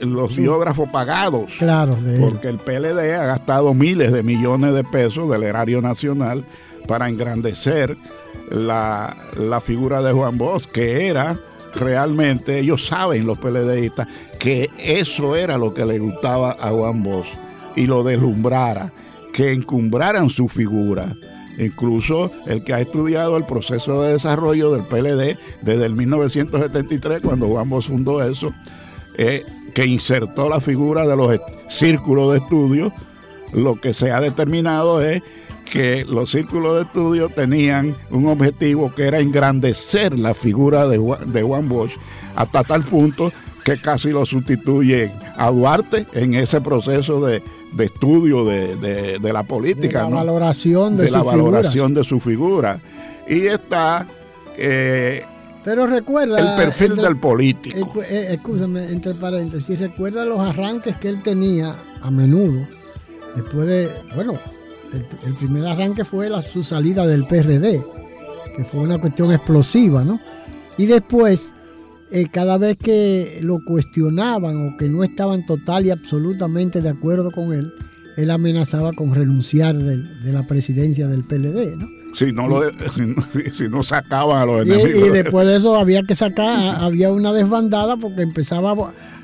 los 0.00 0.36
biógrafos 0.36 0.88
pagados. 0.88 1.52
Claro, 1.58 1.96
porque 2.20 2.48
el 2.48 2.58
PLD 2.58 3.14
ha 3.14 3.26
gastado 3.26 3.74
miles 3.74 4.12
de 4.12 4.22
millones 4.22 4.74
de 4.74 4.84
pesos 4.84 5.30
del 5.30 5.42
erario 5.42 5.80
nacional 5.80 6.44
para 6.86 7.08
engrandecer 7.08 7.96
la, 8.50 9.16
figura 9.64 10.02
de 10.02 10.12
Juan 10.12 10.38
Bosch, 10.38 10.66
que 10.66 11.06
era 11.06 11.38
realmente, 11.74 12.58
ellos 12.58 12.86
saben, 12.86 13.26
los 13.26 13.38
PLDistas, 13.38 14.08
que 14.38 14.70
eso 14.78 15.36
era 15.36 15.58
lo 15.58 15.72
que 15.72 15.86
le 15.86 15.98
gustaba 15.98 16.56
a 16.60 16.70
Juan 16.70 17.02
Bosch 17.02 17.28
y 17.76 17.86
lo 17.86 18.02
deslumbrara, 18.02 18.92
que 19.32 19.52
encumbraran 19.52 20.28
su 20.28 20.48
figura. 20.48 21.14
Incluso 21.58 22.30
el 22.46 22.64
que 22.64 22.74
ha 22.74 22.80
estudiado 22.80 23.36
el 23.36 23.44
proceso 23.44 24.02
de 24.02 24.12
desarrollo 24.12 24.72
del 24.72 24.84
PLD 24.84 25.38
desde 25.60 25.86
el 25.86 25.94
1973, 25.94 27.20
cuando 27.20 27.48
Juan 27.48 27.68
Bosch 27.68 27.88
fundó 27.88 28.22
eso, 28.22 28.52
eh, 29.16 29.44
que 29.74 29.86
insertó 29.86 30.48
la 30.48 30.60
figura 30.60 31.06
de 31.06 31.16
los 31.16 31.38
círculos 31.68 32.32
de 32.32 32.38
estudio, 32.38 32.92
lo 33.52 33.80
que 33.80 33.92
se 33.92 34.10
ha 34.10 34.20
determinado 34.20 35.02
es 35.02 35.22
que 35.70 36.04
los 36.04 36.30
círculos 36.30 36.76
de 36.76 36.82
estudio 36.82 37.28
tenían 37.30 37.96
un 38.10 38.26
objetivo 38.26 38.94
que 38.94 39.04
era 39.04 39.20
engrandecer 39.20 40.18
la 40.18 40.34
figura 40.34 40.86
de, 40.86 40.98
Juan 40.98 41.68
Bosch 41.68 41.96
hasta 42.36 42.62
tal 42.62 42.82
punto 42.82 43.32
que 43.64 43.78
casi 43.78 44.10
lo 44.10 44.26
sustituye 44.26 45.12
a 45.36 45.50
Duarte 45.50 46.06
en 46.12 46.34
ese 46.34 46.60
proceso 46.60 47.24
de, 47.24 47.42
estudio 47.78 48.44
de, 48.44 49.18
la 49.20 49.42
política. 49.42 50.04
De 50.04 50.10
la 50.10 50.16
valoración 50.16 50.96
de, 50.96 51.10
la 51.10 51.22
valoración 51.22 51.94
de 51.94 52.04
su 52.04 52.20
figura. 52.20 52.80
Y 53.28 53.46
está 53.46 54.06
eh, 54.56 55.24
pero 55.64 55.86
recuerda. 55.86 56.38
El 56.38 56.64
perfil 56.64 56.96
del 56.96 57.16
político. 57.16 58.02
Eh, 58.02 58.38
entre 58.90 59.14
paréntesis, 59.14 59.78
recuerda 59.78 60.24
los 60.24 60.40
arranques 60.40 60.96
que 60.96 61.08
él 61.08 61.22
tenía 61.22 61.74
a 62.00 62.10
menudo. 62.10 62.66
Después 63.36 63.66
de. 63.66 63.90
Bueno, 64.14 64.38
el, 65.24 65.34
primer 65.34 65.66
arranque 65.66 66.04
fue 66.04 66.28
la, 66.28 66.42
su 66.42 66.62
salida 66.62 67.06
del 67.06 67.26
PRD, 67.26 67.80
que 68.56 68.64
fue 68.64 68.80
una 68.80 69.00
cuestión 69.00 69.32
explosiva, 69.32 70.04
¿no? 70.04 70.20
Y 70.76 70.86
después, 70.86 71.54
eh, 72.12 72.26
cada 72.30 72.58
vez 72.58 72.76
que 72.76 73.38
lo 73.42 73.60
cuestionaban 73.64 74.68
o 74.68 74.76
que 74.76 74.88
no 74.88 75.02
estaban 75.04 75.46
total 75.46 75.86
y 75.86 75.90
absolutamente 75.90 76.80
de 76.80 76.90
acuerdo 76.90 77.30
con 77.30 77.52
él, 77.52 77.72
él 78.16 78.30
amenazaba 78.30 78.92
con 78.92 79.14
renunciar 79.14 79.76
de, 79.76 79.96
de 79.96 80.32
la 80.32 80.46
presidencia 80.46 81.08
del 81.08 81.24
PLD, 81.24 81.76
¿no? 81.76 82.02
si 82.12 82.32
no, 82.32 82.46
lo, 82.46 82.62
si, 83.52 83.68
no 83.68 83.82
sacaban 83.82 84.42
a 84.42 84.46
los 84.46 84.62
enemigos. 84.66 85.08
Y, 85.08 85.10
después 85.10 85.46
de 85.46 85.56
eso 85.56 85.76
había 85.76 86.02
que 86.02 86.14
sacar, 86.14 86.76
había 86.82 87.10
una 87.10 87.32
desbandada 87.32 87.96
porque 87.96 88.22
empezaba 88.22 88.74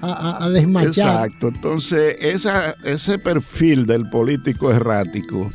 a, 0.01 0.45
a, 0.45 0.49
desmachar. 0.51 1.27
Exacto, 1.27 1.49
entonces 1.49 2.17
esa, 2.21 2.75
ese 2.85 3.19
perfil 3.19 3.87
del 3.87 4.09
político 4.09 4.71
errático 4.71 5.51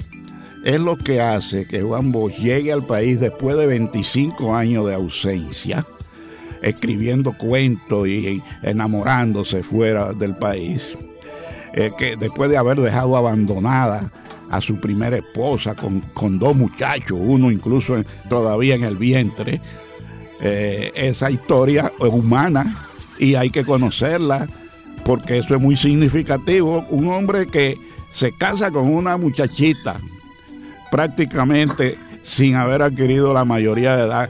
es 0.63 0.79
lo 0.79 0.97
que 0.97 1.21
hace 1.21 1.65
que 1.65 1.81
Juan 1.81 2.11
Bosch 2.11 2.38
llegue 2.38 2.71
al 2.71 2.86
país 2.86 3.19
después 3.19 3.57
de 3.57 3.67
25 3.67 4.55
años 4.55 4.88
de 4.88 4.93
ausencia, 4.93 5.86
escribiendo 6.64 7.34
cuentos 7.38 8.07
y 8.07 8.41
enamorándose 8.64 9.64
fuera 9.64 10.14
del 10.14 10.36
país, 10.36 10.97
que 11.97 12.16
después 12.16 12.49
de 12.49 12.57
haber 12.57 12.78
dejado 12.78 13.18
abandonada 13.18 14.11
a 14.53 14.61
su 14.61 14.80
primera 14.80 15.18
esposa 15.18 15.76
con, 15.76 16.38
dos 16.38 16.55
muchachos, 16.55 17.18
uno 17.20 17.49
incluso 17.49 17.95
todavía 18.30 18.76
en 18.76 18.84
el 18.84 18.97
vientre. 18.97 19.59
Eh, 20.39 20.91
esa 20.93 21.32
historia 21.32 21.91
es 21.99 22.09
humana 22.09 22.88
y 23.18 23.34
hay 23.34 23.49
que 23.49 23.66
conocerla 23.66 24.47
porque 25.03 25.39
eso 25.39 25.55
es 25.55 25.61
muy 25.61 25.76
significativo. 25.76 26.86
Un 26.89 27.07
hombre 27.07 27.47
que 27.47 27.78
se 28.11 28.32
casa 28.32 28.70
con 28.70 28.93
una 28.93 29.18
muchachita 29.18 29.99
prácticamente 30.91 31.97
sin 32.22 32.55
haber 32.55 32.84
adquirido 32.84 33.34
la 33.34 33.45
mayoría 33.45 33.95
de 33.97 34.03
edad, 34.03 34.30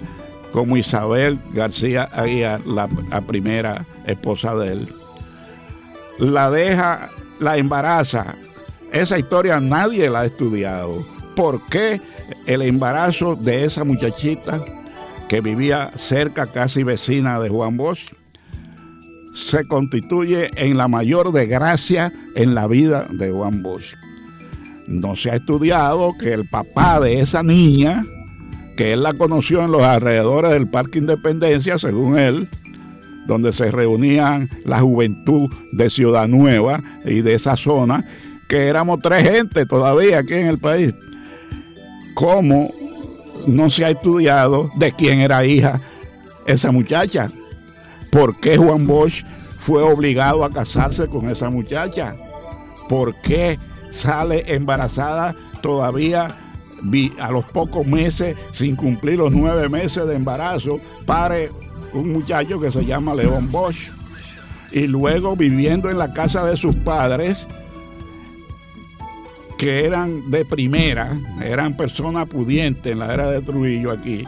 como 0.53 0.77
Isabel 0.77 1.37
García 1.51 2.03
Aguiar, 2.13 2.65
la, 2.65 2.87
la 3.09 3.21
primera 3.21 3.85
esposa 4.05 4.55
de 4.55 4.71
él. 4.71 4.89
La 6.19 6.49
deja, 6.49 7.09
la 7.39 7.57
embaraza 7.57 8.35
esa 8.93 9.17
historia 9.17 9.59
nadie 9.59 10.07
la 10.07 10.21
ha 10.21 10.25
estudiado. 10.25 11.03
¿Por 11.35 11.65
qué 11.65 11.99
el 12.45 12.61
embarazo 12.61 13.35
de 13.35 13.65
esa 13.65 13.83
muchachita 13.83 14.63
que 15.27 15.41
vivía 15.41 15.91
cerca, 15.95 16.45
casi 16.45 16.83
vecina 16.83 17.39
de 17.39 17.49
Juan 17.49 17.75
Bosch, 17.75 18.13
se 19.33 19.67
constituye 19.67 20.51
en 20.55 20.77
la 20.77 20.87
mayor 20.87 21.31
desgracia 21.31 22.13
en 22.35 22.53
la 22.53 22.67
vida 22.67 23.07
de 23.09 23.31
Juan 23.31 23.63
Bosch? 23.63 23.95
No 24.85 25.15
se 25.15 25.31
ha 25.31 25.35
estudiado 25.37 26.13
que 26.19 26.31
el 26.31 26.47
papá 26.47 26.99
de 26.99 27.19
esa 27.19 27.41
niña, 27.41 28.05
que 28.75 28.93
él 28.93 29.03
la 29.03 29.13
conoció 29.13 29.63
en 29.63 29.71
los 29.71 29.83
alrededores 29.83 30.51
del 30.51 30.67
Parque 30.67 30.99
Independencia, 30.99 31.77
según 31.77 32.17
él, 32.17 32.49
donde 33.25 33.51
se 33.51 33.71
reunían 33.71 34.49
la 34.65 34.79
juventud 34.79 35.49
de 35.71 35.89
Ciudad 35.89 36.27
Nueva 36.27 36.81
y 37.05 37.21
de 37.21 37.35
esa 37.35 37.55
zona, 37.55 38.05
que 38.47 38.67
éramos 38.67 38.99
tres 39.01 39.29
gente 39.29 39.65
todavía 39.65 40.19
aquí 40.19 40.33
en 40.33 40.47
el 40.47 40.59
país. 40.59 40.93
¿Cómo 42.13 42.71
no 43.47 43.69
se 43.69 43.85
ha 43.85 43.89
estudiado 43.89 44.71
de 44.75 44.91
quién 44.91 45.19
era 45.19 45.45
hija 45.45 45.81
esa 46.45 46.71
muchacha? 46.71 47.29
¿Por 48.11 48.39
qué 48.39 48.57
Juan 48.57 48.85
Bosch 48.85 49.23
fue 49.59 49.81
obligado 49.81 50.43
a 50.43 50.51
casarse 50.51 51.07
con 51.07 51.29
esa 51.29 51.49
muchacha? 51.49 52.15
¿Por 52.89 53.19
qué 53.21 53.57
sale 53.91 54.43
embarazada 54.53 55.35
todavía 55.61 56.35
a 57.19 57.31
los 57.31 57.45
pocos 57.45 57.85
meses, 57.85 58.35
sin 58.51 58.75
cumplir 58.75 59.17
los 59.19 59.31
nueve 59.31 59.69
meses 59.69 60.05
de 60.05 60.15
embarazo, 60.15 60.79
para 61.05 61.35
un 61.93 62.11
muchacho 62.11 62.59
que 62.59 62.71
se 62.71 62.85
llama 62.85 63.15
León 63.15 63.47
Bosch? 63.51 63.89
y 64.73 64.87
luego 64.87 65.35
viviendo 65.35 65.91
en 65.91 65.99
la 65.99 66.13
casa 66.13 66.43
de 66.43 66.57
sus 66.57 66.75
padres, 66.75 67.47
que 69.55 69.85
eran 69.85 70.31
de 70.31 70.43
primera, 70.43 71.15
eran 71.41 71.77
personas 71.77 72.25
pudientes 72.25 72.91
en 72.91 72.99
la 72.99 73.13
era 73.13 73.29
de 73.29 73.41
Trujillo 73.41 73.91
aquí, 73.91 74.25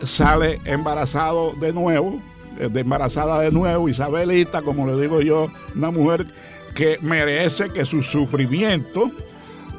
sale 0.00 0.60
embarazado 0.64 1.52
de 1.52 1.72
nuevo, 1.72 2.20
eh, 2.58 2.68
de 2.68 2.80
embarazada 2.80 3.40
de 3.40 3.52
nuevo, 3.52 3.88
Isabelita, 3.88 4.60
como 4.62 4.88
le 4.88 5.00
digo 5.00 5.22
yo, 5.22 5.46
una 5.76 5.92
mujer 5.92 6.26
que 6.74 6.98
merece 7.00 7.70
que 7.70 7.84
su 7.84 8.02
sufrimiento 8.02 9.12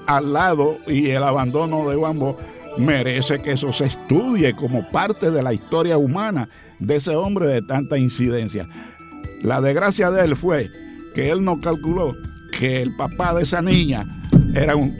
al 0.08 0.34
lado 0.34 0.78
y 0.88 1.10
el 1.10 1.24
abandono 1.24 1.90
de 1.90 1.96
Juan 1.96 2.20
merece 2.78 3.42
que 3.42 3.54
eso 3.54 3.72
se 3.72 3.86
estudie 3.86 4.54
como 4.56 4.90
parte 4.90 5.32
de 5.32 5.44
la 5.44 5.54
historia 5.54 5.98
humana 5.98 6.50
de 6.80 6.96
ese 6.96 7.16
hombre 7.16 7.48
de 7.48 7.62
tanta 7.62 7.98
incidencia. 7.98 8.68
La 9.42 9.62
desgracia 9.62 10.10
de 10.12 10.26
él 10.26 10.36
fue 10.36 10.72
que 11.14 11.30
él 11.30 11.44
no 11.44 11.60
calculó 11.62 12.16
que 12.58 12.82
el 12.82 12.96
papá 12.96 13.34
de 13.34 13.44
esa 13.44 13.62
niña 13.62 14.06
era 14.56 14.76
un 14.76 14.96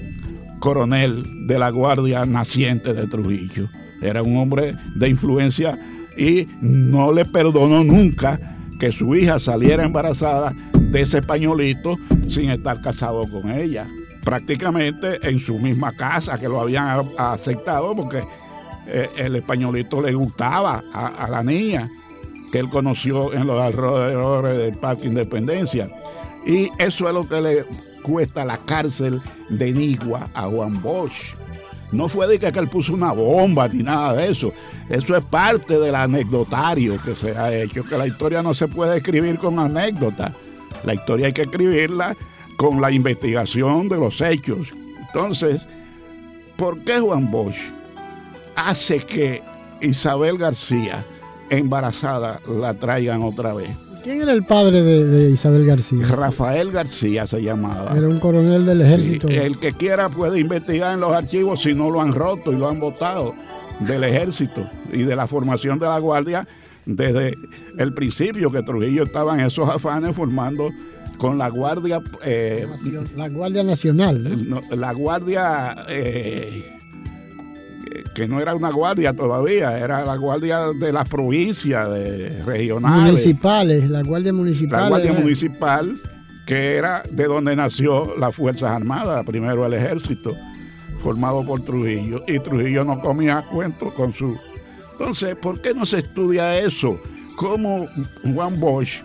coronel 0.60 1.48
de 1.48 1.60
la 1.60 1.70
Guardia 1.70 2.26
Naciente 2.26 2.94
de 2.94 3.08
Trujillo. 3.08 3.70
Era 4.02 4.22
un 4.22 4.38
hombre 4.38 4.76
de 4.96 5.10
influencia 5.10 5.78
y 6.18 6.48
no 6.62 7.12
le 7.12 7.26
perdonó 7.26 7.84
nunca 7.84 8.40
que 8.80 8.92
su 8.92 9.16
hija 9.16 9.40
saliera 9.40 9.84
embarazada 9.84 10.54
de 10.74 11.02
ese 11.02 11.22
pañolito 11.22 11.98
sin 12.28 12.50
estar 12.50 12.82
casado 12.82 13.30
con 13.30 13.50
ella. 13.52 13.88
Prácticamente 14.24 15.20
en 15.28 15.40
su 15.40 15.60
misma 15.60 15.92
casa 15.94 16.40
que 16.40 16.48
lo 16.48 16.62
habían 16.62 17.12
aceptado 17.18 17.96
porque 17.96 18.24
eh, 18.86 19.10
el 19.18 19.36
españolito 19.36 20.02
le 20.02 20.14
gustaba 20.14 20.84
a, 20.94 21.28
la 21.30 21.44
niña 21.44 21.90
que 22.52 22.60
él 22.60 22.70
conoció 22.70 23.34
en 23.34 23.48
los 23.48 23.60
alrededores 23.62 24.58
del 24.58 24.78
Parque 24.78 25.08
Independencia. 25.08 25.90
Y 26.46 26.70
eso 26.78 27.08
es 27.08 27.14
lo 27.14 27.28
que 27.28 27.42
le 27.42 27.66
cuesta 28.04 28.46
la 28.46 28.58
cárcel 28.58 29.22
de 29.50 29.72
Nigua 29.72 30.30
a 30.34 30.44
Juan 30.44 30.82
Bosch. 30.82 31.36
No 31.92 32.10
fue 32.10 32.28
de 32.28 32.40
que 32.40 32.48
él 32.48 32.68
puso 32.68 32.94
una 32.94 33.12
bomba 33.12 33.68
ni 33.68 33.84
nada 33.84 34.14
de 34.14 34.32
eso. 34.32 34.52
Eso 34.90 35.16
es 35.16 35.24
parte 35.24 35.80
del 35.80 35.96
anecdotario 35.96 37.02
que 37.02 37.16
se 37.16 37.38
ha 37.38 37.54
hecho, 37.54 37.84
que 37.84 37.98
la 37.98 38.08
historia 38.08 38.44
no 38.44 38.54
se 38.54 38.68
puede 38.68 38.98
escribir 38.98 39.38
con 39.38 39.60
anécdotas. 39.60 40.34
La 40.84 40.96
historia 40.96 41.28
hay 41.28 41.34
que 41.34 41.44
escribirla 41.44 42.16
con 42.58 42.82
la 42.82 42.92
investigación 42.92 43.90
de 43.90 43.98
los 43.98 44.22
hechos. 44.22 44.74
Entonces, 45.08 45.68
¿por 46.58 46.84
qué 46.84 47.00
Juan 47.00 47.30
Bosch 47.30 47.72
hace 48.56 49.00
que 49.00 49.42
Isabel 49.82 50.38
García, 50.38 51.06
embarazada, 51.50 52.40
la 52.48 52.74
traigan 52.74 53.24
otra 53.24 53.54
vez? 53.54 53.70
¿Quién 54.04 54.22
era 54.22 54.34
el 54.34 54.44
padre 54.44 54.82
de, 54.82 55.32
Isabel 55.32 55.66
García? 55.66 56.06
Rafael 56.06 56.72
García 56.72 57.26
se 57.26 57.42
llamaba. 57.42 57.94
Era 57.96 58.08
un 58.08 58.20
coronel 58.20 58.66
del 58.66 58.82
ejército. 58.82 59.30
el 59.30 59.58
que 59.58 59.72
quiera 59.72 60.10
puede 60.10 60.42
investigar 60.42 60.94
en 60.94 61.00
los 61.00 61.14
archivos 61.14 61.62
si 61.62 61.74
no 61.74 61.90
lo 61.90 62.02
han 62.02 62.14
roto 62.14 62.52
y 62.52 62.58
lo 62.58 62.68
han 62.68 62.82
votado 62.82 63.34
del 63.80 64.04
ejército 64.04 64.70
y 64.92 65.04
de 65.04 65.16
la 65.16 65.26
formación 65.26 65.80
de 65.80 65.88
la 65.88 66.00
guardia 66.00 66.46
desde 66.86 67.34
el 67.78 67.94
principio 67.94 68.52
que 68.52 68.62
Trujillo 68.62 69.04
estaba 69.04 69.36
en 69.36 69.42
esos 69.42 69.70
afanes 69.70 70.16
formando 70.16 70.70
con 71.24 71.38
la 71.38 71.48
guardia 71.48 72.02
eh, 72.26 72.68
la 73.16 73.30
guardia 73.30 73.64
nacional 73.64 74.46
la 74.76 74.92
guardia 74.92 75.74
eh, 75.88 76.74
que 78.14 78.28
no 78.28 78.42
era 78.42 78.54
una 78.54 78.72
guardia 78.72 79.16
todavía, 79.16 79.78
era 79.78 80.04
la 80.06 80.16
guardia 80.16 80.68
de 80.80 80.92
las 80.92 81.08
provincias, 81.08 81.90
de 81.90 82.44
regionales. 82.44 83.12
Municipales, 83.14 83.90
la 83.90 84.04
guardia 84.04 84.34
municipal. 84.34 84.82
La 84.82 84.90
guardia 84.90 85.14
municipal, 85.14 86.02
que 86.46 86.76
era 86.76 87.04
de 87.10 87.26
donde 87.26 87.56
nació 87.56 88.16
las 88.18 88.36
Fuerzas 88.36 88.72
Armadas, 88.72 89.24
primero 89.26 89.66
el 89.66 89.74
ejército, 89.74 90.36
formado 91.00 91.44
por 91.46 91.64
Trujillo. 91.64 92.24
Y 92.28 92.40
Trujillo 92.40 92.84
no 92.84 93.00
comía 93.00 93.44
cuentos 93.52 93.94
con 93.94 94.14
su... 94.14 94.38
Entonces, 94.92 95.36
¿por 95.36 95.62
qué 95.62 95.74
no 95.74 95.86
se 95.86 96.00
estudia 96.00 96.58
eso? 96.60 97.00
¿Cómo 97.36 97.88
Juan 98.24 98.60
Bosch 98.60 99.02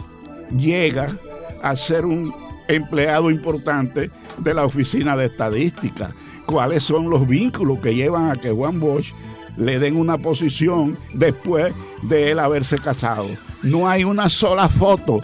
llega 0.56 1.16
a 1.62 1.76
ser 1.76 2.04
un 2.04 2.34
empleado 2.68 3.30
importante 3.30 4.10
de 4.38 4.54
la 4.54 4.64
Oficina 4.64 5.16
de 5.16 5.26
Estadística? 5.26 6.14
cuáles 6.48 6.82
son 6.82 7.10
los 7.10 7.28
vínculos 7.28 7.78
que 7.80 7.94
llevan 7.94 8.30
a 8.30 8.36
que 8.36 8.50
Juan 8.50 8.80
Bosch 8.80 9.12
le 9.58 9.78
den 9.78 9.96
una 9.96 10.16
posición 10.16 10.96
después 11.12 11.74
de 12.02 12.30
él 12.30 12.38
haberse 12.38 12.78
casado. 12.78 13.26
No 13.62 13.86
hay 13.86 14.04
una 14.04 14.30
sola 14.30 14.66
foto 14.70 15.20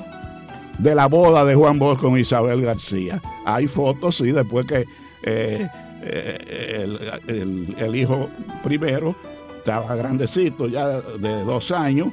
de 0.78 0.94
la 0.94 1.06
boda 1.06 1.46
de 1.46 1.54
Juan 1.54 1.78
Bosch 1.78 1.98
con 1.98 2.18
Isabel 2.18 2.60
García. 2.60 3.22
Hay 3.46 3.68
fotos, 3.68 4.18
sí, 4.18 4.32
después 4.32 4.66
que 4.66 4.84
eh, 5.22 5.66
eh, 6.02 7.74
el, 7.78 7.96
hijo 7.96 8.28
primero 8.62 9.16
estaba 9.56 9.96
grandecito, 9.96 10.68
ya 10.68 11.00
de 11.00 11.42
dos 11.44 11.70
años, 11.70 12.08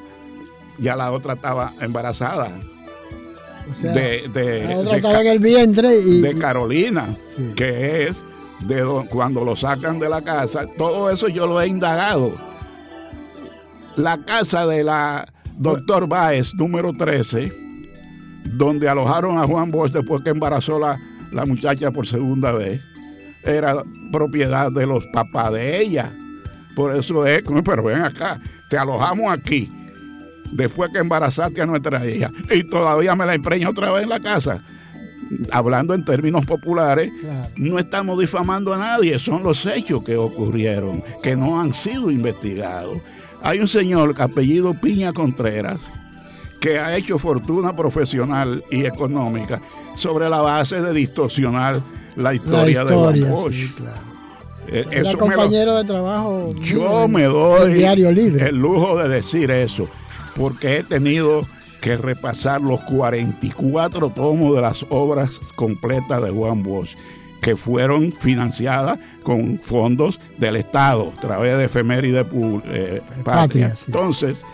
ya 0.78 0.96
la 0.96 1.12
otra 1.12 1.34
estaba 1.34 1.74
embarazada. 1.82 2.62
De, 3.80 4.66
la 4.68 4.78
otra 4.80 4.96
estaba 4.96 5.22
en 5.22 5.28
el 5.28 5.40
vientre 5.40 6.00
y, 6.00 6.22
de 6.22 6.38
Carolina, 6.38 7.16
que 7.56 8.08
es 8.08 8.26
de 8.62 8.84
cuando 9.10 9.44
lo 9.44 9.56
sacan 9.56 10.00
de 10.00 10.10
la 10.10 10.22
casa, 10.22 10.66
todo 10.78 11.10
eso 11.10 11.28
yo 11.28 11.48
lo 11.48 11.62
he 11.62 11.68
indagado. 11.68 12.34
La 13.96 14.18
casa 14.24 14.66
de 14.66 14.84
la 14.84 15.26
doctor 15.58 16.08
Baez, 16.08 16.54
número 16.56 16.94
13, 16.94 17.52
donde 18.46 18.90
alojaron 18.90 19.38
a 19.38 19.44
Juan 19.44 19.72
Bosch 19.72 19.92
después 19.92 20.22
que 20.24 20.30
embarazó 20.30 20.80
la, 20.80 21.00
la 21.32 21.46
muchacha 21.46 21.92
por 21.92 22.08
segunda 22.08 22.52
vez, 22.52 22.82
era 23.44 23.84
propiedad 24.12 24.72
de 24.72 24.86
los 24.86 25.06
papás 25.08 25.54
de 25.54 25.82
ella. 25.82 26.14
Por 26.76 26.96
eso 26.96 27.26
es, 27.26 27.44
pero 27.66 27.84
ven 27.84 28.02
acá, 28.02 28.40
te 28.70 28.78
alojamos 28.78 29.32
aquí, 29.32 29.70
después 30.52 30.90
que 30.92 31.00
embarazaste 31.00 31.62
a 31.62 31.66
nuestra 31.66 32.06
hija, 32.10 32.32
y 32.50 32.64
todavía 32.64 33.16
me 33.16 33.26
la 33.26 33.36
empreña 33.36 33.70
otra 33.70 33.92
vez 33.92 34.04
en 34.04 34.10
la 34.10 34.20
casa 34.20 34.64
hablando 35.52 35.94
en 35.94 36.04
términos 36.04 36.46
populares, 36.46 37.12
no 37.56 37.80
estamos 37.80 38.20
difamando 38.20 38.74
a 38.74 38.78
nadie, 38.78 39.18
son 39.20 39.44
los 39.44 39.66
hechos 39.66 40.04
que 40.04 40.18
ocurrieron, 40.18 41.04
que 41.24 41.36
no 41.36 41.60
han 41.60 41.74
sido 41.74 42.12
investigados. 42.12 42.98
Hay 43.42 43.60
un 43.60 43.68
señor 43.68 44.14
apellido 44.20 44.74
Piña 44.74 45.14
Contreras 45.14 45.80
que 46.60 46.78
ha 46.78 46.96
hecho 46.96 47.18
fortuna 47.18 47.76
profesional 47.76 48.64
y 48.70 48.86
económica 48.86 49.62
sobre 49.96 50.30
la 50.30 50.42
base 50.42 50.80
de 50.80 50.94
distorsionar 50.94 51.82
la 52.16 52.36
historia, 52.36 52.84
de 52.84 52.94
Juan 52.94 53.22
Bosch. 53.32 53.56
Eh, 54.68 55.04
compañero 55.18 55.76
de 55.76 55.84
trabajo. 55.86 56.54
Yo 56.62 57.08
me 57.08 57.24
doy 57.24 57.84
el 57.84 58.56
lujo 58.56 58.96
de 58.98 59.10
decir 59.10 59.50
eso, 59.50 59.90
porque 60.36 60.78
he 60.78 60.84
tenido 60.84 61.46
que 61.82 61.98
repasar 61.98 62.62
los 62.62 62.82
44 62.82 64.12
tomos 64.12 64.56
de 64.56 64.62
las 64.62 64.86
obras 64.90 65.40
completas 65.56 66.22
de 66.22 66.30
Juan 66.30 66.62
Bosch, 66.62 66.96
que 67.42 67.56
fueron 67.56 68.12
financiadas 68.12 69.00
con 69.24 69.60
fondos 69.64 70.20
del 70.38 70.58
Estado, 70.58 71.12
a 71.18 71.20
través 71.20 71.58
de 71.58 71.66
efeméride 71.66 72.26
eh, 72.66 73.02
patria. 73.24 73.74
Entonces, 73.88 74.46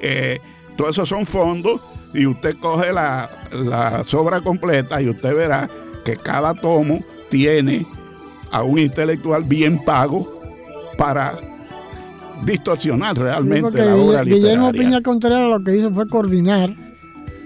eh, 0.00 0.40
todos 0.76 0.96
esos 0.96 1.08
son 1.08 1.24
fondos 1.24 1.80
y 2.12 2.26
usted 2.26 2.56
coge 2.58 2.92
la, 2.92 3.30
la 3.52 4.02
obra 4.14 4.40
completa 4.40 5.00
y 5.00 5.08
usted 5.08 5.34
verá 5.36 5.70
que 6.04 6.16
cada 6.16 6.52
tomo 6.52 7.00
tiene 7.30 7.86
a 8.50 8.62
un 8.64 8.78
intelectual 8.78 9.44
bien 9.44 9.82
pago 9.84 10.28
para 10.98 11.34
distorsionar 12.44 13.16
realmente 13.16 13.84
la 13.84 13.96
obra 13.96 14.24
Guillermo 14.24 14.72
Piña 14.72 15.00
Contreras 15.00 15.48
lo 15.48 15.62
que 15.62 15.76
hizo 15.76 15.92
fue 15.92 16.08
coordinar 16.08 16.70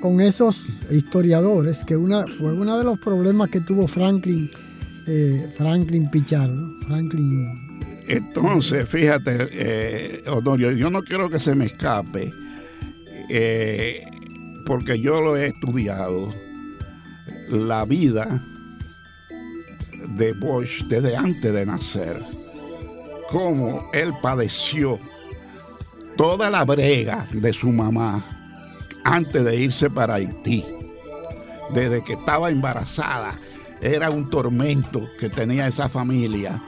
con 0.00 0.20
esos 0.20 0.68
historiadores, 0.90 1.84
que 1.84 1.96
una, 1.96 2.26
fue 2.26 2.52
uno 2.52 2.78
de 2.78 2.84
los 2.84 2.98
problemas 2.98 3.50
que 3.50 3.60
tuvo 3.60 3.86
Franklin, 3.86 4.50
eh, 5.06 5.50
Franklin 5.56 6.10
Pichardo, 6.10 6.78
Franklin. 6.86 7.66
Entonces, 8.06 8.88
fíjate, 8.88 9.48
eh, 9.50 10.22
yo 10.24 10.90
no 10.90 11.02
quiero 11.02 11.28
que 11.28 11.40
se 11.40 11.54
me 11.54 11.66
escape, 11.66 12.32
eh, 13.28 14.04
porque 14.64 15.00
yo 15.00 15.20
lo 15.20 15.36
he 15.36 15.46
estudiado, 15.48 16.32
la 17.48 17.84
vida 17.84 18.42
de 20.16 20.32
Bosch 20.34 20.84
desde 20.84 21.16
antes 21.16 21.52
de 21.52 21.66
nacer 21.66 22.35
cómo 23.30 23.90
él 23.92 24.12
padeció 24.22 24.98
toda 26.16 26.50
la 26.50 26.64
brega 26.64 27.26
de 27.32 27.52
su 27.52 27.70
mamá 27.70 28.24
antes 29.04 29.44
de 29.44 29.56
irse 29.56 29.90
para 29.90 30.14
Haití. 30.14 30.64
Desde 31.72 32.02
que 32.02 32.14
estaba 32.14 32.50
embarazada, 32.50 33.34
era 33.80 34.10
un 34.10 34.30
tormento 34.30 35.02
que 35.18 35.28
tenía 35.28 35.66
esa 35.66 35.88
familia, 35.88 36.62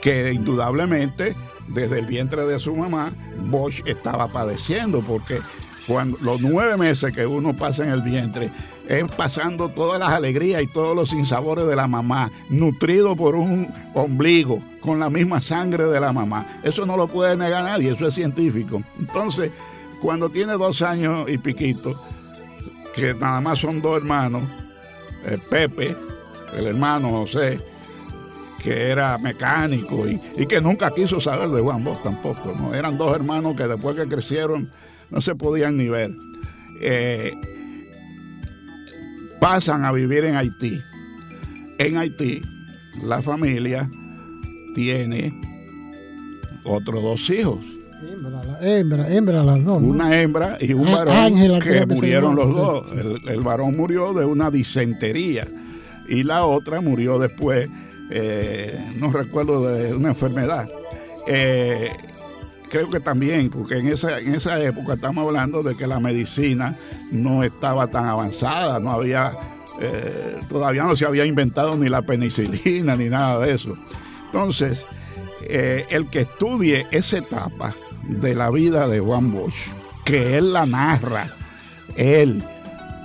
que 0.00 0.32
indudablemente 0.32 1.34
desde 1.68 1.98
el 1.98 2.06
vientre 2.06 2.44
de 2.46 2.58
su 2.58 2.74
mamá, 2.74 3.12
Bosch 3.48 3.82
estaba 3.86 4.28
padeciendo, 4.28 5.00
porque 5.00 5.40
cuando 5.86 6.18
los 6.20 6.40
nueve 6.40 6.76
meses 6.76 7.14
que 7.14 7.26
uno 7.26 7.56
pasa 7.56 7.84
en 7.84 7.90
el 7.90 8.02
vientre, 8.02 8.50
es 8.88 9.04
pasando 9.12 9.68
todas 9.68 9.98
las 9.98 10.10
alegrías 10.10 10.62
y 10.62 10.66
todos 10.66 10.94
los 10.94 11.10
sinsabores 11.10 11.66
de 11.66 11.76
la 11.76 11.88
mamá, 11.88 12.30
nutrido 12.48 13.16
por 13.16 13.34
un 13.34 13.72
ombligo, 13.94 14.62
con 14.80 15.00
la 15.00 15.10
misma 15.10 15.40
sangre 15.40 15.86
de 15.86 16.00
la 16.00 16.12
mamá. 16.12 16.60
Eso 16.62 16.86
no 16.86 16.96
lo 16.96 17.08
puede 17.08 17.36
negar 17.36 17.64
nadie, 17.64 17.92
eso 17.92 18.06
es 18.06 18.14
científico. 18.14 18.82
Entonces, 18.98 19.50
cuando 20.00 20.28
tiene 20.28 20.52
dos 20.52 20.82
años 20.82 21.28
y 21.28 21.38
piquito, 21.38 22.00
que 22.94 23.14
nada 23.14 23.40
más 23.40 23.58
son 23.58 23.82
dos 23.82 23.98
hermanos, 23.98 24.42
eh, 25.24 25.38
Pepe, 25.50 25.96
el 26.56 26.66
hermano 26.66 27.10
José, 27.10 27.60
que 28.62 28.90
era 28.90 29.18
mecánico 29.18 30.06
y, 30.08 30.46
que 30.46 30.60
nunca 30.60 30.92
quiso 30.92 31.20
saber 31.20 31.48
de 31.50 31.60
Juan 31.60 31.84
Bosch 31.84 32.02
tampoco. 32.02 32.54
¿no? 32.58 32.74
Eran 32.74 32.96
dos 32.96 33.14
hermanos 33.14 33.54
que 33.56 33.66
después 33.66 33.96
que 33.96 34.08
crecieron 34.08 34.70
no 35.10 35.20
se 35.20 35.34
podían 35.34 35.76
ni 35.76 35.88
ver. 35.88 36.10
Eh, 36.80 37.55
pasan 39.40 39.84
a 39.84 39.92
vivir 39.92 40.24
en 40.24 40.36
Haití. 40.36 40.82
En 41.78 41.96
Haití, 41.98 42.42
la 43.02 43.22
familia 43.22 43.90
tiene 44.74 45.32
otros 46.64 47.02
dos 47.02 47.30
hijos. 47.30 47.58
Hembra, 48.60 49.08
hembra, 49.10 49.42
las 49.42 49.64
dos. 49.64 49.82
Una 49.82 50.20
hembra 50.20 50.58
y 50.60 50.74
un 50.74 50.90
varón 50.90 51.34
que 51.60 51.86
murieron 51.86 52.36
los 52.36 52.54
dos. 52.54 52.92
El, 53.26 53.40
varón 53.40 53.76
murió 53.76 54.12
de 54.12 54.26
una 54.26 54.50
disentería 54.50 55.46
y 56.08 56.22
la 56.22 56.44
otra 56.44 56.80
murió 56.80 57.18
después, 57.18 57.68
eh, 58.10 58.78
no 58.96 59.10
recuerdo 59.10 59.66
de 59.66 59.94
una 59.94 60.10
enfermedad. 60.10 60.68
Eh, 61.26 61.90
creo 62.68 62.90
que 62.90 63.00
también, 63.00 63.50
porque 63.50 63.78
en 63.78 63.88
esa, 63.88 64.18
en 64.20 64.34
esa 64.34 64.60
época 64.62 64.94
estamos 64.94 65.26
hablando 65.26 65.62
de 65.62 65.76
que 65.76 65.86
la 65.86 66.00
medicina 66.00 66.76
no 67.10 67.42
estaba 67.42 67.86
tan 67.88 68.06
avanzada, 68.06 68.80
no 68.80 68.90
había, 68.90 69.32
eh, 69.80 70.40
todavía 70.48 70.84
no 70.84 70.96
se 70.96 71.06
había 71.06 71.24
inventado 71.26 71.76
ni 71.76 71.88
la 71.88 72.02
penicilina 72.02 72.96
ni 72.96 73.08
nada 73.08 73.40
de 73.40 73.54
eso. 73.54 73.76
Entonces, 74.26 74.86
eh, 75.42 75.86
el 75.90 76.08
que 76.08 76.20
estudie 76.20 76.86
esa 76.90 77.18
etapa 77.18 77.74
de 78.02 78.34
la 78.34 78.50
vida 78.50 78.88
de 78.88 79.00
Juan 79.00 79.32
Bosch, 79.32 79.68
que 80.04 80.36
él 80.38 80.52
la 80.52 80.66
narra, 80.66 81.34
él, 81.96 82.44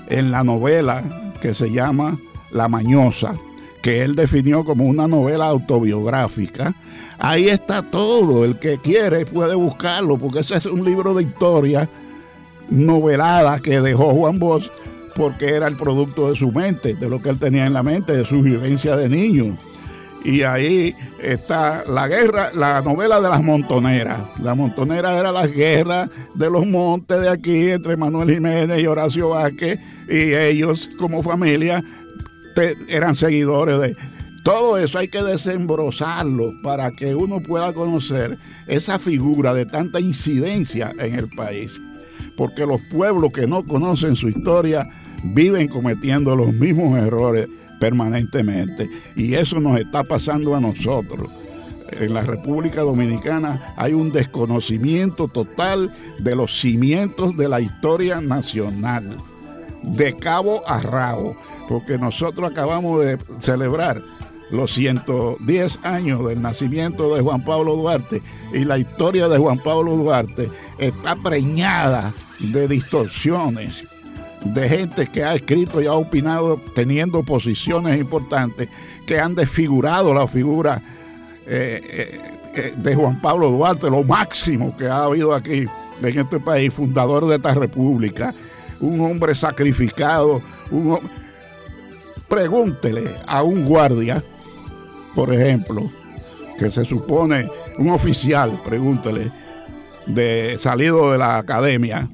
en 0.09 0.31
la 0.31 0.43
novela 0.43 1.33
que 1.41 1.53
se 1.53 1.71
llama 1.71 2.19
La 2.51 2.67
Mañosa, 2.67 3.35
que 3.81 4.03
él 4.03 4.15
definió 4.15 4.63
como 4.63 4.85
una 4.85 5.07
novela 5.07 5.47
autobiográfica, 5.47 6.75
ahí 7.17 7.47
está 7.47 7.81
todo. 7.81 8.45
El 8.45 8.59
que 8.59 8.77
quiere 8.79 9.25
puede 9.25 9.55
buscarlo, 9.55 10.17
porque 10.17 10.39
ese 10.39 10.57
es 10.57 10.65
un 10.65 10.85
libro 10.85 11.13
de 11.13 11.23
historia 11.23 11.89
novelada 12.69 13.59
que 13.59 13.81
dejó 13.81 14.13
Juan 14.13 14.39
Bosch 14.39 14.69
porque 15.15 15.49
era 15.49 15.67
el 15.67 15.75
producto 15.75 16.29
de 16.29 16.35
su 16.35 16.51
mente, 16.51 16.93
de 16.93 17.09
lo 17.09 17.21
que 17.21 17.29
él 17.29 17.37
tenía 17.37 17.65
en 17.65 17.73
la 17.73 17.83
mente, 17.83 18.15
de 18.15 18.25
su 18.25 18.41
vivencia 18.41 18.95
de 18.95 19.09
niño. 19.09 19.57
Y 20.23 20.43
ahí 20.43 20.95
está 21.19 21.83
la 21.87 22.07
guerra, 22.07 22.51
la 22.53 22.81
novela 22.81 23.19
de 23.19 23.27
las 23.27 23.41
montoneras. 23.41 24.19
La 24.41 24.53
montonera 24.53 25.17
era 25.19 25.31
la 25.31 25.47
guerra 25.47 26.09
de 26.35 26.49
los 26.49 26.65
montes 26.65 27.19
de 27.19 27.29
aquí 27.29 27.71
entre 27.71 27.97
Manuel 27.97 28.29
Jiménez 28.29 28.79
y 28.79 28.85
Horacio 28.85 29.29
Vázquez 29.29 29.79
y 30.07 30.33
ellos 30.33 30.89
como 30.99 31.23
familia 31.23 31.83
eran 32.87 33.15
seguidores 33.15 33.79
de... 33.79 33.95
Todo 34.43 34.79
eso 34.79 34.97
hay 34.97 35.07
que 35.07 35.21
desembrozarlo 35.21 36.53
para 36.63 36.91
que 36.91 37.13
uno 37.13 37.41
pueda 37.43 37.73
conocer 37.73 38.39
esa 38.65 38.97
figura 38.97 39.53
de 39.53 39.67
tanta 39.67 39.99
incidencia 39.99 40.91
en 40.97 41.13
el 41.13 41.29
país. 41.29 41.79
Porque 42.35 42.65
los 42.65 42.81
pueblos 42.89 43.31
que 43.31 43.45
no 43.45 43.63
conocen 43.63 44.15
su 44.15 44.29
historia 44.29 44.87
viven 45.23 45.67
cometiendo 45.67 46.35
los 46.35 46.53
mismos 46.53 46.97
errores 46.97 47.47
permanentemente. 47.79 48.89
Y 49.15 49.35
eso 49.35 49.59
nos 49.59 49.79
está 49.79 50.03
pasando 50.03 50.55
a 50.55 50.59
nosotros. 50.59 51.29
En 51.91 52.13
la 52.13 52.21
República 52.21 52.81
Dominicana 52.81 53.73
hay 53.75 53.93
un 53.93 54.11
desconocimiento 54.11 55.27
total 55.27 55.91
de 56.19 56.35
los 56.35 56.59
cimientos 56.59 57.35
de 57.35 57.49
la 57.49 57.59
historia 57.59 58.21
nacional, 58.21 59.17
de 59.83 60.15
cabo 60.15 60.67
a 60.67 60.79
rabo 60.79 61.35
porque 61.71 61.97
nosotros 61.97 62.51
acabamos 62.51 62.99
de 62.99 63.17
celebrar 63.39 64.03
los 64.49 64.73
110 64.73 65.79
años 65.83 66.27
del 66.27 66.41
nacimiento 66.41 67.15
de 67.15 67.21
Juan 67.21 67.45
Pablo 67.45 67.77
Duarte 67.77 68.21
y 68.53 68.65
la 68.65 68.77
historia 68.77 69.29
de 69.29 69.37
Juan 69.37 69.57
Pablo 69.57 69.95
Duarte 69.95 70.51
está 70.77 71.15
preñada 71.15 72.13
de 72.39 72.67
distorsiones, 72.67 73.85
de 74.43 74.67
gente 74.67 75.07
que 75.07 75.23
ha 75.23 75.33
escrito 75.35 75.81
y 75.81 75.85
ha 75.85 75.93
opinado 75.93 76.59
teniendo 76.75 77.23
posiciones 77.23 77.97
importantes 77.97 78.67
que 79.07 79.17
han 79.17 79.33
desfigurado 79.33 80.13
la 80.13 80.27
figura 80.27 80.83
eh, 81.47 81.81
eh, 81.83 82.19
eh, 82.53 82.73
de 82.75 82.95
Juan 82.95 83.21
Pablo 83.21 83.49
Duarte, 83.49 83.89
lo 83.89 84.03
máximo 84.03 84.75
que 84.75 84.89
ha 84.89 85.05
habido 85.05 85.33
aquí 85.33 85.65
en 86.01 86.19
este 86.19 86.41
país, 86.41 86.73
fundador 86.73 87.27
de 87.27 87.35
esta 87.35 87.53
república, 87.53 88.35
un 88.81 88.99
hombre 88.99 89.33
sacrificado, 89.33 90.41
un 90.69 90.93
hombre 90.95 91.20
Pregúntele 92.31 93.17
a 93.27 93.43
un 93.43 93.65
guardia, 93.65 94.23
por 95.13 95.33
ejemplo, 95.33 95.91
que 96.57 96.71
se 96.71 96.85
supone 96.85 97.49
un 97.77 97.89
oficial, 97.89 98.57
pregúntele, 98.63 99.29
de 100.07 100.55
salido 100.57 101.11
de 101.11 101.17
la 101.17 101.39
academia, 101.39 102.09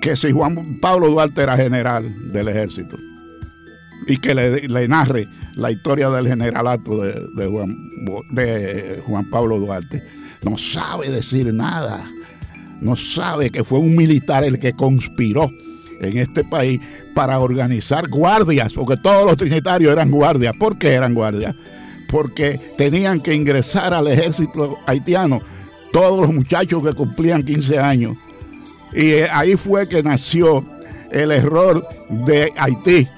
que 0.00 0.16
si 0.16 0.32
Juan 0.32 0.78
Pablo 0.80 1.10
Duarte 1.10 1.42
era 1.42 1.54
general 1.54 2.32
del 2.32 2.48
ejército 2.48 2.96
y 4.06 4.16
que 4.16 4.34
le, 4.34 4.88
narre 4.88 5.28
la 5.54 5.70
historia 5.70 6.08
del 6.08 6.26
generalato 6.26 6.96
de, 6.96 7.46
Juan, 7.46 7.76
de 8.30 9.02
Juan 9.06 9.28
Pablo 9.28 9.60
Duarte. 9.60 10.02
No 10.40 10.56
sabe 10.56 11.10
decir 11.10 11.52
nada, 11.52 12.10
no 12.80 12.96
sabe 12.96 13.50
que 13.50 13.64
fue 13.64 13.80
un 13.80 13.94
militar 13.94 14.44
el 14.44 14.58
que 14.58 14.72
conspiró 14.72 15.50
en 16.02 16.18
este 16.18 16.44
país 16.44 16.80
para 17.14 17.38
organizar 17.38 18.08
guardias, 18.08 18.72
porque 18.72 18.96
todos 18.96 19.24
los 19.24 19.36
trinitarios 19.36 19.92
eran 19.92 20.10
guardias. 20.10 20.54
¿Por 20.58 20.78
qué 20.78 20.92
eran 20.92 21.14
guardias? 21.14 21.54
Porque 22.08 22.60
tenían 22.76 23.20
que 23.20 23.34
ingresar 23.34 23.94
al 23.94 24.08
ejército 24.08 24.76
haitiano 24.86 25.40
todos 25.92 26.20
los 26.20 26.34
muchachos 26.34 26.82
que 26.82 26.94
cumplían 26.94 27.42
15 27.42 27.78
años. 27.78 28.16
Y 28.92 29.10
eh, 29.10 29.28
ahí 29.32 29.56
fue 29.56 29.88
que 29.88 30.02
nació 30.02 30.64
el 31.10 31.30
error 31.30 31.86
de 32.08 32.52
Haití, 32.56 33.08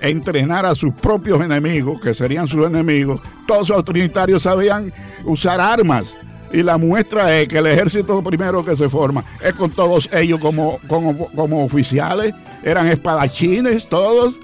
entrenar 0.00 0.66
a 0.66 0.74
sus 0.74 0.92
propios 0.94 1.42
enemigos, 1.42 2.00
que 2.00 2.14
serían 2.14 2.46
sus 2.46 2.66
enemigos. 2.66 3.20
Todos 3.46 3.68
los 3.68 3.84
trinitarios 3.84 4.42
sabían 4.42 4.92
usar 5.24 5.60
armas 5.60 6.14
y 6.54 6.62
la 6.62 6.78
muestra 6.78 7.36
es 7.36 7.48
que 7.48 7.58
el 7.58 7.66
ejército 7.66 8.22
primero 8.22 8.64
que 8.64 8.76
se 8.76 8.88
forma 8.88 9.24
es 9.42 9.54
con 9.54 9.72
todos 9.72 10.08
ellos 10.12 10.38
como, 10.38 10.78
como, 10.86 11.64
oficiales, 11.64 12.32
eran 12.62 12.86
espadachines 12.86 13.88
todos. 13.88 14.36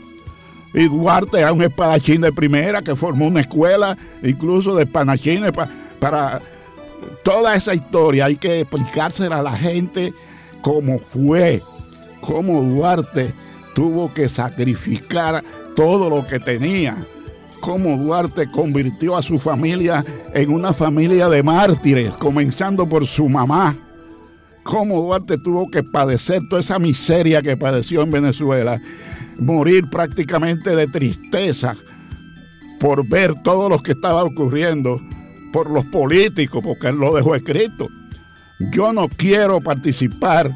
Y 0.74 0.88
Duarte 0.88 1.38
era 1.38 1.52
un 1.52 1.62
espadachín 1.62 2.20
de 2.20 2.32
primera 2.32 2.82
que 2.82 2.96
formó 2.96 3.28
una 3.28 3.42
escuela, 3.42 3.96
incluso 4.24 4.74
de 4.74 4.82
espadachines, 4.82 5.52
para 6.00 6.42
toda 7.22 7.54
esa 7.54 7.74
historia. 7.74 8.24
Hay 8.24 8.36
que 8.36 8.60
explicársela 8.60 9.38
a 9.38 9.42
la 9.44 9.56
gente 9.56 10.12
cómo 10.62 10.98
fue, 10.98 11.62
cómo 12.20 12.60
Duarte 12.60 13.32
tuvo 13.72 14.12
que 14.12 14.28
sacrificar 14.28 15.44
todo 15.76 16.10
lo 16.10 16.26
que 16.26 16.40
tenía 16.40 17.06
cómo 17.60 17.96
Duarte 17.96 18.50
convirtió 18.50 19.16
a 19.16 19.22
su 19.22 19.38
familia 19.38 20.04
en 20.34 20.52
una 20.52 20.72
familia 20.72 21.28
de 21.28 21.42
mártires, 21.42 22.12
comenzando 22.14 22.88
por 22.88 23.06
su 23.06 23.28
mamá. 23.28 23.76
Cómo 24.62 25.02
Duarte 25.02 25.38
tuvo 25.38 25.70
que 25.70 25.82
padecer 25.82 26.40
toda 26.48 26.60
esa 26.60 26.78
miseria 26.78 27.42
que 27.42 27.56
padeció 27.56 28.02
en 28.02 28.10
Venezuela, 28.10 28.80
morir 29.38 29.88
prácticamente 29.90 30.74
de 30.74 30.86
tristeza 30.86 31.76
por 32.78 33.06
ver 33.06 33.34
todo 33.42 33.68
lo 33.68 33.78
que 33.78 33.92
estaba 33.92 34.24
ocurriendo, 34.24 35.00
por 35.52 35.70
los 35.70 35.84
políticos, 35.86 36.60
porque 36.62 36.88
él 36.88 36.96
lo 36.96 37.14
dejó 37.14 37.34
escrito. 37.34 37.88
Yo 38.72 38.92
no 38.92 39.08
quiero 39.08 39.60
participar 39.60 40.50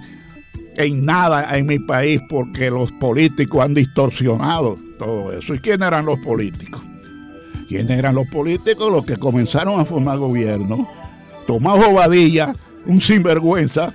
en 0.77 1.05
nada 1.05 1.57
en 1.57 1.67
mi 1.67 1.79
país 1.79 2.21
porque 2.29 2.71
los 2.71 2.93
políticos 2.93 3.65
han 3.65 3.75
distorsionado 3.75 4.79
todo 4.99 5.33
eso. 5.33 5.55
¿Y 5.55 5.59
quién 5.59 5.83
eran 5.83 6.07
los 6.07 6.19
políticos? 6.21 6.83
¿Quiénes 7.75 7.99
eran 7.99 8.15
los 8.15 8.29
políticos? 8.29 8.93
Los 8.93 9.05
que 9.05 9.17
comenzaron 9.17 9.81
a 9.81 9.85
formar 9.85 10.17
gobierno. 10.17 10.89
Tomás 11.45 11.85
Obadilla, 11.85 12.55
un 12.87 13.01
sinvergüenza. 13.01 13.93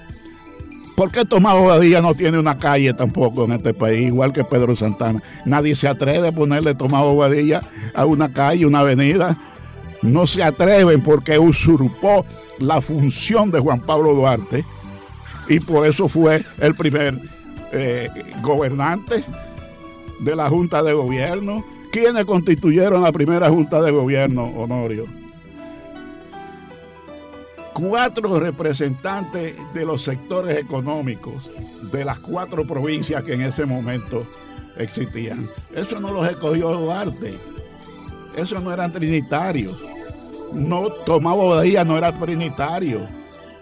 ¿Por 0.97 1.11
qué 1.11 1.23
Tomás 1.23 1.53
Obadilla 1.53 2.01
no 2.01 2.13
tiene 2.13 2.37
una 2.37 2.57
calle 2.57 2.93
tampoco 2.93 3.45
en 3.45 3.53
este 3.53 3.73
país, 3.73 4.07
igual 4.07 4.33
que 4.33 4.43
Pedro 4.43 4.75
Santana? 4.75 5.23
Nadie 5.45 5.75
se 5.75 5.87
atreve 5.87 6.27
a 6.27 6.33
ponerle 6.33 6.75
Tomás 6.75 7.03
Obadilla 7.03 7.61
a 7.93 8.05
una 8.05 8.33
calle, 8.33 8.65
una 8.65 8.79
avenida. 8.79 9.37
No 10.01 10.27
se 10.27 10.43
atreven 10.43 11.01
porque 11.01 11.39
usurpó 11.39 12.25
la 12.57 12.81
función 12.81 13.49
de 13.49 13.61
Juan 13.61 13.79
Pablo 13.79 14.13
Duarte 14.13 14.65
y 15.47 15.61
por 15.61 15.87
eso 15.87 16.09
fue 16.09 16.43
el 16.57 16.75
primer 16.75 17.17
eh, 17.71 18.09
gobernante 18.41 19.23
de 20.19 20.35
la 20.35 20.49
Junta 20.49 20.83
de 20.83 20.91
Gobierno. 20.91 21.78
¿Quiénes 21.91 22.25
constituyeron 22.25 23.01
la 23.01 23.11
primera 23.11 23.49
Junta 23.49 23.81
de 23.81 23.89
Gobierno, 23.89 24.43
Honorio? 24.45 25.07
Cuatro 27.73 28.39
representantes 28.39 29.55
de 29.73 29.85
los 29.85 30.03
sectores 30.03 30.57
económicos 30.57 31.49
de 31.91 32.05
las 32.05 32.19
cuatro 32.19 32.65
provincias 32.67 33.23
que 33.23 33.33
en 33.33 33.41
ese 33.41 33.65
momento 33.65 34.27
existían. 34.77 35.49
Eso 35.73 35.99
no 35.99 36.11
los 36.11 36.27
escogió 36.27 36.71
Duarte. 36.71 37.39
Eso 38.35 38.59
no 38.59 38.71
eran 38.71 38.91
trinitarios. 38.91 39.77
No, 40.53 40.91
Tomás 40.91 41.35
Bobadilla 41.35 41.83
no 41.83 41.97
era 41.97 42.13
trinitario. 42.13 43.07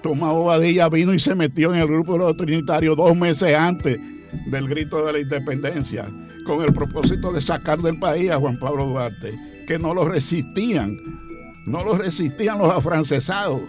Tomás 0.02 0.34
Bobadilla 0.34 0.90
vino 0.90 1.14
y 1.14 1.20
se 1.20 1.34
metió 1.34 1.74
en 1.74 1.80
el 1.80 1.88
grupo 1.88 2.14
de 2.14 2.20
los 2.20 2.38
trinitarios 2.38 2.98
dos 2.98 3.16
meses 3.16 3.56
antes 3.56 4.00
del 4.48 4.68
grito 4.68 5.06
de 5.06 5.14
la 5.14 5.20
independencia, 5.20 6.10
con 6.48 6.64
el 6.64 6.74
propósito 6.74 7.34
de 7.34 7.42
sacar 7.42 7.80
del 7.80 8.00
país 8.00 8.32
a 8.32 8.38
Juan 8.38 8.58
Pablo 8.58 8.88
Duarte, 8.88 9.38
que 9.68 9.78
no 9.78 9.94
lo 9.94 10.06
resistían, 10.06 10.98
no 11.66 11.84
lo 11.84 11.98
resistían 11.98 12.58
los 12.58 12.72
afrancesados. 12.72 13.62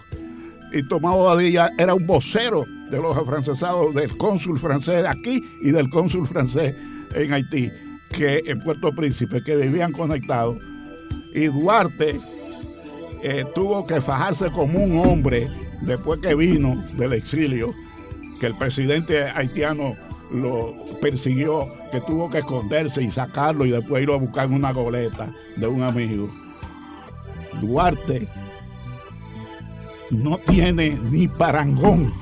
Y 0.71 0.87
Tomás 0.87 1.13
Bobadilla 1.13 1.69
era 1.77 1.93
un 1.93 2.07
vocero 2.07 2.65
de 2.89 2.97
los 2.97 3.17
afrancesados, 3.17 3.93
del 3.93 4.15
cónsul 4.17 4.57
francés 4.57 5.05
aquí 5.05 5.43
y 5.61 5.71
del 5.71 5.89
cónsul 5.89 6.25
francés 6.25 6.73
en 7.13 7.33
Haití, 7.33 7.69
que 8.11 8.43
en 8.45 8.61
Puerto 8.61 8.93
Príncipe, 8.93 9.43
que 9.43 9.57
vivían 9.57 9.91
conectados. 9.91 10.57
Y 11.35 11.47
Duarte 11.47 12.21
eh, 13.21 13.45
tuvo 13.53 13.85
que 13.85 13.99
fajarse 13.99 14.49
como 14.51 14.79
un 14.79 15.05
hombre 15.05 15.49
después 15.81 16.21
que 16.21 16.33
vino 16.33 16.81
del 16.93 17.13
exilio, 17.13 17.73
que 18.39 18.47
el 18.47 18.57
presidente 18.57 19.23
haitiano 19.23 19.95
lo 20.31 20.73
persiguió, 21.01 21.67
que 21.91 22.01
tuvo 22.01 22.29
que 22.29 22.39
esconderse 22.39 23.01
y 23.01 23.11
sacarlo 23.11 23.65
y 23.65 23.71
después 23.71 24.03
ir 24.03 24.11
a 24.11 24.17
buscar 24.17 24.47
una 24.47 24.71
goleta 24.71 25.33
de 25.55 25.67
un 25.67 25.83
amigo. 25.83 26.29
Duarte 27.61 28.27
no 30.11 30.37
tiene 30.37 30.97
ni 31.11 31.27
parangón 31.27 32.13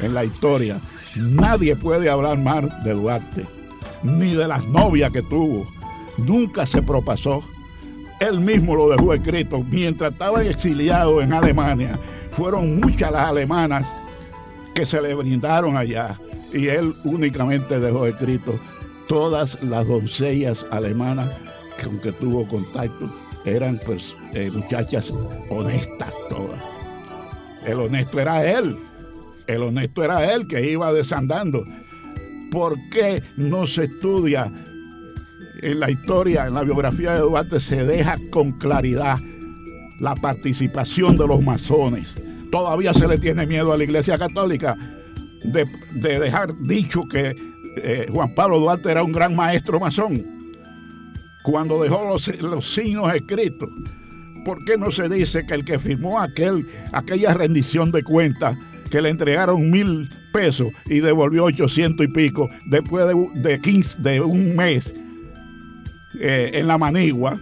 en 0.00 0.14
la 0.14 0.24
historia. 0.24 0.80
Nadie 1.16 1.76
puede 1.76 2.08
hablar 2.08 2.38
mal 2.38 2.72
de 2.84 2.92
Duarte, 2.92 3.46
ni 4.02 4.34
de 4.34 4.48
las 4.48 4.66
novias 4.66 5.10
que 5.10 5.22
tuvo. 5.22 5.66
Nunca 6.16 6.66
se 6.66 6.82
propasó. 6.82 7.42
Él 8.20 8.40
mismo 8.40 8.76
lo 8.76 8.88
dejó 8.88 9.14
escrito. 9.14 9.62
Mientras 9.62 10.12
estaba 10.12 10.42
exiliado 10.42 11.20
en 11.20 11.32
Alemania, 11.32 11.98
fueron 12.32 12.80
muchas 12.80 13.12
las 13.12 13.28
alemanas 13.28 13.92
que 14.74 14.86
se 14.86 15.02
le 15.02 15.14
brindaron 15.14 15.76
allá. 15.76 16.18
Y 16.52 16.68
él 16.68 16.94
únicamente 17.04 17.80
dejó 17.80 18.06
escrito 18.06 18.58
todas 19.08 19.62
las 19.62 19.86
doncellas 19.86 20.66
alemanas 20.70 21.30
con 21.82 21.98
que 21.98 22.12
tuvo 22.12 22.46
contacto 22.46 23.10
eran 23.44 23.80
pues, 23.84 24.14
eh, 24.34 24.50
muchachas 24.50 25.12
honestas 25.50 26.12
todas. 26.28 26.62
El 27.66 27.80
honesto 27.80 28.20
era 28.20 28.44
él. 28.58 28.76
El 29.46 29.62
honesto 29.62 30.04
era 30.04 30.32
él 30.32 30.46
que 30.46 30.70
iba 30.70 30.92
desandando. 30.92 31.64
¿Por 32.50 32.76
qué 32.90 33.22
no 33.36 33.66
se 33.66 33.84
estudia 33.84 34.52
en 35.62 35.80
la 35.80 35.90
historia, 35.90 36.46
en 36.46 36.54
la 36.54 36.62
biografía 36.62 37.14
de 37.14 37.20
Duarte, 37.20 37.60
se 37.60 37.84
deja 37.84 38.18
con 38.30 38.52
claridad 38.52 39.18
la 40.00 40.14
participación 40.16 41.16
de 41.16 41.26
los 41.26 41.42
masones? 41.42 42.16
Todavía 42.50 42.92
se 42.92 43.08
le 43.08 43.18
tiene 43.18 43.46
miedo 43.46 43.72
a 43.72 43.76
la 43.76 43.84
Iglesia 43.84 44.18
Católica 44.18 44.76
de, 45.44 45.64
dejar 46.18 46.56
dicho 46.60 47.02
que 47.08 47.36
eh, 47.76 48.06
Juan 48.10 48.34
Pablo 48.34 48.60
Duarte 48.60 48.90
era 48.90 49.02
un 49.02 49.12
gran 49.12 49.34
maestro 49.34 49.80
masón 49.80 50.24
cuando 51.42 51.82
dejó 51.82 52.04
los, 52.04 52.40
los 52.40 52.72
signos 52.72 53.14
escritos. 53.14 53.68
¿Por 54.44 54.64
qué 54.64 54.76
no 54.76 54.90
se 54.90 55.08
dice 55.08 55.46
que 55.46 55.54
el 55.54 55.64
que 55.64 55.78
firmó 55.78 56.20
aquel, 56.20 56.66
aquella 56.92 57.34
rendición 57.34 57.92
de 57.92 58.02
cuentas 58.02 58.56
que 58.90 59.00
le 59.00 59.08
entregaron 59.08 59.70
mil 59.70 60.08
pesos 60.32 60.68
y 60.86 61.00
devolvió 61.00 61.44
800 61.44 62.06
y 62.06 62.08
pico 62.08 62.48
después 62.66 63.06
de, 63.06 63.14
de, 63.40 63.84
de 63.98 64.20
un 64.20 64.56
mes 64.56 64.92
eh, 66.20 66.50
en 66.54 66.66
la 66.66 66.76
manigua, 66.76 67.40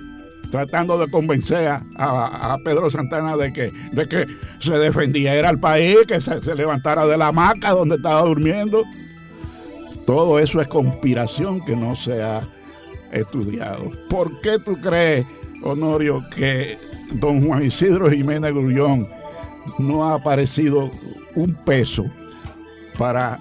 tratando 0.51 0.99
de 0.99 1.11
convencer 1.11 1.69
a, 1.97 2.59
Pedro 2.65 2.91
Santana 2.91 3.37
de 3.37 3.53
que, 3.53 3.73
de 3.93 4.09
que 4.09 4.27
se 4.59 4.79
defendiera 4.79 5.51
el 5.51 5.59
país, 5.59 5.99
que 6.07 6.21
se, 6.21 6.43
se 6.43 6.55
levantara 6.55 7.07
de 7.07 7.17
la 7.17 7.29
hamaca 7.29 7.71
donde 7.71 7.97
estaba 7.97 8.23
durmiendo. 8.23 8.85
Todo 10.07 10.39
eso 10.39 10.61
es 10.61 10.69
conspiración 10.69 11.65
que 11.65 11.77
no 11.77 11.95
se 11.95 12.23
ha 12.23 12.49
estudiado. 13.13 13.91
¿Por 14.09 14.41
qué 14.41 14.59
tú 14.59 14.77
crees, 14.81 15.27
Honorio, 15.63 16.25
que 16.35 16.79
don 17.13 17.47
Juan 17.47 17.65
Isidro 17.65 18.11
Jiménez 18.11 18.53
Grullón 18.53 19.09
no 19.79 20.05
ha 20.05 20.15
aparecido 20.15 20.91
un 21.35 21.55
peso 21.55 22.05
para 22.99 23.39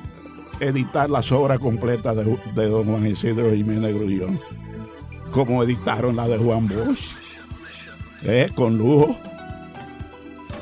editar 0.59 1.09
las 1.09 1.31
obras 1.31 1.59
completas 1.59 2.15
de, 2.15 2.67
don 2.67 2.85
Juan 2.85 3.07
Isidro 3.07 3.51
Jiménez 3.53 3.93
Grullón, 3.93 4.39
como 5.31 5.63
editaron 5.63 6.15
la 6.15 6.27
de 6.27 6.37
Juan 6.37 6.67
Bosch, 6.67 7.15
¿eh? 8.23 8.49
con 8.55 8.77
lujo. 8.77 9.17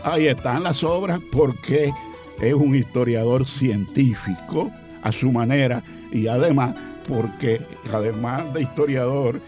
Ahí 0.04 0.28
están 0.28 0.64
las 0.64 0.84
obras 0.84 1.20
porque 1.32 1.92
es 2.40 2.54
un 2.54 2.76
historiador 2.76 3.46
científico 3.46 4.72
a 5.04 5.12
su 5.12 5.32
manera 5.32 5.84
y 6.12 6.28
además 6.28 6.76
porque 7.08 7.62
además 7.94 8.54
de 8.54 8.62
historiador 8.64 9.42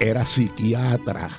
era 0.00 0.24
psiquiatra. 0.24 1.30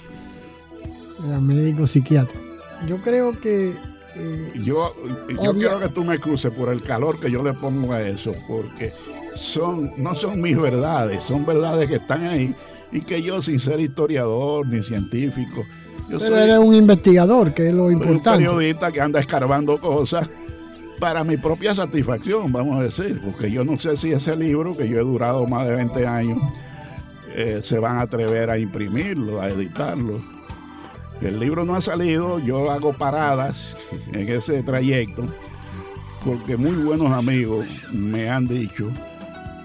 Era 1.26 1.40
médico 1.40 1.88
psiquiatra. 1.88 2.40
Yo 2.88 3.02
creo 3.02 3.40
que 3.40 3.76
yo, 4.56 4.94
yo 5.44 5.54
quiero 5.54 5.80
que 5.80 5.90
tú 5.90 6.04
me 6.04 6.16
excuses 6.16 6.52
por 6.52 6.70
el 6.70 6.84
calor 6.84 7.20
que 7.20 7.32
yo 7.32 7.42
le 7.42 7.54
pongo 7.54 7.94
a 7.94 8.02
eso, 8.02 8.34
porque 8.48 8.94
son, 9.34 9.94
no 9.98 10.14
son 10.14 10.40
mis 10.42 10.60
verdades, 10.60 11.24
son 11.24 11.46
verdades 11.46 11.88
que 11.88 11.96
están 11.96 12.26
ahí 12.26 12.56
y 12.94 13.02
que 13.02 13.22
yo 13.22 13.42
sin 13.42 13.60
ser 13.60 13.80
historiador 13.80 14.66
ni 14.68 14.82
científico, 14.82 15.66
yo 16.10 16.20
Pero 16.20 16.38
eres 16.38 16.60
un 16.60 16.76
investigador, 16.76 17.54
que 17.54 17.70
es 17.70 17.74
lo 17.74 17.90
importante. 17.90 18.30
Un 18.48 18.56
periodista 18.56 18.92
que 18.92 19.02
anda 19.02 19.20
escarbando 19.20 19.78
cosas 19.80 20.30
para 21.00 21.24
mi 21.24 21.38
propia 21.38 21.74
satisfacción, 21.74 22.52
vamos 22.52 22.80
a 22.80 22.84
decir, 22.84 23.20
porque 23.24 23.52
yo 23.52 23.64
no 23.64 23.80
sé 23.80 23.98
si 23.98 24.12
ese 24.12 24.36
libro, 24.36 24.78
que 24.78 24.88
yo 24.88 25.00
he 25.00 25.04
durado 25.04 25.48
más 25.48 25.66
de 25.68 25.76
20 25.76 26.06
años, 26.06 26.38
eh, 27.36 27.62
se 27.64 27.80
van 27.80 27.98
a 27.98 28.02
atrever 28.02 28.50
a 28.50 28.60
imprimirlo, 28.60 29.42
a 29.42 29.50
editarlo. 29.50 30.22
El 31.20 31.40
libro 31.40 31.66
no 31.66 31.76
ha 31.76 31.82
salido, 31.82 32.40
yo 32.40 32.70
hago 32.70 32.94
paradas 32.94 33.76
en 34.14 34.30
ese 34.30 34.62
trayecto 34.62 35.28
porque 36.24 36.56
muy 36.56 36.72
buenos 36.72 37.12
amigos 37.12 37.66
me 37.92 38.30
han 38.30 38.48
dicho 38.48 38.90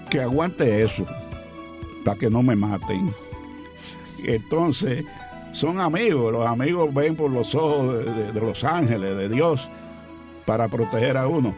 que 0.09 0.19
aguante 0.21 0.83
eso 0.83 1.05
para 2.03 2.17
que 2.17 2.29
no 2.29 2.43
me 2.43 2.55
maten. 2.55 3.13
Entonces, 4.23 5.05
son 5.51 5.79
amigos, 5.79 6.31
los 6.31 6.45
amigos 6.45 6.93
ven 6.93 7.15
por 7.15 7.31
los 7.31 7.55
ojos 7.55 8.05
de, 8.05 8.39
los 8.39 8.63
ángeles, 8.63 9.17
de 9.17 9.29
Dios, 9.29 9.69
para 10.45 10.67
proteger 10.67 11.17
a 11.17 11.27
uno. 11.27 11.55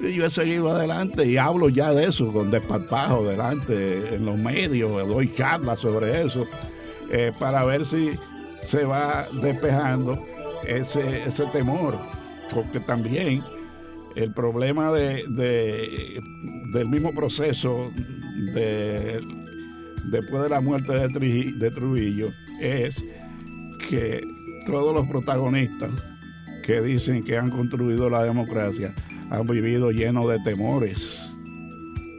Y 0.00 0.14
yo 0.14 0.26
he 0.26 0.30
seguido 0.30 0.70
adelante 0.70 1.26
y 1.26 1.36
hablo 1.36 1.68
ya 1.68 1.92
de 1.92 2.04
eso 2.04 2.32
con 2.32 2.50
desparpajo 2.50 3.24
delante 3.24 4.14
en 4.14 4.24
los 4.24 4.38
medios, 4.38 5.06
doy 5.06 5.32
charlas 5.32 5.80
sobre 5.80 6.24
eso, 6.24 6.46
eh, 7.10 7.32
para 7.38 7.64
ver 7.64 7.84
si 7.84 8.12
se 8.62 8.84
va 8.84 9.28
despejando 9.42 10.24
ese, 10.66 11.46
temor, 11.52 11.98
porque 12.52 12.80
también 12.80 13.42
el 14.16 14.32
problema 14.32 14.90
de, 14.92 15.24
del 16.72 16.88
mismo 16.88 17.12
proceso 17.14 17.90
de, 18.54 19.20
después 20.04 20.42
de 20.42 20.48
la 20.48 20.60
muerte 20.60 20.92
de, 20.92 21.70
Trujillo 21.70 22.32
es 22.60 23.04
que 23.88 24.22
todos 24.66 24.94
los 24.94 25.06
protagonistas 25.08 25.90
que 26.64 26.80
dicen 26.80 27.22
que 27.22 27.36
han 27.36 27.50
construido 27.50 28.10
la 28.10 28.22
democracia 28.22 28.94
han 29.30 29.46
vivido 29.46 29.90
llenos 29.90 30.30
de 30.30 30.38
temores 30.40 31.36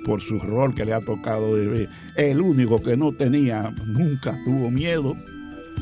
por 0.05 0.21
su 0.21 0.39
rol 0.39 0.73
que 0.73 0.85
le 0.85 0.93
ha 0.93 1.01
tocado 1.01 1.53
vivir. 1.53 1.89
El 2.15 2.41
único 2.41 2.81
que 2.81 2.97
no 2.97 3.11
tenía, 3.11 3.73
nunca 3.85 4.37
tuvo 4.43 4.71
miedo, 4.71 5.15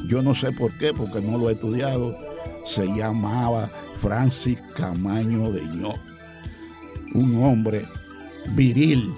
yo 0.08 0.22
no 0.22 0.36
sé 0.36 0.52
por 0.52 0.78
qué, 0.78 0.93
porque 0.93 1.22
no 1.22 1.38
lo 1.38 1.50
he 1.50 1.54
estudiado, 1.54 2.18
se 2.66 2.88
llamaba 2.88 3.70
Francis 3.97 4.60
Camaño 4.76 5.52
de 5.52 5.66
Ño. 5.66 5.93
Un 7.14 7.43
hombre 7.43 7.88
viril, 8.56 9.12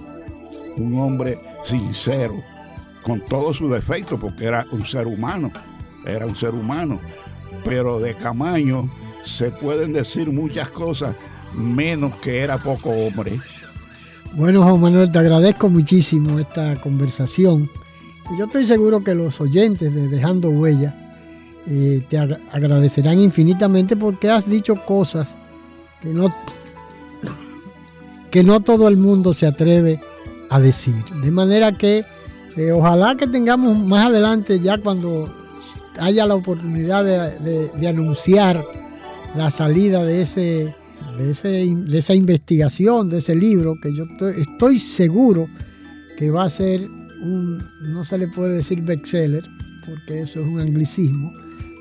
un 0.77 0.99
hombre 0.99 1.39
sincero, 1.63 2.41
con 3.01 3.21
todos 3.21 3.57
sus 3.57 3.71
defectos, 3.71 4.19
porque 4.19 4.45
era 4.45 4.65
un 4.71 4.85
ser 4.85 5.07
humano, 5.07 5.51
era 6.05 6.25
un 6.25 6.35
ser 6.35 6.53
humano. 6.53 6.99
Pero 7.63 7.99
de 7.99 8.15
Camaño 8.15 8.89
se 9.23 9.51
pueden 9.51 9.93
decir 9.93 10.31
muchas 10.31 10.69
cosas 10.69 11.15
menos 11.53 12.15
que 12.17 12.39
era 12.39 12.57
poco 12.57 12.89
hombre. 12.89 13.39
Bueno, 14.33 14.63
Juan 14.63 14.79
Manuel, 14.79 15.11
te 15.11 15.19
agradezco 15.19 15.69
muchísimo 15.69 16.39
esta 16.39 16.79
conversación. 16.79 17.69
Yo 18.37 18.45
estoy 18.45 18.65
seguro 18.65 19.03
que 19.03 19.13
los 19.13 19.41
oyentes 19.41 19.93
de 19.93 20.07
Dejando 20.07 20.49
Huella 20.49 20.95
eh, 21.67 22.01
te 22.07 22.17
agradecerán 22.17 23.19
infinitamente 23.19 23.95
porque 23.95 24.29
has 24.29 24.49
dicho 24.49 24.75
cosas 24.85 25.35
que 26.01 26.13
no, 26.13 26.33
que 28.31 28.43
no 28.43 28.61
todo 28.61 28.87
el 28.87 28.95
mundo 28.95 29.33
se 29.33 29.47
atreve 29.47 29.99
a 30.49 30.59
decir. 30.59 31.03
De 31.21 31.31
manera 31.31 31.77
que 31.77 32.05
eh, 32.57 32.71
ojalá 32.71 33.15
que 33.15 33.27
tengamos 33.27 33.77
más 33.77 34.07
adelante, 34.07 34.59
ya 34.59 34.77
cuando 34.77 35.33
haya 35.99 36.25
la 36.25 36.35
oportunidad 36.35 37.05
de, 37.05 37.87
anunciar 37.87 38.63
la 39.35 39.49
salida 39.49 40.03
de, 40.03 40.21
ese, 40.21 40.75
de, 41.17 41.97
esa 41.97 42.13
investigación, 42.13 43.09
de 43.09 43.19
ese 43.19 43.35
libro, 43.35 43.75
que 43.81 43.93
yo 43.93 44.03
estoy, 44.37 44.79
seguro 44.79 45.47
que 46.17 46.29
va 46.29 46.43
a 46.43 46.49
ser 46.49 46.89
un, 47.21 47.63
no 47.81 48.03
se 48.03 48.17
le 48.17 48.27
puede 48.27 48.57
decir 48.57 48.81
bestseller, 48.81 49.43
porque 49.85 50.21
eso 50.21 50.41
es 50.41 50.47
un 50.47 50.59
anglicismo, 50.59 51.31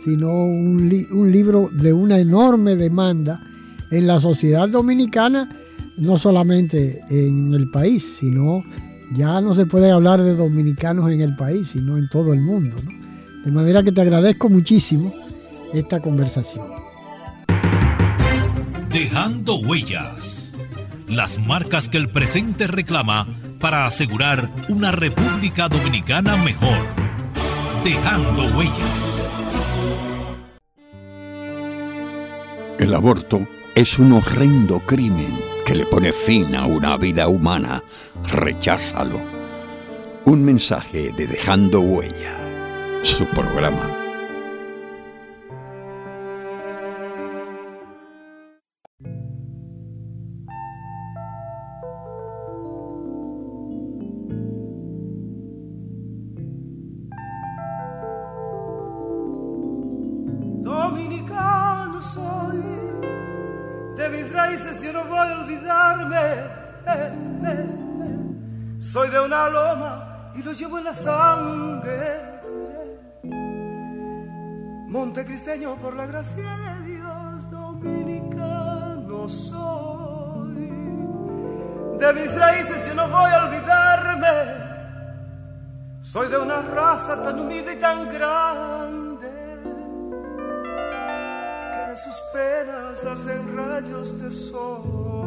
sino 0.05 0.31
un, 0.31 1.07
un 1.11 1.33
libro 1.33 1.68
de 1.73 1.93
una 1.93 2.18
enorme 2.18 2.77
demanda 2.77 3.43
en 3.91 4.07
la 4.07 4.21
sociedad 4.21 4.68
dominicana, 4.68 5.49
no 5.97 6.16
solamente 6.16 7.01
en 7.11 7.53
el 7.55 7.71
país, 7.71 8.18
sino 8.21 8.62
ya 9.11 9.41
no 9.41 9.53
se 9.55 9.67
puede 9.67 9.91
hablar 9.91 10.23
de 10.23 10.37
dominicanos 10.37 11.11
en 11.11 11.21
el 11.21 11.35
país, 11.37 11.69
sino 11.69 11.99
en 11.99 12.09
todo 12.09 12.33
el 12.33 12.41
mundo. 12.41 12.77
De 13.45 13.51
manera 13.51 13.83
que 13.83 13.93
te 13.93 14.01
agradezco 14.01 14.49
muchísimo 14.49 15.13
esta 15.73 16.01
conversación. 16.01 16.67
Dejando 18.91 19.57
huellas. 19.57 20.53
Las 21.09 21.39
marcas 21.39 21.89
que 21.89 21.97
el 21.97 22.09
presente 22.09 22.67
reclama 22.67 23.27
para 23.61 23.87
asegurar 23.87 24.51
una 24.69 24.93
República 24.93 25.69
Dominicana 25.69 26.37
mejor. 26.37 26.79
Dejando 27.85 28.45
huellas. 28.57 29.11
El 32.79 32.95
aborto 32.95 33.47
es 33.75 33.99
un 33.99 34.12
horrendo 34.12 34.81
crimen 34.81 35.39
que 35.64 35.75
le 35.75 35.87
pone 35.87 36.12
fin 36.12 36.55
a 36.55 36.66
una 36.66 36.97
vida 36.97 37.29
humana. 37.29 37.83
Recházalo. 38.31 39.21
Un 40.25 40.45
mensaje 40.45 41.12
de 41.12 41.27
Dejando 41.27 41.81
Huella, 41.81 42.37
su 43.03 43.25
programa. 43.27 44.00
Lo 70.43 70.53
llevo 70.53 70.78
en 70.78 70.84
la 70.84 70.95
sangre. 70.95 72.41
Montecristeño 74.88 75.76
por 75.76 75.95
la 75.95 76.07
gracia 76.07 76.57
de 76.57 76.93
Dios, 76.93 77.51
dominicano 77.51 79.28
soy. 79.28 80.66
De 81.99 82.12
mis 82.14 82.38
raíces 82.38 82.88
yo 82.88 82.95
no 82.95 83.09
voy 83.09 83.30
a 83.30 83.45
olvidarme. 83.45 84.70
Soy 86.03 86.28
de 86.28 86.38
una 86.38 86.62
raza 86.62 87.22
tan 87.22 87.41
humilde 87.41 87.74
y 87.74 87.76
tan 87.76 88.12
grande 88.12 89.28
que 91.70 91.91
de 91.91 91.97
sus 91.97 92.16
penas 92.32 93.05
hacen 93.05 93.57
rayos 93.57 94.20
de 94.20 94.30
sol. 94.30 95.20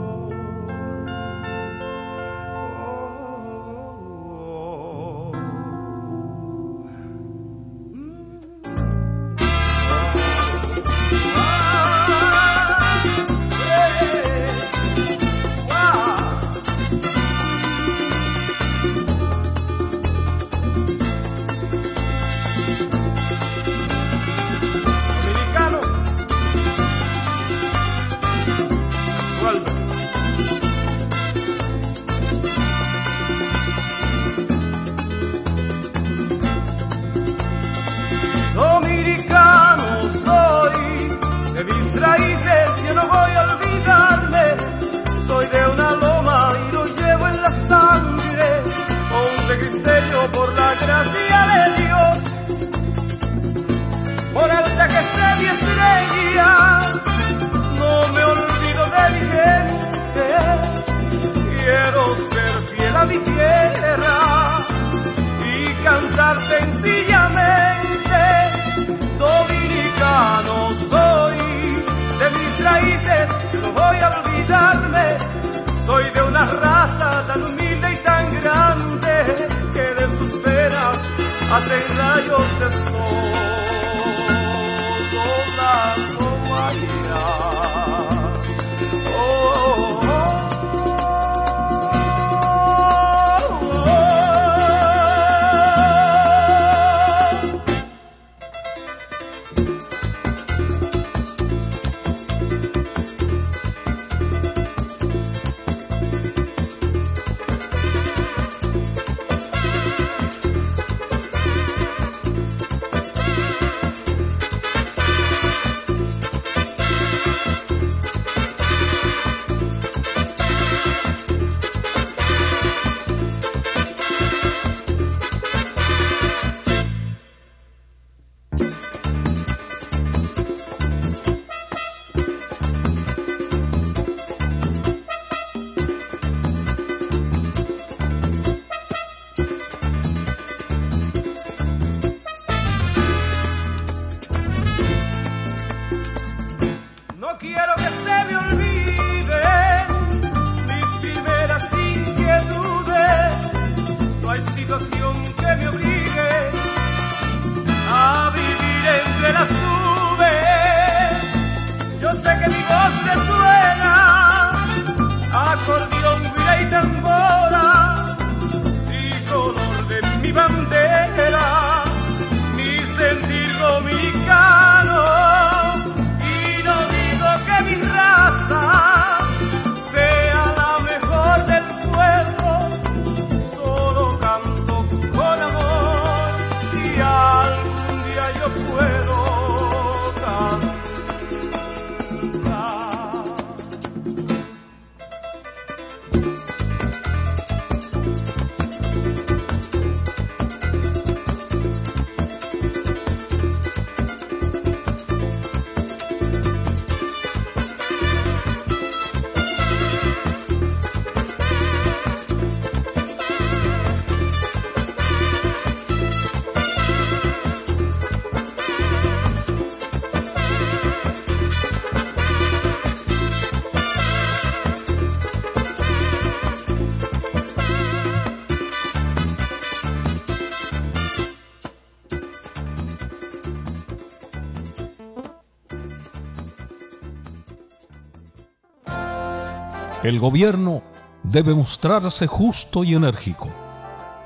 El 240.04 240.20
gobierno 240.20 240.82
debe 241.24 241.54
mostrarse 241.54 242.28
justo 242.28 242.84
y 242.84 242.94
enérgico, 242.94 243.48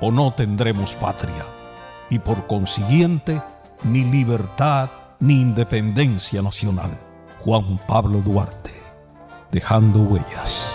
o 0.00 0.10
no 0.10 0.32
tendremos 0.32 0.96
patria, 0.96 1.44
y 2.10 2.18
por 2.18 2.48
consiguiente 2.48 3.40
ni 3.84 4.02
libertad 4.02 4.90
ni 5.20 5.34
independencia 5.40 6.42
nacional. 6.42 6.98
Juan 7.44 7.78
Pablo 7.86 8.18
Duarte, 8.18 8.72
dejando 9.52 10.00
huellas. 10.00 10.72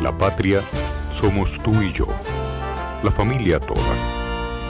La 0.00 0.16
patria 0.16 0.62
somos 1.12 1.60
tú 1.62 1.82
y 1.82 1.92
yo, 1.92 2.06
la 3.02 3.10
familia 3.10 3.60
toda, 3.60 3.94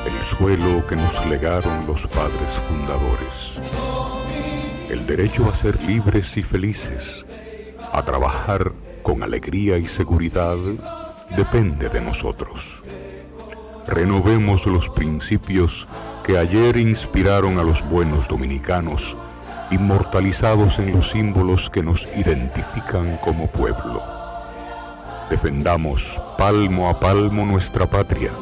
el 0.09 0.25
suelo 0.25 0.85
que 0.89 0.97
nos 0.97 1.25
legaron 1.27 1.87
los 1.87 2.05
padres 2.09 2.61
fundadores 2.69 3.90
el 4.91 5.07
derecho 5.07 5.49
a 5.49 5.55
ser 5.55 5.81
libres 5.83 6.37
y 6.37 6.43
felices, 6.43 7.25
a 7.93 8.03
trabajar 8.03 8.73
con 9.03 9.23
alegría 9.23 9.79
y 9.79 9.87
seguridad, 9.87 10.57
depende 11.37 11.89
de 11.89 12.01
nosotros. 12.01 12.83
Renovemos 13.87 14.67
los 14.67 14.89
principios 14.89 15.87
que 16.25 16.39
ayer 16.39 16.77
inspiraron 16.77 17.59
a 17.59 17.63
los 17.63 17.89
buenos 17.89 18.29
dominicanos, 18.29 19.17
inmortalizados 19.71 20.79
en 20.81 20.93
los 20.93 21.11
símbolos 21.11 21.71
que 21.71 21.83
nos 21.83 22.07
identifican 22.17 23.17
como 23.19 23.47
pueblo. 23.47 24.03
Defendamos 25.31 26.21
palmo 26.37 26.89
a 26.89 26.99
palmo 26.99 27.47
nuestra 27.47 27.87
patria, 27.87 28.33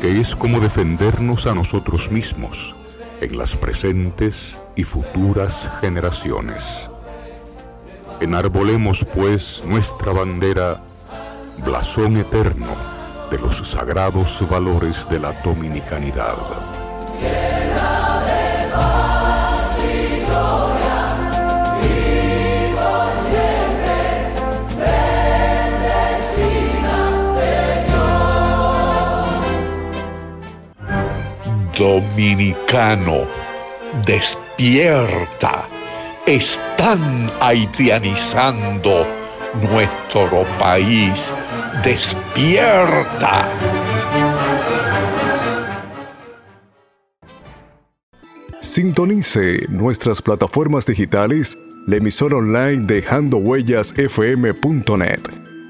que 0.00 0.20
es 0.20 0.34
como 0.34 0.58
defendernos 0.58 1.46
a 1.46 1.54
nosotros 1.54 2.10
mismos 2.10 2.74
en 3.20 3.38
las 3.38 3.54
presentes 3.54 4.59
y 4.76 4.84
futuras 4.84 5.70
generaciones. 5.80 6.88
Enarbolemos 8.20 9.04
pues 9.14 9.62
nuestra 9.64 10.12
bandera, 10.12 10.80
blasón 11.64 12.16
eterno 12.16 12.66
de 13.30 13.38
los 13.38 13.56
sagrados 13.68 14.46
valores 14.48 15.08
de 15.08 15.18
la 15.20 15.32
dominicanidad. 15.42 16.36
Dominicano, 31.78 33.26
despierta. 34.60 35.66
Están 36.26 37.30
haitianizando 37.40 39.06
nuestro 39.70 40.44
país. 40.58 41.34
Despierta. 41.82 43.48
Sintonice 48.60 49.66
nuestras 49.70 50.20
plataformas 50.20 50.84
digitales, 50.84 51.56
la 51.86 51.96
emisora 51.96 52.36
online 52.36 52.84
Dejando 52.86 53.38
Huellas 53.38 53.98
FM.net. 53.98 55.20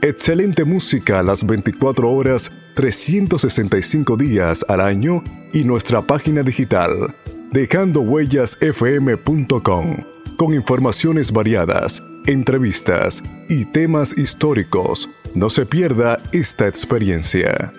Excelente 0.02 0.64
música 0.64 1.22
las 1.22 1.46
24 1.46 2.10
horas, 2.10 2.50
365 2.74 4.16
días 4.16 4.64
al 4.68 4.80
año 4.80 5.22
y 5.52 5.62
nuestra 5.62 6.02
página 6.02 6.42
digital 6.42 7.14
dejandohuellasfm.com 7.52 9.96
con 10.36 10.54
informaciones 10.54 11.32
variadas, 11.32 12.02
entrevistas 12.26 13.22
y 13.48 13.64
temas 13.66 14.16
históricos. 14.16 15.08
No 15.34 15.50
se 15.50 15.66
pierda 15.66 16.18
esta 16.32 16.66
experiencia. 16.66 17.74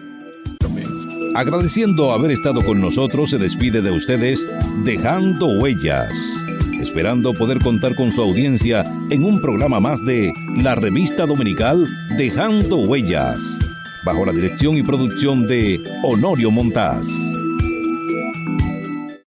Agradeciendo 1.33 2.11
haber 2.11 2.29
estado 2.31 2.63
con 2.63 2.79
nosotros, 2.79 3.31
se 3.31 3.39
despide 3.39 3.81
de 3.81 3.89
ustedes 3.89 4.45
Dejando 4.83 5.47
Huellas, 5.59 6.13
esperando 6.81 7.33
poder 7.33 7.57
contar 7.59 7.95
con 7.95 8.11
su 8.11 8.21
audiencia 8.21 8.83
en 9.09 9.23
un 9.23 9.41
programa 9.41 9.79
más 9.79 10.03
de 10.05 10.31
la 10.57 10.75
revista 10.75 11.25
dominical 11.25 11.87
Dejando 12.17 12.79
Huellas, 12.79 13.57
bajo 14.03 14.25
la 14.25 14.33
dirección 14.33 14.77
y 14.77 14.83
producción 14.83 15.47
de 15.47 15.81
Honorio 16.03 16.51
Montaz. 16.51 17.30